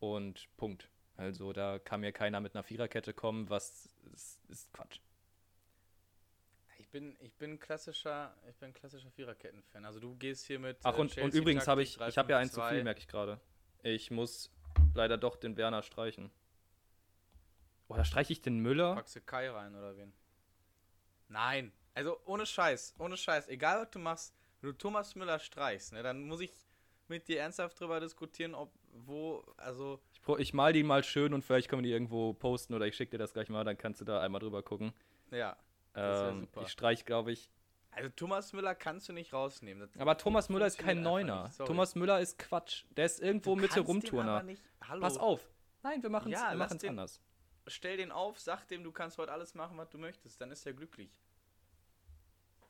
[0.00, 0.88] Und Punkt.
[1.16, 4.98] Also da kann mir keiner mit einer Viererkette kommen, was ist, ist Quatsch.
[6.92, 9.86] Ich bin, ich bin klassischer, ich bin klassischer Viererketten-Fan.
[9.86, 10.76] Also du gehst hier mit.
[10.82, 12.68] Ach, äh, und, und Chelsea übrigens habe ich, ich habe ja eins zu 3-5-2.
[12.68, 13.40] viel, merke ich gerade.
[13.82, 14.52] Ich muss
[14.92, 16.30] leider doch den Werner streichen.
[17.88, 18.94] Oder streiche ich den Müller?
[18.94, 20.12] Packst du Kai rein oder wen?
[21.28, 21.72] Nein.
[21.94, 23.48] Also ohne Scheiß, ohne Scheiß.
[23.48, 26.52] Egal was du machst, wenn du Thomas Müller streichst, ne, dann muss ich
[27.08, 31.42] mit dir ernsthaft drüber diskutieren, ob wo, also Ich, ich mal die mal schön und
[31.42, 34.02] vielleicht können wir die irgendwo posten oder ich schicke dir das gleich mal, dann kannst
[34.02, 34.92] du da einmal drüber gucken.
[35.30, 35.56] ja.
[35.94, 37.50] Ähm, ich streiche, glaube ich,
[37.90, 39.80] Also Thomas Müller kannst du nicht rausnehmen.
[39.80, 41.50] Das Aber Thomas Müller ist kein Neuner.
[41.58, 42.84] Thomas Müller ist Quatsch.
[42.96, 44.44] Der ist irgendwo Mitte Rumturner.
[45.00, 45.46] Pass auf.
[45.82, 47.20] Nein, wir machen es Ja, wir den- anders.
[47.66, 50.40] Stell den auf, sag dem, du kannst heute alles machen, was du möchtest.
[50.40, 51.20] Dann ist er glücklich.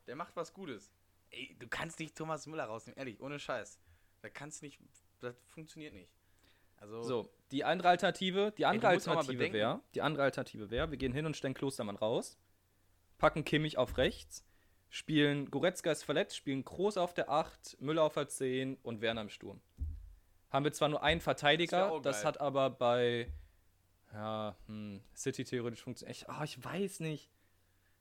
[0.07, 0.91] Der macht was Gutes.
[1.29, 3.79] Ey, du kannst nicht Thomas Müller rausnehmen, ehrlich, ohne Scheiß.
[4.21, 4.79] Da kannst nicht,
[5.19, 6.11] das funktioniert nicht.
[6.77, 10.97] Also, So, die andere Alternative, die andere mal Alternative wäre, die andere Alternative wäre, wir
[10.97, 12.37] gehen hin und stellen Klostermann raus,
[13.23, 14.43] packen Kimmich auf rechts,
[14.89, 19.21] spielen Goretzka ist verletzt, spielen Kroos auf der 8, Müller auf der 10 und Werner
[19.21, 19.61] im Sturm.
[20.49, 22.25] Haben wir zwar nur einen Das Verteidiger, das, geil.
[22.25, 23.31] hat aber bei
[24.11, 26.17] ja, hm, City theoretisch funktioniert.
[26.17, 27.31] Ich, ah, ich weiß nicht.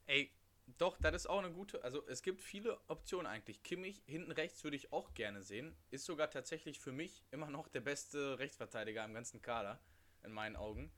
[0.07, 0.33] ey,
[0.79, 3.63] doch, das ist auch eine gute, also es gibt viele Optionen eigentlich.
[3.63, 5.77] Kimmich hinten rechts würde ich auch gerne sehen.
[5.93, 9.79] Ist sogar tatsächlich für mich immer noch der beste Rechtsverteidiger im ganzen Kader,
[10.25, 10.91] in meinen Augen.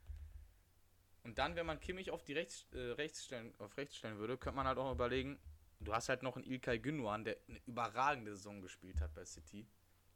[1.25, 4.37] Und dann, wenn man Kimmich auf die rechts, äh, rechts stellen, auf rechts stellen würde,
[4.37, 5.39] könnte man halt auch überlegen,
[5.79, 9.67] du hast halt noch einen Ilkay Gündogan, der eine überragende Saison gespielt hat bei City.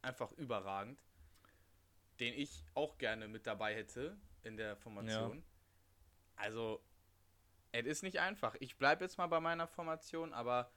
[0.02, 1.02] Einfach überragend.
[2.20, 5.42] Den ich auch gerne mit dabei hätte in der Formation.
[6.36, 6.80] Also,
[7.72, 8.54] es ist nicht einfach.
[8.60, 10.70] Ich bleibe jetzt mal bei meiner Formation, aber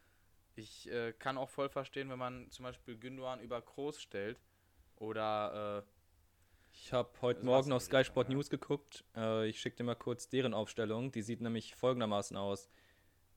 [0.55, 4.41] ich äh, kann auch voll verstehen, wenn man zum Beispiel Gündogan über Kroos stellt.
[4.95, 5.92] Oder, äh,
[6.73, 8.29] Ich habe heute Das Morgen noch die Sky Sport.
[8.29, 9.03] News geguckt.
[9.15, 11.11] Äh, ich schicke dir mal kurz deren Aufstellung.
[11.11, 12.69] Die sieht nämlich folgendermaßen aus.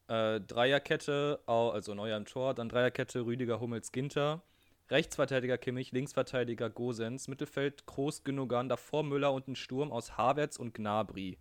[0.09, 4.43] Äh, Dreierkette, also Neuer im Tor, dann Dreierkette Rüdiger, Hummels, Ginter.
[4.89, 10.75] Rechtsverteidiger Kimmich, Linksverteidiger Gosens, Mittelfeld Kroos, Gündogan, davor Müller und ein Sturm aus Havertz und
[10.75, 11.39] Gnabry.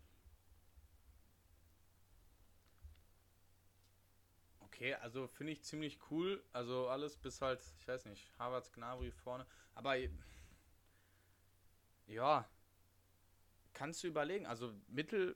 [4.75, 6.43] okay, also finde ich ziemlich cool.
[6.53, 9.45] Also alles bis halt, ich weiß nicht, Havertz, Gnabry vorne.
[9.73, 9.95] Aber,
[12.07, 12.47] ja,
[13.73, 14.45] kannst du überlegen.
[14.45, 15.35] Also Mittel,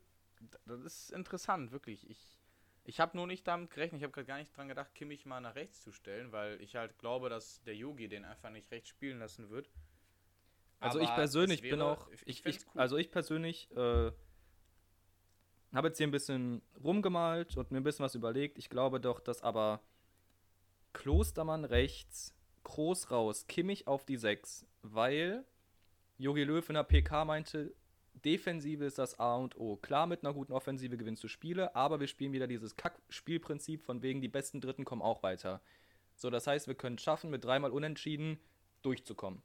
[0.66, 2.10] das ist interessant, wirklich.
[2.10, 2.38] Ich,
[2.86, 5.41] ich habe nur nicht damit gerechnet, ich habe gerade gar nicht dran gedacht, Kimmich mal
[5.41, 8.90] nach rechts zu stellen, weil ich halt glaube, dass der Yogi den einfach nicht rechts
[8.90, 9.70] spielen lassen wird.
[10.80, 12.82] Also Aber ich persönlich es bin wäre- auch, ich, ich, cool.
[12.82, 14.12] also ich persönlich äh,
[15.74, 18.58] habe jetzt hier ein bisschen rumgemalt und mir ein bisschen was überlegt.
[18.58, 19.82] Ich glaube doch, dass aber
[20.94, 22.34] Klostermann rechts,
[22.64, 25.46] Groß raus, Kimmich auf die 6, weil
[26.20, 27.74] Jogi Löw in der PK meinte,
[28.26, 29.78] Defensive ist das A und O.
[29.78, 34.02] Klar, mit einer guten Offensive gewinnst du Spiele, aber wir spielen wieder dieses Kack-Spielprinzip von
[34.02, 35.62] wegen, die besten Dritten kommen auch weiter.
[36.16, 38.38] So, das heißt, wir können es schaffen, mit dreimal Unentschieden
[38.82, 39.41] durchzukommen.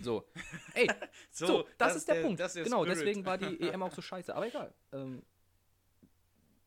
[0.00, 0.28] So.
[0.74, 0.90] Ey,
[1.30, 2.38] so, das, ist der, Punkt.
[2.40, 2.98] das ist genau, Spirit.
[2.98, 4.34] deswegen war die EM auch so scheiße.
[4.34, 4.74] Aber egal.
[4.92, 5.22] Ähm,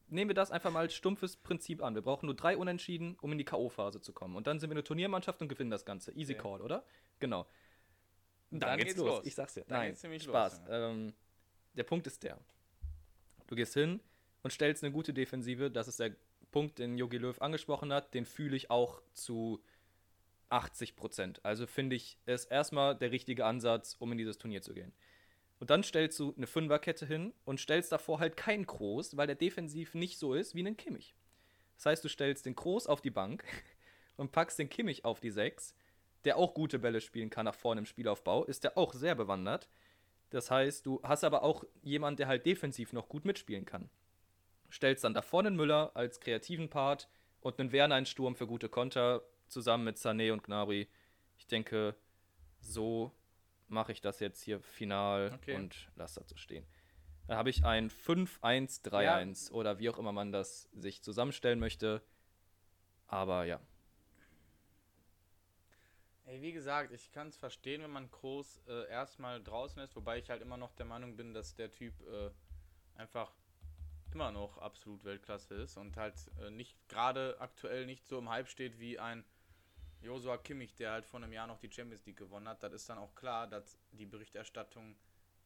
[0.08, 1.94] nehmen wir das einfach mal als stumpfes Prinzip an.
[1.94, 4.36] Wir brauchen nur drei Unentschieden, um in die K.O.-Phase zu kommen.
[4.36, 6.12] Und dann sind wir eine Turniermannschaft und gewinnen das Ganze.
[6.14, 6.42] Easy Okay.
[6.42, 6.84] Call, oder?
[7.20, 7.46] Genau.
[8.52, 9.26] Dann geht's los.
[9.26, 9.62] Ich sag's dir.
[9.68, 10.60] Dann Nein, geht's nämlich Spaß.
[10.60, 11.14] los, ähm,
[11.74, 12.38] der Punkt ist der.
[13.48, 14.00] Du gehst hin
[14.44, 15.72] und stellst eine gute Defensive.
[15.72, 16.16] Das ist der
[16.52, 18.14] Punkt, den Jogi Löw angesprochen hat.
[18.14, 19.64] Den fühle ich auch zu
[20.50, 21.44] 80 Prozent.
[21.44, 24.94] Also finde ich, ist erstmal der richtige Ansatz, um in dieses Turnier zu gehen.
[25.60, 29.36] Und dann stellst du eine Fünferkette hin und stellst davor halt keinen Kroos, weil der
[29.36, 31.16] defensiv nicht so ist wie einen Kimmich.
[31.78, 33.44] Das heißt, du stellst den Kroos auf die Bank
[34.18, 35.76] und packst den Kimmich auf die 6,
[36.26, 39.70] der auch gute Bälle spielen kann nach vorne im Spielaufbau, ist der auch sehr bewandert.
[40.30, 43.90] Das heißt, du hast aber auch jemanden, der halt defensiv noch gut mitspielen kann.
[44.72, 47.10] Stellst dann da vorne einen Müller als kreativen Part
[47.42, 50.88] und einen Werner in Sturm für gute Konter zusammen mit Sané und Gnabry.
[51.38, 51.96] Ich denke,
[52.60, 53.12] so
[53.68, 55.56] mache ich das jetzt hier final Okay.
[55.56, 56.66] und lasse so stehen.
[57.28, 62.02] Dann habe ich ein 5-1-3-1 oder wie auch immer man das sich zusammenstellen möchte.
[63.08, 63.60] Aber ja.
[66.32, 70.18] Ey, wie gesagt, ich kann es verstehen, wenn man Kroos äh, erstmal draußen ist, wobei
[70.18, 72.30] ich halt immer noch der Meinung bin, dass der Typ äh,
[72.96, 73.34] einfach
[74.14, 78.48] immer noch absolut Weltklasse ist und halt äh, nicht gerade aktuell nicht so im Hype
[78.48, 79.26] steht wie ein
[80.02, 82.64] Josua Kimmich, der halt vor einem Jahr noch die Champions League gewonnen hat.
[82.64, 84.96] Das ist dann auch klar, dass die Berichterstattung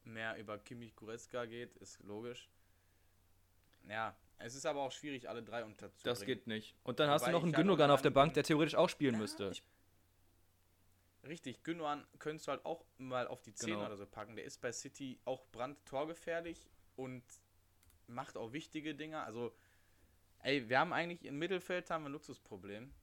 [0.04, 2.48] mehr über Kimmich Goretzka geht, ist logisch.
[3.90, 6.04] Ja, es ist aber auch schwierig, alle drei unterzubringen.
[6.16, 6.76] Das geht nicht.
[6.84, 8.90] Und dann hast du Wobei noch einen halt Gündogan auf der Bank, der theoretisch auch
[8.90, 9.50] spielen Ja, müsste.
[9.52, 9.64] ich-
[11.28, 13.86] Richtig, Gündogan könntest du halt auch mal auf die 10 Genau.
[13.86, 14.36] oder so packen.
[14.36, 17.24] Der ist bei City auch brandtorgefährlich und
[18.08, 19.24] macht auch wichtige Dinge.
[19.24, 19.56] Also,
[20.44, 22.94] ey, wir haben eigentlich im Mittelfeld haben wir ein Luxusproblem.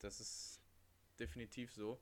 [0.00, 0.60] Das ist
[1.20, 2.00] definitiv so.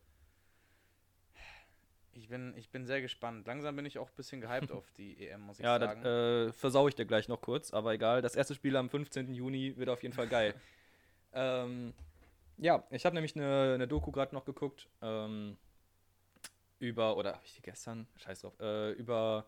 [2.13, 3.47] Ich bin, ich bin sehr gespannt.
[3.47, 6.05] Langsam bin ich auch ein bisschen gehypt auf die EM, muss ich Ja, sagen.
[6.05, 8.23] äh, versau ich dir gleich noch kurz, aber egal.
[8.23, 9.33] Das erste Spiel am 15.
[9.35, 10.55] Juni wird auf jeden Fall geil.
[11.33, 11.93] ähm,
[12.61, 14.89] ja, ich habe nämlich eine, eine Doku gerade noch geguckt.
[15.01, 15.57] Ähm,
[16.79, 18.07] über, oder habe ich die gestern?
[18.17, 18.59] Scheiß drauf.
[18.61, 19.47] Äh, über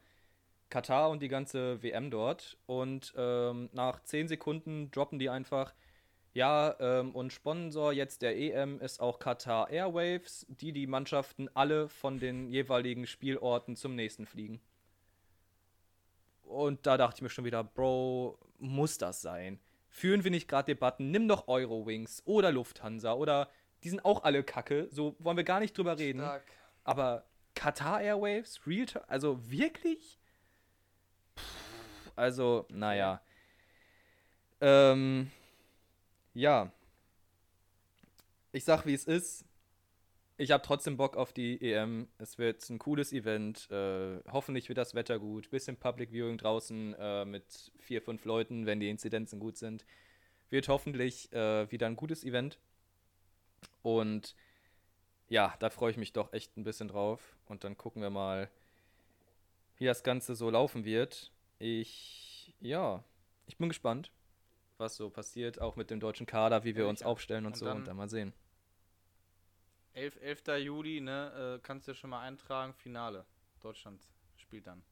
[0.70, 2.56] Katar und die ganze WM dort.
[2.66, 5.74] Und ähm, nach 10 Sekunden droppen die einfach.
[6.32, 11.90] Ja, ähm, und Sponsor jetzt der EM ist auch Qatar Airwaves, die die Mannschaften alle
[11.90, 14.58] von den jeweiligen Spielorten zum nächsten fliegen.
[16.42, 19.60] Und da dachte ich mir schon wieder, Bro, muss das sein?
[19.92, 21.10] Führen wir nicht gerade Debatten?
[21.10, 23.50] Nimm doch Eurowings oder Lufthansa oder
[23.84, 26.20] die sind auch alle kacke, so wollen wir gar nicht drüber reden.
[26.20, 26.44] Stark.
[26.82, 30.18] Aber Qatar Airwaves, Real, also wirklich?
[31.34, 31.42] Puh,
[32.16, 33.20] Also, naja.
[34.62, 35.30] Ähm,
[36.32, 36.72] ja.
[38.52, 39.44] Ich sag, wie es ist.
[40.42, 42.08] Ich habe trotzdem Bock auf die EM.
[42.18, 43.70] Es wird ein cooles Event.
[43.70, 45.48] Äh, hoffentlich wird das Wetter gut.
[45.50, 49.84] Bisschen Public Viewing draußen äh, mit vier, fünf Leuten, wenn die Inzidenzen gut sind.
[50.50, 52.58] Wird hoffentlich äh, wieder ein gutes Event.
[53.82, 54.34] Und
[55.28, 57.36] ja, da freue ich mich doch echt ein bisschen drauf.
[57.46, 58.50] Und dann gucken wir mal,
[59.76, 61.30] wie das Ganze so laufen wird.
[61.60, 63.04] Ich, ja,
[63.46, 64.10] ich bin gespannt,
[64.76, 67.58] was so passiert, auch mit dem deutschen Kader, wie wir Ja, uns aufstellen und, Und
[67.58, 67.70] so.
[67.70, 68.32] und dann mal sehen.
[69.94, 70.42] 11, 11.
[70.58, 73.24] Juli, ne, äh, kannst du schon mal eintragen, Finale.
[73.60, 74.02] Deutschland
[74.36, 74.82] spielt dann.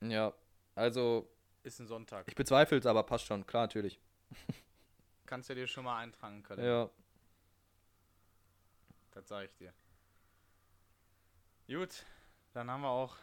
[0.00, 0.32] Ja,
[0.74, 1.28] also
[1.62, 2.26] Ist ein Sonntag.
[2.28, 4.00] ich bezweifle es, aber passt schon, klar, natürlich.
[5.26, 6.64] Kannst du dir schon mal eintragen können.
[6.64, 6.90] Ja,
[9.12, 9.72] Das sage ich dir.
[11.68, 12.04] Gut,
[12.52, 13.16] dann haben wir auch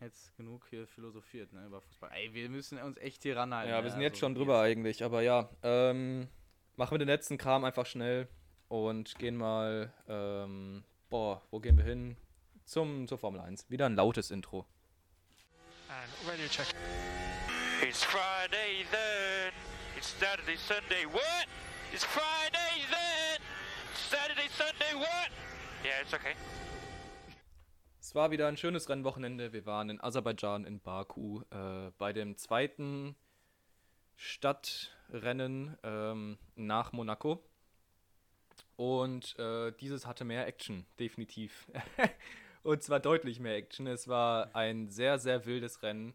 [0.00, 2.10] jetzt genug hier philosophiert, ne, über Fußball.
[2.12, 3.70] Ey, wir müssen uns echt hier ranhalten.
[3.70, 6.28] ja, ne, wir sind jetzt also schon drüber eigentlich, aber ja, ähm,
[6.76, 8.28] machen wir den letzten Kram einfach schnell
[8.68, 12.16] und gehen mal, ähm, boah, wo gehen wir hin?
[12.64, 13.70] Zum, zur Formel 1.
[13.70, 14.66] Wieder ein lautes Intro.
[15.88, 16.66] And radio check.
[17.82, 19.52] It's Friday then.
[19.96, 21.04] It's Saturday, Sunday.
[21.12, 21.46] What?
[21.92, 23.40] It's Friday then.
[23.94, 24.94] Saturday, Sunday.
[24.94, 25.30] What?
[25.84, 26.34] Yeah, it's okay.
[28.00, 29.52] Es war wieder ein schönes Rennwochenende.
[29.52, 33.16] Wir waren in Aserbaidschan, in Baku, äh, bei dem zweiten
[34.16, 37.42] Stadtrennen ähm, nach Monaco.
[38.76, 41.66] Und äh, dieses hatte mehr Action, definitiv.
[42.62, 43.86] Und zwar deutlich mehr Action.
[43.86, 46.14] Es war ein sehr, sehr wildes Rennen.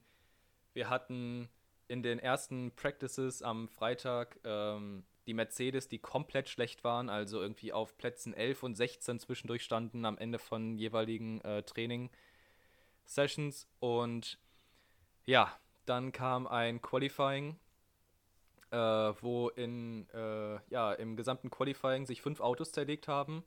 [0.73, 1.47] Wir hatten
[1.87, 7.71] in den ersten Practices am Freitag ähm, die Mercedes, die komplett schlecht waren, also irgendwie
[7.71, 13.67] auf Plätzen 11 und 16 zwischendurch standen am Ende von jeweiligen äh, Training-Sessions.
[13.79, 14.39] Und
[15.25, 15.55] ja,
[15.85, 17.59] dann kam ein Qualifying,
[18.71, 23.43] äh, wo in, äh, ja, im gesamten Qualifying sich fünf Autos zerlegt haben.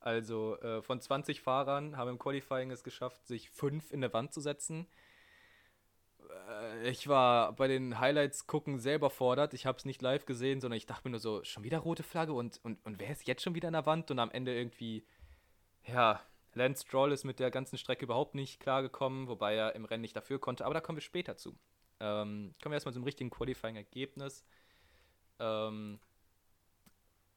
[0.00, 4.32] Also äh, von 20 Fahrern haben im Qualifying es geschafft, sich fünf in der Wand
[4.34, 4.86] zu setzen.
[6.48, 9.54] Äh, Ich war bei den Highlights gucken selber fordert.
[9.54, 12.02] Ich habe es nicht live gesehen, sondern ich dachte mir nur so, schon wieder rote
[12.02, 14.10] Flagge und, und, und wer ist jetzt schon wieder in der Wand?
[14.10, 15.06] Und am Ende irgendwie,
[15.86, 16.20] ja,
[16.54, 20.16] Lance Stroll ist mit der ganzen Strecke überhaupt nicht klargekommen, wobei er im Rennen nicht
[20.16, 21.58] dafür konnte, aber da kommen wir später zu.
[22.00, 24.44] Ähm, kommen wir erstmal zum richtigen Qualifying-Ergebnis.
[25.38, 26.00] Ähm,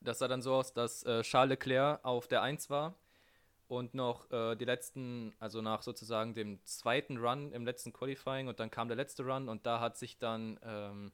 [0.01, 2.95] das sah dann so aus, dass äh, Charles Leclerc auf der 1 war
[3.67, 8.59] und noch äh, die letzten, also nach sozusagen dem zweiten Run im letzten Qualifying und
[8.59, 11.11] dann kam der letzte Run und da hat sich dann, ähm,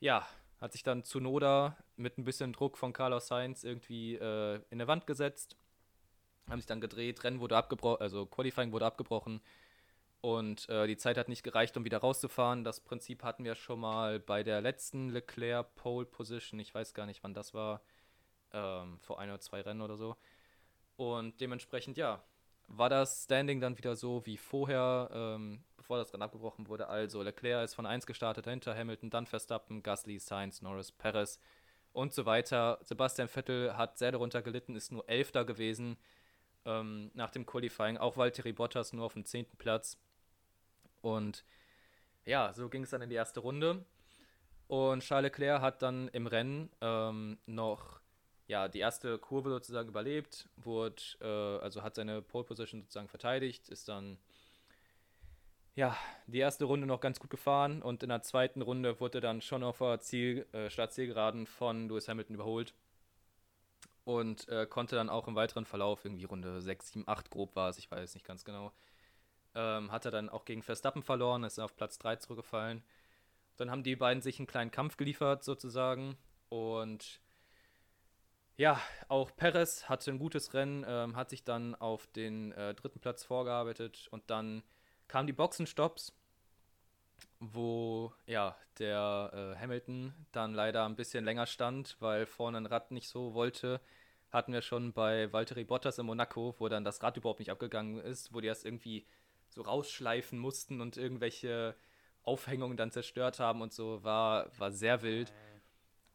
[0.00, 0.26] ja,
[0.60, 4.88] hat sich dann Tsunoda mit ein bisschen Druck von Carlos Sainz irgendwie äh, in der
[4.88, 5.56] Wand gesetzt,
[6.48, 9.40] haben sich dann gedreht, Rennen wurde abgebrochen, also Qualifying wurde abgebrochen
[10.24, 12.64] und äh, die Zeit hat nicht gereicht, um wieder rauszufahren.
[12.64, 17.04] Das Prinzip hatten wir schon mal bei der letzten Leclerc Pole Position, ich weiß gar
[17.04, 17.82] nicht, wann das war,
[18.50, 20.16] ähm, vor ein oder zwei Rennen oder so.
[20.96, 22.24] Und dementsprechend, ja,
[22.68, 26.88] war das Standing dann wieder so wie vorher, ähm, bevor das Rennen abgebrochen wurde.
[26.88, 31.38] Also Leclerc ist von 1 gestartet, dahinter Hamilton, dann Verstappen, Gasly, Sainz, Norris, Perez
[31.92, 32.78] und so weiter.
[32.80, 35.98] Sebastian Vettel hat sehr darunter gelitten, ist nur Elfter gewesen
[36.64, 37.98] ähm, nach dem Qualifying.
[37.98, 39.48] Auch Valtteri Bottas nur auf dem 10.
[39.58, 39.98] Platz.
[41.04, 41.44] Und
[42.24, 43.84] ja, so ging es dann in die erste Runde.
[44.66, 48.00] Und Charles Leclerc hat dann im Rennen ähm, noch
[48.46, 53.68] ja, die erste Kurve sozusagen überlebt, wurde, äh, also hat seine Pole Position sozusagen verteidigt,
[53.68, 54.18] ist dann
[55.74, 59.40] ja, die erste Runde noch ganz gut gefahren und in der zweiten Runde wurde dann
[59.40, 62.74] schon auf der Ziel, äh, Startzielgeraden von Lewis Hamilton überholt
[64.04, 67.70] und äh, konnte dann auch im weiteren Verlauf, irgendwie Runde 6, 7, 8 grob war
[67.70, 68.72] es, ich weiß nicht ganz genau,
[69.54, 72.82] ähm, hat er dann auch gegen Verstappen verloren, ist auf Platz 3 zurückgefallen.
[73.56, 76.16] Dann haben die beiden sich einen kleinen Kampf geliefert sozusagen
[76.48, 77.20] und
[78.56, 83.00] ja, auch Perez hatte ein gutes Rennen, ähm, hat sich dann auf den äh, dritten
[83.00, 84.62] Platz vorgearbeitet und dann
[85.08, 86.12] kamen die Boxenstopps,
[87.40, 92.90] wo ja der äh, Hamilton dann leider ein bisschen länger stand, weil vorne ein Rad
[92.90, 93.80] nicht so wollte.
[94.30, 97.98] Hatten wir schon bei Valtteri Bottas in Monaco, wo dann das Rad überhaupt nicht abgegangen
[97.98, 99.06] ist, wo die das irgendwie
[99.54, 101.76] so rausschleifen mussten und irgendwelche
[102.22, 105.32] Aufhängungen dann zerstört haben und so, war, war sehr wild.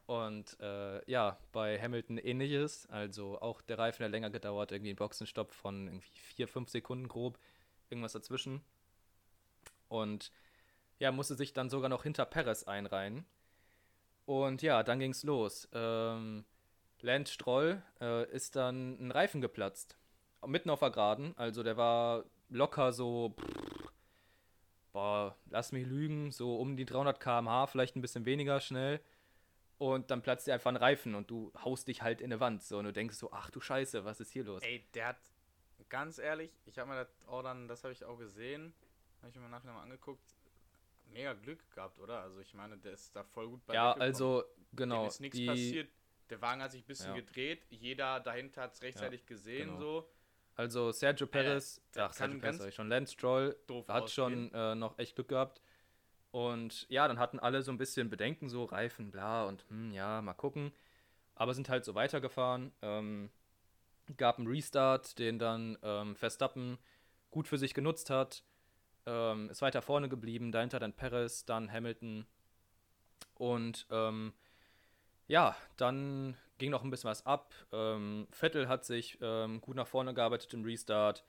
[0.05, 2.87] Und äh, ja, bei Hamilton ähnliches.
[2.89, 7.07] Also auch der Reifen hat länger gedauert, irgendwie ein Boxenstopp von irgendwie 4, 5 Sekunden
[7.07, 7.37] grob.
[7.89, 8.61] Irgendwas dazwischen.
[9.87, 10.31] Und
[10.97, 13.25] ja, musste sich dann sogar noch hinter Perez einreihen.
[14.25, 15.69] Und ja, dann ging's los.
[15.73, 16.43] Ähm,
[17.01, 19.97] Lance Stroll äh, ist dann ein Reifen geplatzt.
[20.45, 21.33] Mitten auf der Geraden.
[21.37, 23.91] Also der war locker so, pff,
[24.91, 28.99] boah, lass mich lügen, so um die 300 km/h, vielleicht ein bisschen weniger schnell.
[29.77, 32.63] Und dann platzt dir einfach ein Reifen und du haust dich halt in eine Wand.
[32.63, 34.61] So, und du denkst so, ach du Scheiße, was ist hier los?
[34.61, 35.21] Ey, der hat,
[35.87, 38.73] ganz ehrlich, ich habe mir das auch dann, das habe ich auch gesehen,
[39.21, 40.35] habe ich mir nachher mal angeguckt,
[41.05, 42.19] mega Glück gehabt, oder?
[42.21, 45.07] Also ich meine, der ist da voll gut bei ja, also Dem genau.
[45.07, 45.89] ist nichts passiert.
[46.29, 47.15] Der Wagen hat sich ein bisschen Ja.
[47.15, 49.79] gedreht, jeder dahinter hat es rechtzeitig gesehen, genau.
[49.79, 50.09] so.
[50.59, 53.55] Also Sergio Perez, der ach, Sergio Perez ich schon, Lance Stroll
[53.87, 55.61] hat schon äh, noch echt Glück gehabt.
[56.31, 60.21] Und ja, dann hatten alle so ein bisschen Bedenken, so Reifen, bla und hm, ja,
[60.21, 60.73] mal gucken.
[61.35, 62.73] Aber sind halt so weitergefahren.
[62.81, 63.29] Ähm,
[64.17, 66.77] gab einen Restart, den dann ähm, Verstappen
[67.31, 68.43] gut für sich genutzt hat.
[69.05, 72.25] Ähm, ist weiter vorne geblieben, dahinter dann Perez, dann Hamilton.
[73.35, 74.33] Und ähm,
[75.29, 77.53] ja, dann ging noch ein bisschen was ab.
[77.71, 81.25] Ähm, Vettel hat sich ähm, gut nach vorne gearbeitet im Restart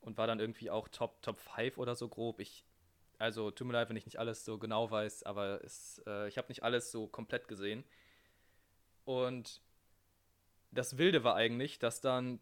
[0.00, 2.40] und war dann irgendwie auch Top, Top 5 oder so grob.
[2.40, 2.64] Ich,
[3.18, 6.38] also tut mir leid, wenn ich nicht alles so genau weiß, aber es, äh, ich
[6.38, 7.84] habe nicht alles so komplett gesehen.
[9.04, 9.60] Und
[10.72, 12.40] das Wilde war eigentlich, dass dann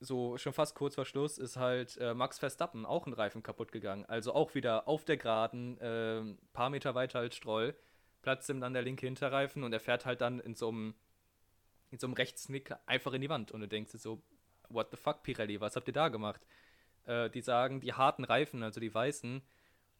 [0.00, 3.70] so schon fast kurz vor Schluss ist halt äh, Max Verstappen auch ein Reifen kaputt
[3.70, 4.06] gegangen.
[4.06, 7.74] Also auch wieder auf der Geraden, äh, paar Meter weiter als Stroll,
[8.22, 10.94] platzt ihm dann der linke Hinterreifen und er fährt halt dann in so einem
[11.90, 13.52] in so einem Rechtsknick einfach in die Wand.
[13.52, 14.22] Und du denkst dir so,
[14.68, 16.40] what the fuck, Pirelli, was habt ihr da gemacht?
[17.06, 19.42] Äh, die sagen, die harten Reifen, also die weißen,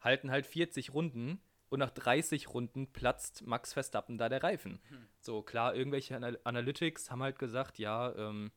[0.01, 4.81] halten halt 40 Runden und nach 30 Runden platzt Max Verstappen da der Reifen.
[5.21, 8.51] So, klar, irgendwelche Anal Analytics haben halt gesagt, ja, ähm,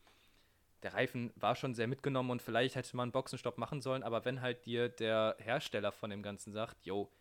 [0.81, 4.26] der Reifen war schon sehr mitgenommen und vielleicht hätte man einen Boxenstopp machen sollen, aber
[4.26, 7.11] wenn halt dir der Hersteller von dem Ganzen sagt, yo,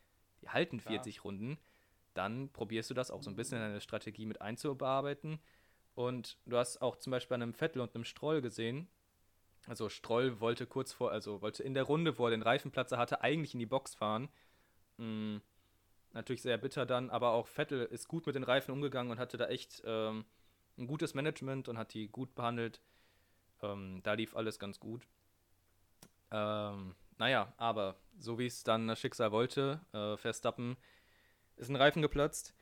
[0.40, 1.58] die halten 40 Runden,
[2.14, 5.38] dann probierst du das auch so ein bisschen in deine Strategie mit einzubearbeiten.
[5.94, 8.88] Und du hast auch zum Beispiel an einem Vettel und einem Stroll gesehen,
[9.66, 13.22] also Stroll wollte kurz vor, also wollte in der Runde, wo er den Reifenplatzer hatte,
[13.22, 14.28] eigentlich in die Box fahren.
[14.96, 15.36] Mm,
[16.12, 19.36] natürlich sehr bitter dann, aber auch Vettel ist gut mit den Reifen umgegangen und hatte
[19.36, 20.24] da echt ähm,
[20.78, 22.80] ein gutes Management und hat die gut behandelt.
[23.62, 25.06] Ähm, da lief alles ganz gut.
[26.32, 30.76] Ähm, naja, aber so wie es dann das Schicksal wollte, äh, Verstappen
[31.56, 32.54] ist ein Reifen geplatzt.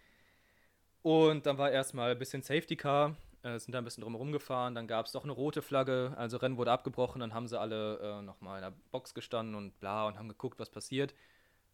[1.03, 4.75] Und dann war erstmal ein bisschen Safety Car, äh, sind da ein bisschen drumherum gefahren.
[4.75, 7.21] Dann gab es doch eine rote Flagge, also Rennen wurde abgebrochen.
[7.21, 10.59] Dann haben sie alle äh, nochmal in der Box gestanden und bla und haben geguckt,
[10.59, 11.15] was passiert.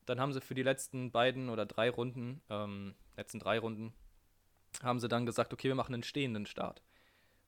[0.07, 3.93] Dann haben sie für die letzten beiden oder drei Runden, ähm, letzten drei Runden,
[4.83, 6.83] haben sie dann gesagt, okay, wir machen einen stehenden Start.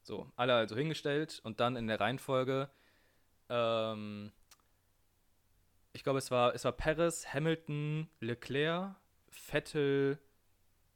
[0.03, 2.69] So, alle also hingestellt und dann in der Reihenfolge,
[3.49, 4.33] ähm,
[5.93, 8.97] ich glaube, es war, es war Perez, Hamilton, Leclerc,
[9.31, 10.19] Vettel,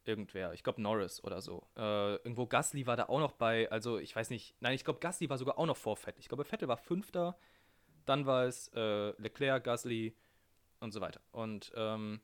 [0.05, 0.53] irgendwer.
[0.53, 1.67] Ich glaube Norris oder so.
[1.77, 3.71] Äh, irgendwo Gasly war da auch noch bei.
[3.71, 4.55] Also ich weiß nicht.
[4.61, 6.21] Nein, ich glaube Gasly war sogar auch noch vor Vettel.
[6.21, 7.39] Ich glaube Vettel war Fünfter.
[8.05, 10.17] Dann war es äh, Leclerc, Gasly
[10.81, 11.21] und so weiter.
[11.31, 12.21] Und ähm,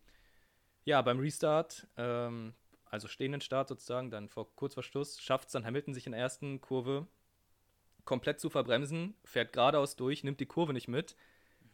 [0.84, 2.54] ja, beim Restart, ähm,
[2.86, 6.12] also stehenden Start sozusagen, dann vor kurz vor Schluss, schafft es dann Hamilton sich in
[6.12, 7.06] der ersten Kurve
[8.04, 11.14] komplett zu verbremsen, fährt geradeaus durch, nimmt die Kurve nicht mit,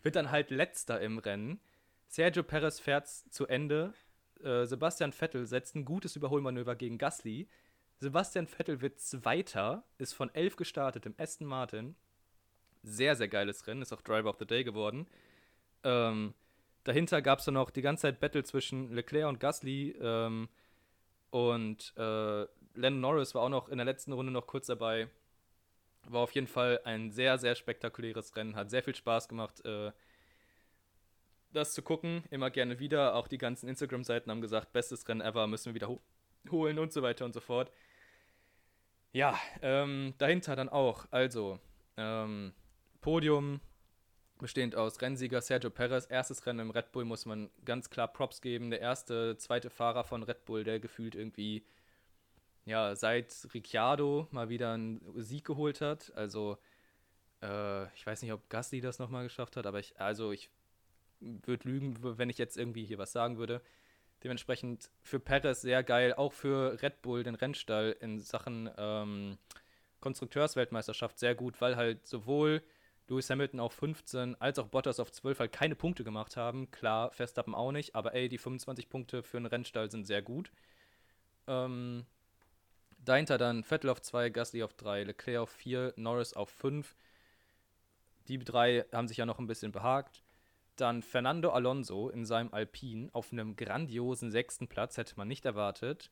[0.02, 1.60] wird dann halt letzter im Rennen.
[2.08, 3.94] Sergio Perez fährt zu Ende,
[4.42, 7.48] äh, Sebastian Vettel setzt ein gutes Überholmanöver gegen Gasly.
[7.98, 11.96] Sebastian Vettel wird Zweiter, ist von 11 gestartet im Aston Martin.
[12.82, 15.06] Sehr, sehr geiles Rennen, ist auch Driver of the Day geworden.
[15.84, 16.34] Ähm,
[16.84, 19.96] dahinter gab es dann noch die ganze Zeit Battle zwischen Leclerc und Gasly.
[20.00, 20.48] Ähm,
[21.30, 25.08] und äh, Lennon Norris war auch noch in der letzten Runde noch kurz dabei.
[26.06, 29.64] War auf jeden Fall ein sehr, sehr spektakuläres Rennen, hat sehr viel Spaß gemacht.
[29.64, 29.92] Äh,
[31.54, 33.14] das zu gucken, immer gerne wieder.
[33.14, 37.24] Auch die ganzen Instagram-Seiten haben gesagt, bestes Rennen ever, müssen wir wiederholen und so weiter
[37.24, 37.70] und so fort.
[39.12, 41.60] Ja, ähm, dahinter dann auch, also
[41.96, 42.52] ähm,
[43.00, 43.60] Podium
[44.38, 48.40] bestehend aus Rennsieger Sergio Perez, erstes Rennen im Red Bull, muss man ganz klar Props
[48.40, 48.70] geben.
[48.70, 51.64] Der erste, zweite Fahrer von Red Bull, der gefühlt irgendwie,
[52.64, 56.12] ja, seit Ricciardo mal wieder einen Sieg geholt hat.
[56.16, 56.58] Also,
[57.40, 60.50] äh, ich weiß nicht, ob Gasly das nochmal geschafft hat, aber ich, also ich
[61.20, 63.62] würde lügen, wenn ich jetzt irgendwie hier was sagen würde.
[64.22, 69.38] Dementsprechend für Perez sehr geil, auch für Red Bull, den Rennstall in Sachen ähm,
[70.00, 72.62] Konstrukteursweltmeisterschaft sehr gut, weil halt sowohl
[73.08, 76.70] Lewis Hamilton auf 15 als auch Bottas auf 12 halt keine Punkte gemacht haben.
[76.70, 80.50] Klar, Verstappen auch nicht, aber ey, die 25 Punkte für einen Rennstall sind sehr gut.
[81.46, 82.06] Ähm,
[83.04, 86.96] Dahinter dann Vettel auf 2, Gasly auf 3, Leclerc auf 4, Norris auf 5.
[88.28, 90.22] Die drei haben sich ja noch ein bisschen behagt.
[90.76, 96.10] Dann Fernando Alonso in seinem Alpin auf einem grandiosen sechsten Platz, hätte man nicht erwartet.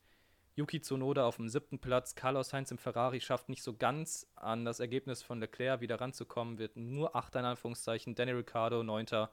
[0.55, 2.15] Yuki Tsunoda auf dem siebten Platz.
[2.15, 6.59] Carlos Heinz im Ferrari schafft nicht so ganz an das Ergebnis von Leclerc wieder ranzukommen,
[6.59, 8.15] wird nur Achter in Anführungszeichen.
[8.15, 9.31] Danny Ricciardo neunter.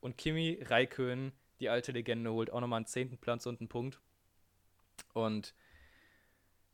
[0.00, 4.00] Und Kimi Raikön, die alte Legende, holt auch nochmal einen zehnten Platz und einen Punkt.
[5.14, 5.54] Und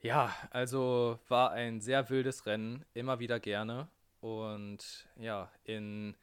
[0.01, 3.89] ja, also war ein sehr wildes Rennen, immer wieder gerne.
[4.21, 6.17] Und ja, in,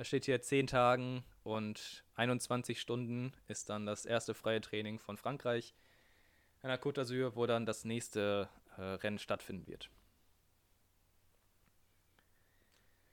[0.00, 5.18] was steht hier, 10 Tagen und 21 Stunden ist dann das erste freie Training von
[5.18, 5.74] Frankreich
[6.62, 8.48] an der Côte d'Azur, wo dann das nächste
[8.78, 9.90] äh, Rennen stattfinden wird.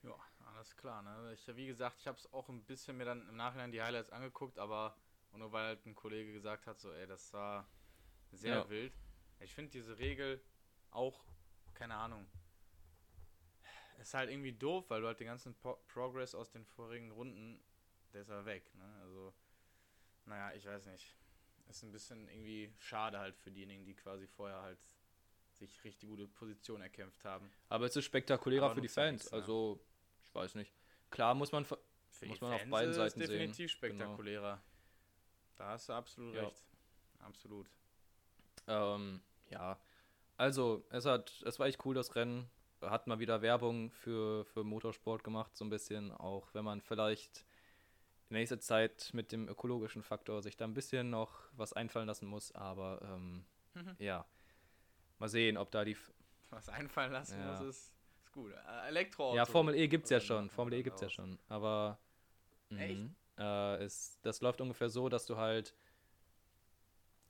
[0.03, 0.15] Ja,
[0.55, 1.01] alles klar.
[1.01, 1.33] Ne?
[1.33, 4.09] Ich, wie gesagt, ich habe es auch ein bisschen mir dann im Nachhinein die Highlights
[4.09, 4.95] angeguckt, aber
[5.33, 7.67] nur weil halt ein Kollege gesagt hat, so, ey, das war
[8.31, 8.69] sehr Ja.
[8.69, 8.93] wild.
[9.41, 10.41] Ich finde diese Regel
[10.91, 11.25] auch,
[11.73, 12.25] keine Ahnung,
[13.97, 17.59] ist halt irgendwie doof, weil du halt den ganzen Pro Progress aus den vorigen Runden,
[18.13, 18.73] der ist ja weg.
[18.75, 18.99] Ne?
[19.01, 19.33] Also,
[20.25, 21.15] naja, ich weiß nicht.
[21.67, 24.79] Ist ein bisschen irgendwie schade halt für diejenigen, die quasi vorher halt
[25.51, 27.51] sich richtig gute Position erkämpft haben.
[27.69, 29.13] Aber es ist spektakulärer Aber für die Fans.
[29.23, 29.37] nichts, ne?
[29.39, 29.83] Also,
[30.23, 30.73] ich weiß nicht.
[31.09, 31.65] Klar muss man.
[31.65, 31.77] Für
[32.25, 33.37] Muss man auf beiden ist Seiten es sehen.
[33.39, 33.95] definitiv Genau.
[34.05, 34.61] spektakulärer.
[35.55, 36.43] Da hast du absolut Ja.
[36.45, 36.63] recht.
[37.19, 37.69] Absolut.
[38.67, 39.79] Ähm, ja.
[40.37, 42.49] Also, es hat, es war echt cool, das Rennen.
[42.81, 46.11] Hat mal wieder Werbung für, für Motorsport gemacht, so ein bisschen.
[46.11, 47.45] Auch wenn man vielleicht
[48.29, 52.27] in nächster Zeit mit dem ökologischen Faktor sich da ein bisschen noch was einfallen lassen
[52.27, 52.51] muss.
[52.53, 53.95] Aber ähm, Mhm.
[53.99, 54.25] ja.
[55.19, 55.91] Mal sehen, ob da die.
[55.93, 56.11] F-
[56.49, 57.51] Was einfallen lassen Ja.
[57.51, 57.93] muss, ist,
[58.23, 58.51] ist gut.
[58.51, 59.35] Äh, Elektroauto.
[59.35, 60.49] Ja, Formel E gibt's ja schon.
[60.49, 61.39] Formel E gibt's ja schon.
[61.47, 61.99] Aber.
[62.77, 62.99] Echt?
[63.01, 63.15] mhm.
[63.37, 65.73] Äh, es, das läuft ungefähr so, dass du halt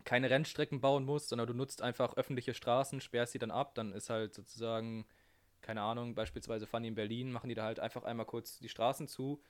[0.06, 3.92] keine Rennstrecken bauen musst, sondern du nutzt einfach öffentliche Straßen, sperrst sie dann ab, dann
[3.92, 5.06] ist halt sozusagen,
[5.68, 8.70] keine Ahnung, beispielsweise fahren die in Berlin, machen die da halt einfach einmal kurz die
[8.70, 9.42] Straßen zu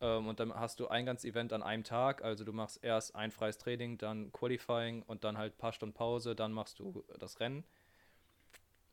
[0.00, 3.14] ähm, und dann hast du ein ganzes Event an einem Tag, also du machst erst
[3.14, 7.04] ein freies Training, dann Qualifying und dann halt ein paar Stunden Pause, dann machst du
[7.20, 7.64] das Rennen.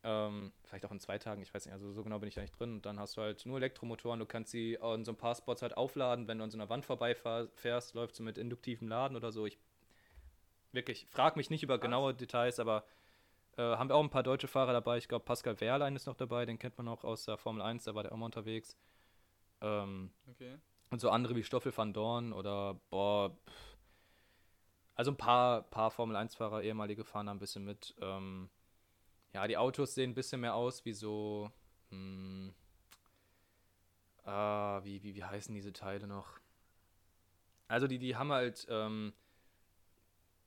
[0.04, 2.40] Ähm, vielleicht auch in zwei Tagen, ich weiß nicht, also so genau bin ich da
[2.40, 2.74] nicht drin.
[2.74, 5.62] Und dann hast du halt nur Elektromotoren, du kannst sie an so ein paar Spots
[5.62, 9.32] halt aufladen, wenn du an so einer Wand vorbeifährst, läuft so mit induktivem Laden oder
[9.32, 9.46] so.
[9.46, 9.58] Ich
[10.72, 12.84] wirklich, frag mich nicht über genaue Details, aber
[13.56, 14.98] äh, haben wir auch ein paar deutsche Fahrer dabei.
[14.98, 17.84] Ich glaube, Pascal Wehrlein ist noch dabei, den kennt man auch aus der Formel 1,
[17.84, 18.76] da war der auch mal unterwegs.
[19.60, 20.58] Ähm, Okay.
[20.90, 23.76] und so andere wie Stoffel van Dorn oder, boah, pff.
[24.94, 27.94] also ein paar, paar Formel 1-Fahrer, ehemalige fahren da ein bisschen mit.
[28.00, 28.48] Ähm,
[29.32, 31.50] ja, die Autos sehen ein bisschen mehr aus wie so,
[31.90, 32.54] hm,
[34.24, 36.38] ah, wie, wie, wie heißen diese Teile noch?
[37.68, 39.14] Also die, die haben halt ähm,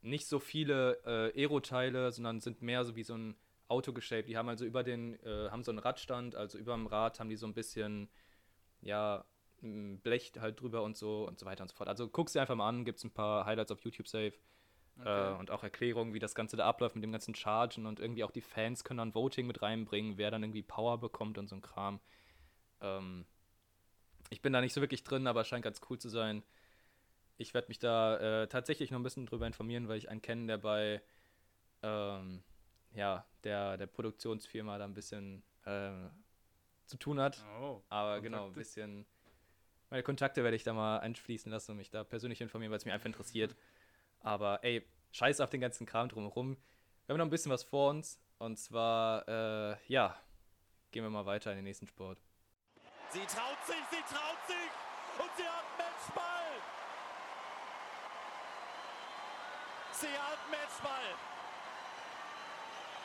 [0.02, 3.36] nicht so viele äh, Aero-Teile, sondern sind mehr so wie so ein
[3.68, 4.28] Auto geshaped.
[4.28, 7.28] Die haben also über den, äh, haben so einen Radstand, also über dem Rad haben
[7.28, 8.08] die so ein bisschen,
[8.80, 9.24] ja,
[9.60, 11.88] Blech halt drüber und so und so weiter und so fort.
[11.88, 14.34] Also guck's dir einfach mal an, gibt's ein paar Highlights auf YouTube safe.
[15.04, 18.24] Äh, und auch Erklärungen, wie das Ganze da abläuft mit dem ganzen Chargen und irgendwie
[18.24, 21.56] auch die Fans können dann Voting mit reinbringen, wer dann irgendwie Power bekommt und so
[21.56, 22.00] ein Kram.
[22.80, 23.26] Ähm,
[24.30, 26.42] ich bin da nicht so wirklich drin, aber es scheint ganz cool zu sein.
[27.38, 30.46] Ich werde mich da äh, tatsächlich noch ein bisschen drüber informieren, weil ich einen kenne,
[30.46, 31.02] der bei
[31.82, 32.42] ähm,
[32.94, 35.92] ja, der, der Produktionsfirma da ein bisschen äh,
[36.86, 37.44] zu tun hat.
[37.60, 37.82] Oh.
[37.88, 38.58] Aber genau, ein Kontakte.
[38.58, 39.06] bisschen.
[39.90, 42.84] Meine Kontakte werde ich da mal einfließen lassen und mich da persönlich informieren, weil es
[42.84, 43.54] mich einfach interessiert.
[44.20, 46.56] Aber ey, scheiß auf den ganzen Kram drumherum.
[47.06, 48.20] Wir haben noch ein bisschen was vor uns.
[48.38, 50.16] Und zwar, äh, ja,
[50.90, 52.18] gehen wir mal weiter in den nächsten Sport.
[53.10, 56.45] Sie traut sich, sie traut sich und sie hat Matchball.
[60.02, 61.16] Hat Matchball.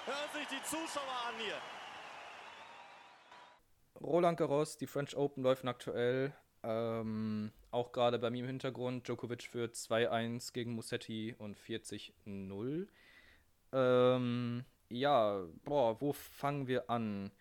[0.05, 1.55] Hören sich die Zuschauer an hier.
[4.01, 6.33] Roland Garros, die French Open läufen aktuell.
[6.63, 9.07] Ähm, auch gerade bei mir im Hintergrund.
[9.07, 12.87] Djokovic führt 2-1 gegen Musetti und 40-0.
[13.71, 17.31] Ähm, ja, boah, wo fangen wir an?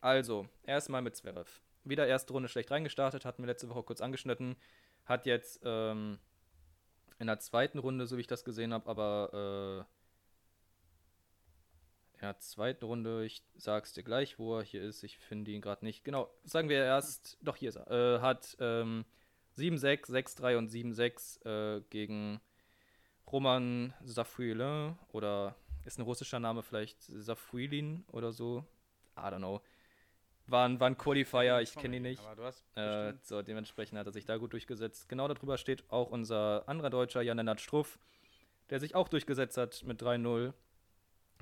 [0.00, 1.60] Also, erstmal mit Zverev.
[1.84, 4.56] Wieder erste Runde schlecht reingestartet, hatten wir letzte Woche kurz angeschnitten.
[5.04, 6.18] Hat jetzt ähm,
[7.22, 9.86] in der zweiten Runde, so wie ich das gesehen habe, aber
[12.12, 15.52] äh, in der zweiten Runde, ich sag's dir gleich, wo er hier ist, ich finde
[15.52, 16.02] ihn gerade nicht.
[16.02, 19.04] Genau, sagen wir erst, doch hier ist er, äh, hat ähm,
[19.56, 22.40] 7-6, 6-3 und 7-6 äh, gegen
[23.30, 25.54] Roman Safuilin oder
[25.84, 28.64] ist ein russischer Name vielleicht Safuilin oder so,
[29.16, 29.62] I don't know.
[30.46, 32.22] War ein, war ein Qualifier, ich kenne ihn nicht.
[32.24, 35.08] Aber du hast Äh, so, dementsprechend hat er sich da gut durchgesetzt.
[35.08, 37.98] Genau darüber steht auch unser anderer Deutscher, Jan-Lennart Struff.
[38.70, 40.52] der sich auch durchgesetzt hat mit 3-0,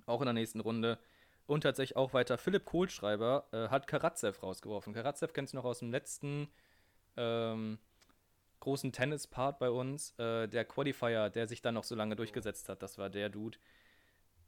[0.06, 0.98] auch in der nächsten Runde.
[1.46, 4.92] Und tatsächlich auch weiter Philipp Kohlschreiber äh, hat Karatsev rausgeworfen.
[4.94, 6.48] Karatsev kennst du noch aus dem letzten
[7.16, 7.78] ähm,
[8.60, 10.16] großen Tennis-Part bei uns.
[10.18, 13.58] Äh, der Qualifier, der sich dann noch so lange durchgesetzt hat, das war der Dude.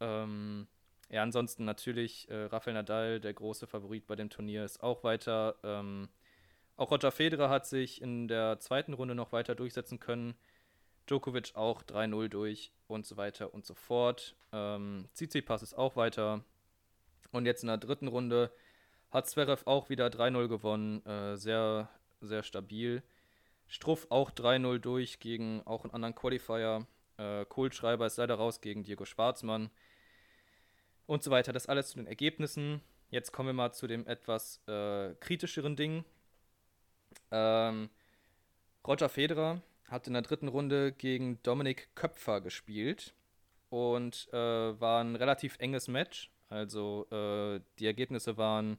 [0.00, 0.66] Ähm,
[1.12, 5.56] ja, ansonsten natürlich äh, Rafael Nadal, der große Favorit bei dem Turnier, ist auch weiter.
[5.62, 6.08] Ähm,
[6.76, 10.34] auch Roger Federer hat sich in der zweiten Runde noch weiter durchsetzen können.
[11.06, 14.36] Djokovic auch 3-0 durch und so weiter und so fort.
[14.52, 16.42] Ähm, Tsitsipas ist auch weiter.
[17.30, 18.50] Und jetzt in der dritten Runde
[19.10, 21.04] hat Zverev auch wieder 3-0 gewonnen.
[21.04, 21.90] Äh, sehr,
[22.22, 23.02] sehr stabil.
[23.66, 26.86] Struff auch 3-0 durch gegen auch einen anderen Qualifier.
[27.18, 29.70] Äh, Kohlschreiber ist leider raus gegen Diego Schwarzmann.
[31.12, 31.52] Und so weiter.
[31.52, 32.80] Das alles zu den Ergebnissen.
[33.10, 36.06] Jetzt kommen wir mal zu dem etwas äh, kritischeren Ding.
[37.30, 37.90] Ähm,
[38.86, 43.12] Roger Federer hat in der dritten Runde gegen Dominik Köpfer gespielt
[43.68, 44.36] und äh,
[44.80, 46.30] war ein relativ enges Match.
[46.48, 48.78] Also äh, die Ergebnisse waren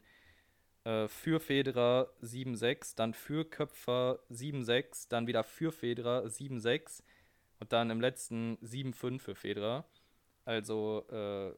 [0.85, 7.03] äh, für Federer 7-6, dann für Köpfer 7-6, dann wieder für Federer 7-6
[7.59, 9.85] und dann im letzten 7-5 für Federer.
[10.45, 11.53] Also äh,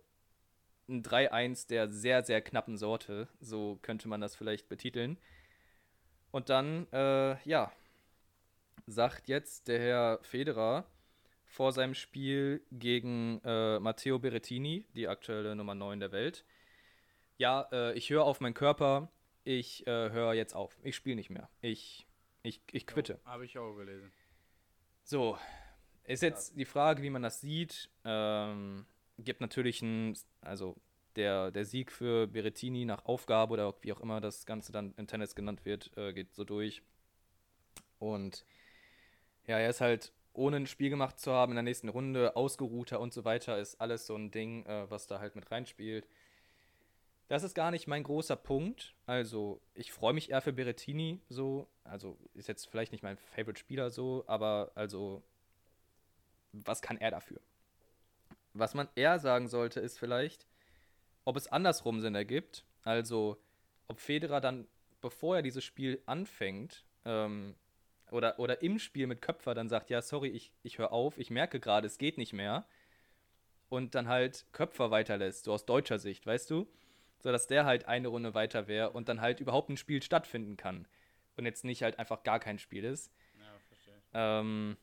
[0.87, 5.17] ein 3-1 der sehr, sehr knappen Sorte, so könnte man das vielleicht betiteln.
[6.31, 7.71] Und dann, äh, ja,
[8.87, 10.85] sagt jetzt der Herr Federer,
[11.45, 16.43] vor seinem Spiel gegen äh, Matteo Berrettini, die aktuelle Nummer 9 der Welt.
[17.37, 19.09] Ja, äh, ich höre auf meinen Körper,
[19.43, 20.77] ich äh, höre jetzt auf.
[20.83, 21.49] Ich spiele nicht mehr.
[21.61, 22.07] Ich,
[22.43, 23.19] ich, ich quitte.
[23.23, 24.11] Oh, Habe ich auch gelesen.
[25.03, 25.37] So,
[26.03, 27.89] ist jetzt die Frage, wie man das sieht.
[28.03, 28.85] Ähm,
[29.17, 30.75] gibt natürlich ein, also
[31.15, 35.07] der, der Sieg für Berrettini nach Aufgabe oder wie auch immer das Ganze dann im
[35.07, 36.81] Tennis genannt wird, äh, geht so durch.
[37.99, 38.45] Und
[39.47, 42.99] ja, er ist halt ohne ein Spiel gemacht zu haben in der nächsten Runde, ausgeruhter
[42.99, 46.07] und so weiter, ist alles so ein Ding, äh, was da halt mit reinspielt.
[47.27, 48.93] Das ist gar nicht mein großer Punkt.
[49.07, 51.67] Also, ich freue mich eher für Berettini so.
[51.83, 55.23] Also, ist jetzt vielleicht nicht mein Favorite-Spieler so, aber also,
[56.51, 57.39] was kann er dafür?
[58.57, 60.47] Was man eher sagen sollte, ist vielleicht,
[61.25, 62.65] ob es andersrum Sinn ergibt.
[62.83, 63.41] Also,
[63.87, 64.67] ob Federer dann,
[65.01, 67.55] bevor er dieses Spiel anfängt, ähm,
[68.11, 71.31] oder, oder im Spiel mit Köpfer dann sagt, ja, sorry, ich, ich höre auf, ich
[71.31, 72.65] merke gerade, es geht nicht mehr.
[73.67, 76.67] Und dann halt Köpfer weiterlässt, so aus deutscher Sicht, weißt du?
[77.19, 80.55] So dass der halt eine Runde weiter wäre und dann halt überhaupt ein Spiel stattfinden
[80.55, 80.87] kann.
[81.35, 83.11] Und jetzt nicht halt einfach gar kein Spiel ist.
[83.37, 84.01] Ja, verstehe.
[84.13, 84.77] Ähm,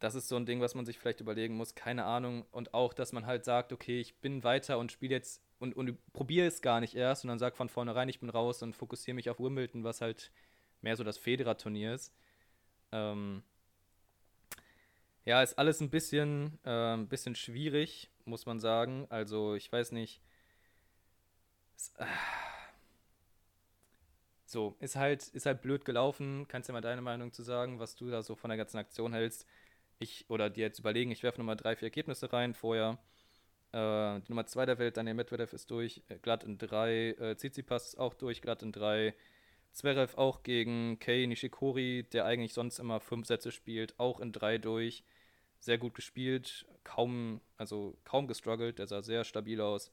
[0.00, 2.46] das ist so ein Ding, was man sich vielleicht überlegen muss, keine Ahnung.
[2.50, 5.98] Und auch, dass man halt sagt, okay, ich bin weiter und spiele jetzt und, und
[6.14, 9.14] probiere es gar nicht erst und dann sag von vornherein, ich bin raus und fokussiere
[9.14, 10.32] mich auf Wimbledon, was halt
[10.80, 12.14] mehr so das Federer-Turnier ist.
[12.92, 13.42] Ähm,
[15.26, 19.06] ja, ist alles ein bisschen, äh, ein bisschen schwierig, muss man sagen.
[19.10, 20.22] Also, ich weiß nicht.
[21.76, 22.06] Es, äh,
[24.46, 26.46] so, ist halt, ist halt blöd gelaufen.
[26.48, 28.78] Kannst du ja mal deine Meinung zu sagen, was du da so von der ganzen
[28.78, 29.46] Aktion hältst?
[30.00, 32.98] Ich, oder dir jetzt überlegen, ich werfe nochmal drei, vier Ergebnisse rein vorher.
[33.72, 37.10] Äh, die Nummer 2 der Welt, Daniel Medvedev ist durch, äh, glatt in 3.
[37.10, 39.14] Äh, Tsitsipas ist auch durch, glatt in 3.
[39.72, 44.58] Zverev auch gegen Kei Nishikori, der eigentlich sonst immer fünf Sätze spielt, auch in drei
[44.58, 45.04] durch.
[45.60, 49.92] Sehr gut gespielt, kaum, also kaum gestruggelt, der sah sehr stabil aus.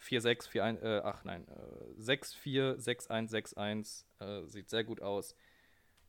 [0.00, 5.34] 4-6, 4-1, äh, ach nein, äh, 6-4, 6-1, 6-1, äh, sieht sehr gut aus.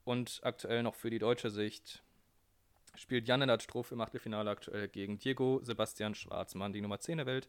[0.05, 2.03] Und aktuell noch für die deutsche Sicht
[2.95, 7.47] spielt Jan-Lennart Struff im Achtelfinale aktuell gegen Diego Sebastian Schwarzmann, die Nummer 10 der Welt,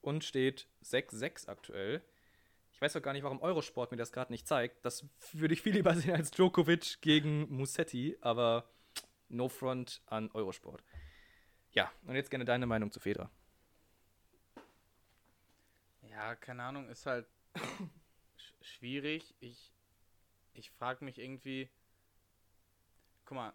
[0.00, 2.02] und steht 6-6 aktuell.
[2.72, 4.84] Ich weiß auch gar nicht, warum Eurosport mir das gerade nicht zeigt.
[4.84, 8.68] Das würde ich viel lieber sehen als Djokovic gegen Musetti, aber
[9.28, 10.82] no front an Eurosport.
[11.72, 13.30] Ja, und jetzt gerne deine Meinung zu Federer.
[16.02, 17.26] Ja, keine Ahnung, ist halt
[18.36, 19.34] sch schwierig.
[19.40, 19.72] Ich,
[20.54, 21.68] ich frage mich irgendwie.
[23.24, 23.52] Guck mal,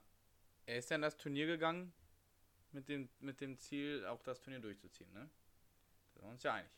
[0.72, 1.94] er ist ja in das Turnier gegangen
[2.72, 5.30] mit dem, mit dem Ziel, auch das Turnier durchzuziehen, ne?
[6.16, 6.72] Da sind wir uns ja einig.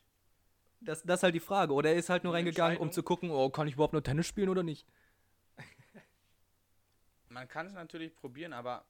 [0.81, 1.73] Das, das ist halt die Frage.
[1.73, 4.27] Oder er ist halt nur reingegangen, um zu gucken, oh, kann ich überhaupt nur Tennis
[4.27, 4.87] spielen oder nicht?
[7.29, 8.83] Man kann es natürlich probieren, aber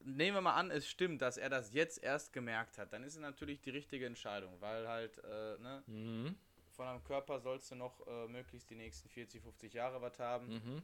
[0.00, 3.14] nehmen wir mal an, es stimmt, dass er das jetzt erst gemerkt hat, dann ist
[3.14, 6.36] es natürlich die richtige Entscheidung, weil halt, äh, ne, Mhm.
[6.70, 10.48] von deinem Körper sollst du noch äh, möglichst die nächsten 40, 50 Jahre was haben.
[10.48, 10.82] Mhm.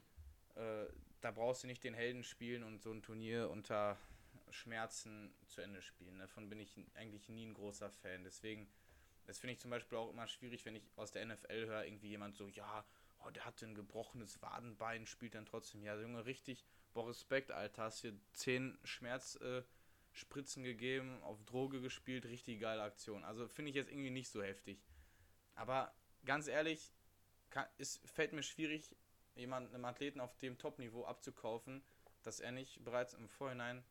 [0.56, 0.86] Äh,
[1.20, 3.98] da brauchst du nicht den Helden spielen und so ein Turnier unter
[4.50, 6.18] Schmerzen zu Ende spielen.
[6.18, 8.24] Davon bin ich eigentlich nie ein großer Fan.
[8.24, 8.68] Deswegen,
[9.24, 12.08] das finde ich zum Beispiel auch immer schwierig, wenn ich aus der NFL höre, irgendwie
[12.08, 12.84] jemand so, ja,
[13.24, 15.82] oh, der hatte ein gebrochenes Wadenbein, spielt dann trotzdem.
[15.82, 16.64] Ja, Junge, richtig
[16.96, 23.22] boah, Respekt, Alter, hast hier 10 Schmerzspritzen äh, gegeben, auf Droge gespielt, richtig geile Aktion.
[23.22, 24.82] Also finde ich jetzt irgendwie nicht so heftig.
[25.54, 26.90] Aber ganz ehrlich,
[27.50, 28.96] kann, es fällt mir schwierig,
[29.36, 31.82] jemanden, einem Athleten auf dem Top-Niveau abzukaufen,
[32.22, 33.84] dass er nicht bereits im Vorhinein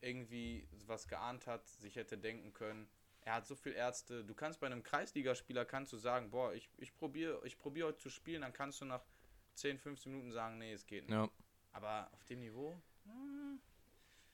[0.00, 2.88] irgendwie was geahnt hat, sich hätte denken können.
[3.22, 4.24] Er hat so viele Ärzte.
[4.24, 7.98] Du kannst bei einem Kreisligaspieler kannst du sagen, boah, ich, ich probiere ich probier heute
[7.98, 9.04] zu spielen, dann kannst du nach
[9.54, 11.12] 10, 15 Minuten sagen, nee, es geht nicht.
[11.12, 11.28] Ja.
[11.72, 12.80] Aber auf dem Niveau,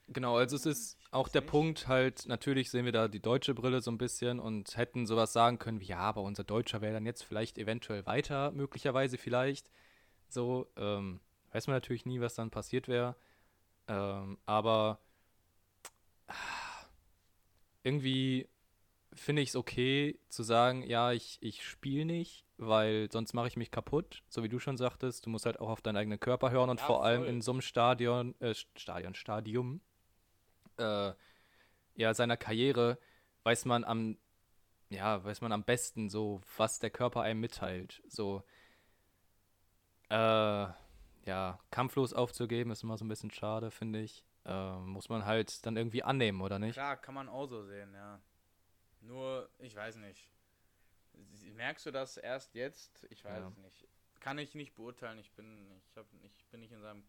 [0.09, 1.51] Genau, also es ist auch der nicht.
[1.51, 5.32] Punkt halt, natürlich sehen wir da die deutsche Brille so ein bisschen und hätten sowas
[5.32, 9.70] sagen können wie, ja, aber unser Deutscher wäre dann jetzt vielleicht eventuell weiter, möglicherweise vielleicht.
[10.35, 11.20] So, ähm,
[11.52, 13.16] weiß man natürlich nie, was dann passiert wäre.
[13.89, 14.98] Ähm, aber
[17.82, 18.48] irgendwie
[19.12, 23.56] finde ich es okay zu sagen, ja, ich, ich spiele nicht, weil sonst mache ich
[23.56, 25.27] mich kaputt, so wie du schon sagtest.
[25.27, 27.52] Du musst halt auch auf deinen eigenen Körper hören und Ja, vor allem in so
[27.52, 29.81] einem Stadion, äh, Stadion, Stadium,
[30.78, 31.12] äh,
[31.94, 32.98] ja, seiner Karriere
[33.44, 34.19] weiß man am,
[34.90, 38.02] ja, weiß man am besten so, was der Körper einem mitteilt.
[38.09, 38.43] So,
[40.15, 44.24] äh, ja, kampflos aufzugeben ist immer so ein bisschen schade, finde ich.
[44.45, 46.74] Äh, muss man halt dann irgendwie annehmen, oder nicht?
[46.74, 48.20] klar, kann man auch so sehen, ja.
[49.01, 50.31] Nur, ich weiß nicht.
[51.55, 53.07] Merkst du das erst jetzt?
[53.11, 53.49] Ich weiß Ja.
[53.49, 53.86] es nicht.
[54.20, 55.19] Kann ich nicht beurteilen.
[55.19, 57.05] Ich bin, ich hab, ich bin nicht in seinem.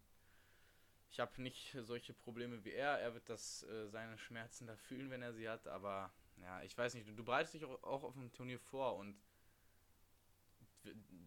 [1.09, 2.99] Ich habe nicht solche Probleme wie er.
[2.99, 5.67] Er wird das äh, seine Schmerzen da fühlen, wenn er sie hat.
[5.67, 6.11] Aber
[6.41, 7.07] ja, ich weiß nicht.
[7.07, 9.15] Du, du bereitest dich auch, auch auf dem Turnier vor und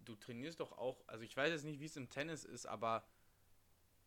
[0.05, 1.03] du trainierst doch auch.
[1.07, 3.05] Also ich weiß jetzt nicht, wie es im Tennis ist, aber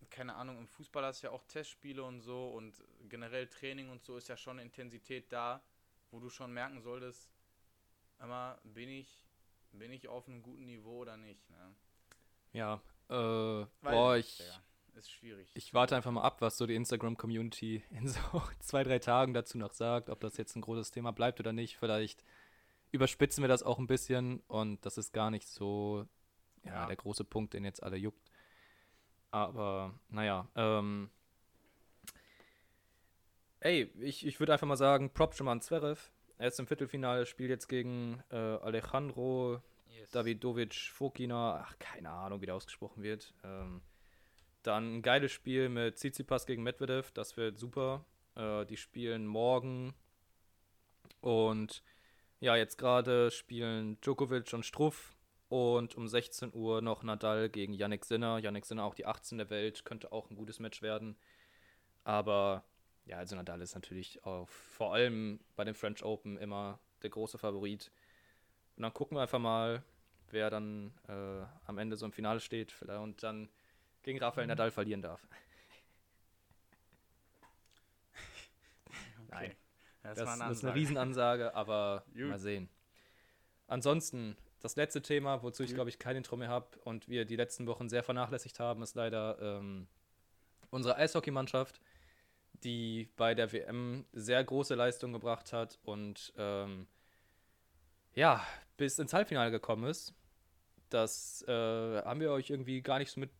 [0.09, 0.57] keine Ahnung.
[0.57, 4.29] Im Fußball hast du ja auch Testspiele und so und generell Training und so ist
[4.29, 5.63] ja schon eine Intensität da,
[6.09, 7.29] wo du schon merken solltest,
[8.19, 9.25] immer bin ich
[9.73, 11.49] bin ich auf einem guten Niveau oder nicht.
[11.49, 11.75] Ne?
[12.53, 14.63] Ja, äh, Weiß boah, ich, Digga.
[14.95, 15.49] Ist schwierig.
[15.53, 18.19] ich warte einfach mal ab, was so die Instagram-Community in so
[18.59, 21.77] zwei, drei Tagen dazu noch sagt, ob das jetzt ein großes Thema bleibt oder nicht.
[21.77, 22.23] Vielleicht
[22.91, 26.05] überspitzen wir das auch ein bisschen und das ist gar nicht so
[26.63, 26.85] ja, Ja.
[26.87, 28.31] der große Punkt, den jetzt alle juckt.
[29.31, 31.09] Aber naja, ähm,
[33.59, 36.09] ey, ich, ich würde einfach mal sagen, Prop schon mal an Zverev.
[36.37, 40.09] Er ist im Viertelfinale, spielt jetzt gegen äh, Alejandro Yes.
[40.11, 43.33] Davidovic Fokina, ach, keine Ahnung, wie der ausgesprochen wird.
[43.43, 43.81] Ähm,
[44.63, 48.05] dann ein geiles Spiel mit Tsitsipas gegen Medvedev, das wird super.
[48.35, 49.93] Äh, die spielen morgen.
[51.19, 51.83] Und
[52.41, 55.15] ja, jetzt gerade spielen Djokovic und Struff.
[55.47, 58.39] Und um 16 Uhr noch Nadal gegen Yannick Sinner.
[58.39, 61.17] Yannick Sinner auch die 18 der Welt, könnte auch ein gutes Match werden.
[62.03, 62.63] Aber
[63.05, 67.37] ja, also Nadal ist natürlich auf, vor allem bei den French Open immer der große
[67.37, 67.91] Favorit.
[68.75, 69.83] Und dann gucken wir einfach mal,
[70.31, 73.49] wer dann äh, am Ende so im Finale steht und dann
[74.03, 75.27] gegen Rafael Nadal verlieren darf.
[79.29, 79.53] Nein,
[80.03, 82.29] Das, das, das ist eine Riesenansage, aber Gut.
[82.29, 82.69] mal sehen.
[83.67, 87.35] Ansonsten, das letzte Thema, wozu ich glaube ich kein Intro mehr habe und wir die
[87.35, 89.87] letzten Wochen sehr vernachlässigt haben, ist leider ähm,
[90.71, 91.79] unsere Eishockeymannschaft,
[92.63, 96.87] die bei der WM sehr große Leistung gebracht hat und ähm,
[98.13, 98.45] ja,
[98.77, 100.13] bis ins Halbfinale gekommen ist.
[100.89, 101.51] Das äh,
[102.03, 103.31] haben wir euch irgendwie gar nicht so mit,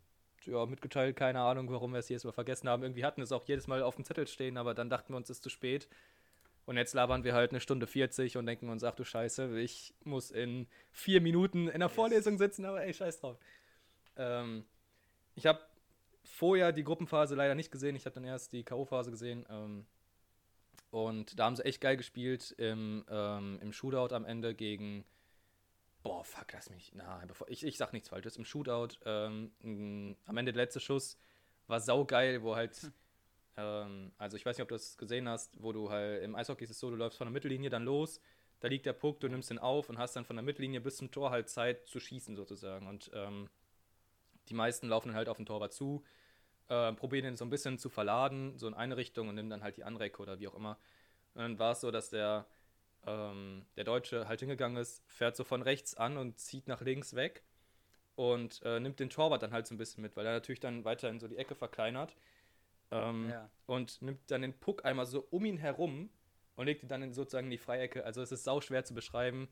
[0.46, 1.16] ja, mitgeteilt.
[1.18, 2.84] Keine Ahnung, warum wir es jedes Mal vergessen haben.
[2.84, 5.30] Irgendwie hatten es auch jedes Mal auf dem Zettel stehen, aber dann dachten wir uns,
[5.30, 5.90] es ist zu spät.
[6.72, 9.94] Und jetzt labern wir halt eine Stunde 40 und denken uns, ach du Scheiße, ich
[10.06, 13.38] muss in vier Minuten in der Vorlesung sitzen, aber ey, scheiß drauf.
[14.16, 14.64] Ähm,
[15.36, 15.60] ich habe
[16.24, 17.98] vorher die Gruppenphase leider nicht gesehen.
[17.98, 19.46] Ich habe dann erst die K.O.-Phase gesehen.
[19.50, 19.86] Ähm,
[20.92, 25.04] und da haben sie echt geil gespielt im, ähm, im Shootout am Ende gegen.
[26.04, 26.94] Boah, fuck, lass mich.
[26.96, 28.38] Na, bevor, ich, ich sag nichts Falsches.
[28.38, 31.18] Im Shootout, ähm, am Ende der letzte Schuss
[31.68, 32.94] war saugeil, wo halt.
[33.58, 36.64] Ähm, also, ich weiß nicht, ob du das gesehen hast, wo du halt im Eishockey
[36.64, 38.22] ist es so, du läufst von der Mittellinie dann los,
[38.60, 40.98] da liegt der Puck, du nimmst den auf und hast dann von der Mittellinie bis
[40.98, 42.88] zum Tor halt Zeit zu schießen, sozusagen.
[42.88, 43.50] Und ähm,
[44.50, 46.04] die meisten laufen dann halt auf den Torwart zu,
[46.70, 49.64] äh, probieren ihn so ein bisschen zu verladen, so in eine Richtung und nehmen dann
[49.64, 50.78] halt die andere Ecke oder wie auch immer.
[51.34, 52.46] Und dann war es so, dass der,
[53.06, 57.16] ähm, der Deutsche halt hingegangen ist, fährt so von rechts an und zieht nach links
[57.16, 57.44] weg
[58.16, 60.86] und äh, nimmt den Torwart dann halt so ein bisschen mit, weil er natürlich dann
[60.86, 62.16] weiterhin so die Ecke verkleinert.
[62.92, 63.50] Ähm, Ja.
[63.66, 66.10] Und nimmt dann den Puck einmal so um ihn herum
[66.56, 68.06] und legt ihn dann in sozusagen in die Freiecke.
[68.06, 69.48] Also es ist sau schwer zu beschreiben.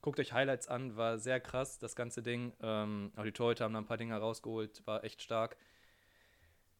[0.00, 2.52] Guckt euch Highlights an, war sehr krass, das ganze Ding.
[2.60, 5.56] Ähm, auch die Torhüter haben da ein paar Dinge rausgeholt, war echt stark.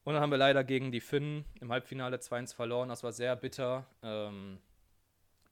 [0.05, 2.91] Und dann haben wir leider gegen die Finnen im Halbfinale 2-1 verloren.
[2.91, 3.87] Das war sehr bitter.
[4.03, 4.59] Ähm,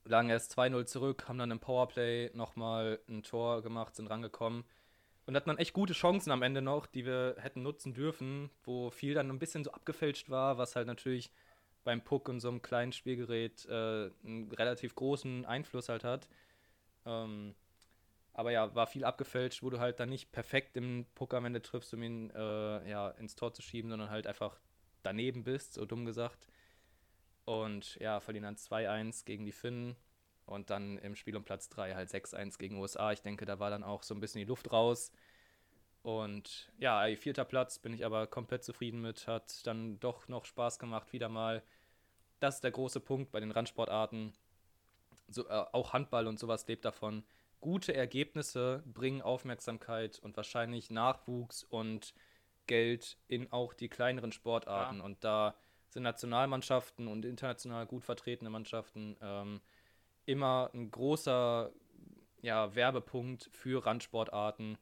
[0.04, 4.64] lagen erst 2-0 zurück, haben dann im Powerplay nochmal ein Tor gemacht, sind rangekommen.
[5.32, 8.50] Und Und hatten dann echt gute Chancen am Ende noch, die wir hätten nutzen dürfen,
[8.64, 11.32] wo viel dann ein bisschen so abgefälscht war, was halt natürlich
[11.84, 16.28] beim Puck und so einem kleinen Spielgerät äh, einen relativ großen Einfluss halt hat.
[17.06, 17.54] Ähm,
[18.34, 21.62] aber ja, war viel abgefälscht, wo du halt dann nicht perfekt im Puck am Ende
[21.62, 24.60] triffst, um ihn äh, ja, ins Tor zu schieben, sondern halt einfach
[25.02, 26.46] daneben bist, so dumm gesagt.
[27.46, 29.96] Und ja, verlieren dann 2-1 gegen die Finnen
[30.46, 33.12] und dann im Spiel um Platz 3 halt 6-1 gegen USA.
[33.12, 35.12] Ich denke, da war dann auch so ein bisschen die Luft raus.
[36.02, 39.26] Und ja, vierter Platz bin ich aber komplett zufrieden mit.
[39.28, 41.62] Hat dann doch noch Spaß gemacht, wieder mal.
[42.40, 44.32] Das ist der große Punkt bei den Randsportarten.
[45.28, 47.24] So, äh, auch Handball und sowas lebt davon.
[47.60, 52.14] Gute Ergebnisse bringen Aufmerksamkeit und wahrscheinlich Nachwuchs und
[52.66, 54.98] Geld in auch die kleineren Sportarten.
[54.98, 55.04] Ja.
[55.04, 55.54] Und da
[55.88, 59.60] sind Nationalmannschaften und international gut vertretene Mannschaften ähm,
[60.26, 61.72] immer ein großer
[62.42, 64.78] ja, Werbepunkt für Randsportarten.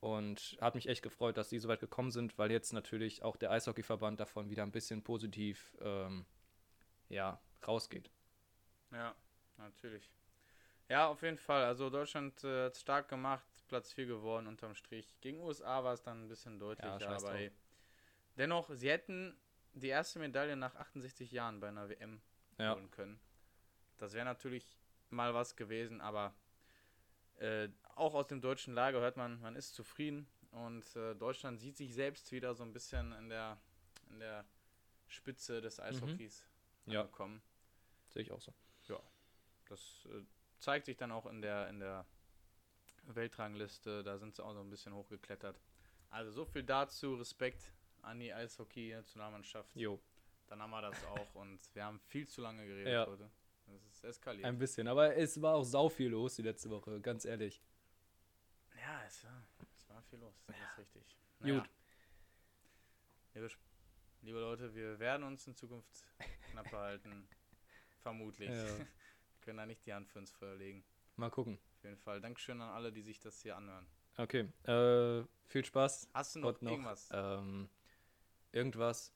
[0.00, 3.36] Und hat mich echt gefreut, dass die so weit gekommen sind, weil jetzt natürlich auch
[3.36, 6.26] der Eishockeyverband davon wieder ein bisschen positiv ähm,
[7.08, 8.10] ja, rausgeht.
[8.92, 9.16] Ja,
[9.56, 10.12] natürlich.
[10.88, 11.64] Ja, auf jeden Fall.
[11.64, 15.18] Also Deutschland äh, hat stark gemacht, Platz 4 geworden unterm Strich.
[15.20, 17.50] Gegen USA war es dann ein bisschen deutlicher, scheiß aber ey,
[18.36, 19.36] dennoch, sie hätten
[19.72, 22.20] die erste Medaille nach 68 Jahren bei einer WM
[22.58, 22.74] Ja.
[22.74, 23.18] holen können.
[23.98, 24.76] Das wäre natürlich
[25.10, 26.34] mal was gewesen, aber
[27.38, 31.76] äh, auch aus dem deutschen Lager hört man, man ist zufrieden und äh, Deutschland sieht
[31.76, 33.58] sich selbst wieder so ein bisschen in der,
[34.10, 34.44] in der
[35.08, 36.44] Spitze des Eishockeys
[36.86, 36.92] Mhm.
[36.92, 37.00] Ja.
[37.02, 37.42] angekommen.
[38.08, 38.52] Sehe ich auch so.
[39.68, 40.22] Das äh,
[40.60, 42.06] zeigt sich dann auch in der, in der
[43.02, 44.04] Weltrangliste.
[44.04, 45.58] Da sind sie auch so ein bisschen hochgeklettert.
[46.10, 47.14] Also so viel dazu.
[47.16, 49.74] Respekt an die Eishockey-Nationalmannschaft.
[49.74, 50.00] Jo,
[50.46, 51.34] Dann haben wir das auch.
[51.34, 53.06] Und wir haben viel zu lange geredet Ja.
[53.06, 53.28] heute.
[53.66, 54.44] Das ist eskaliert.
[54.44, 54.88] ein bisschen.
[54.88, 57.62] Aber es war auch sau viel los die letzte Woche, ganz ehrlich.
[58.76, 60.34] ja, es war, es war viel los.
[60.46, 61.16] Das ist richtig.
[61.40, 61.70] Gut.
[63.34, 63.50] Liebe,
[64.22, 66.06] liebe Leute, wir werden uns in Zukunft
[66.50, 67.28] knapp behalten.
[68.02, 68.48] Vermutlich.
[68.48, 68.78] Ja.
[68.78, 68.86] Wir
[69.40, 70.84] können da nicht die Hand für uns Feuer legen.
[71.16, 71.58] Mal gucken.
[71.76, 72.20] Auf jeden Fall.
[72.20, 73.86] Dankeschön an alle, die sich das hier anhören.
[74.16, 76.08] Okay, äh, viel Spaß.
[76.14, 77.08] Hast du noch, noch irgendwas?
[77.12, 77.68] Ähm,
[78.52, 79.12] irgendwas.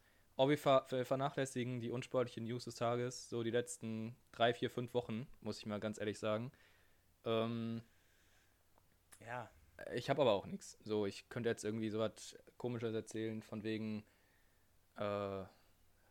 [0.49, 5.27] Wir, ver vernachlässigen die unsportlichen News des Tages, so die letzten drei, vier, fünf Wochen,
[5.41, 6.53] muss ich mal ganz ehrlich sagen.
[7.25, 7.83] Ähm,
[9.27, 9.51] ja,
[9.95, 10.79] ich habe aber auch nichts.
[10.83, 14.05] So, ich könnte jetzt irgendwie so was Komisches erzählen, von wegen,
[14.97, 15.45] äh,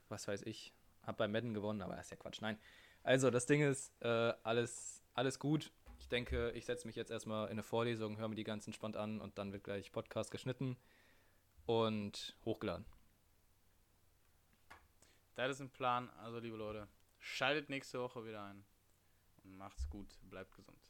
[0.09, 0.73] was weiß ich,
[1.03, 2.41] hab bei Madden gewonnen, aber das ist ja Quatsch.
[2.41, 2.57] Nein.
[3.03, 5.71] Also, das Ding ist, äh, alles, alles gut.
[5.99, 8.95] Ich denke, ich setze mich jetzt erstmal in eine Vorlesung, höre mir die ganz entspannt
[8.95, 10.77] an und dann wird gleich Podcast geschnitten
[11.65, 12.85] und hochgeladen.
[15.47, 16.09] Das ist ein Plan.
[16.11, 16.87] Also, liebe Leute,
[17.19, 18.65] schaltet nächste Woche wieder ein.
[19.43, 20.17] Und macht's gut.
[20.23, 20.88] Bleibt gesund.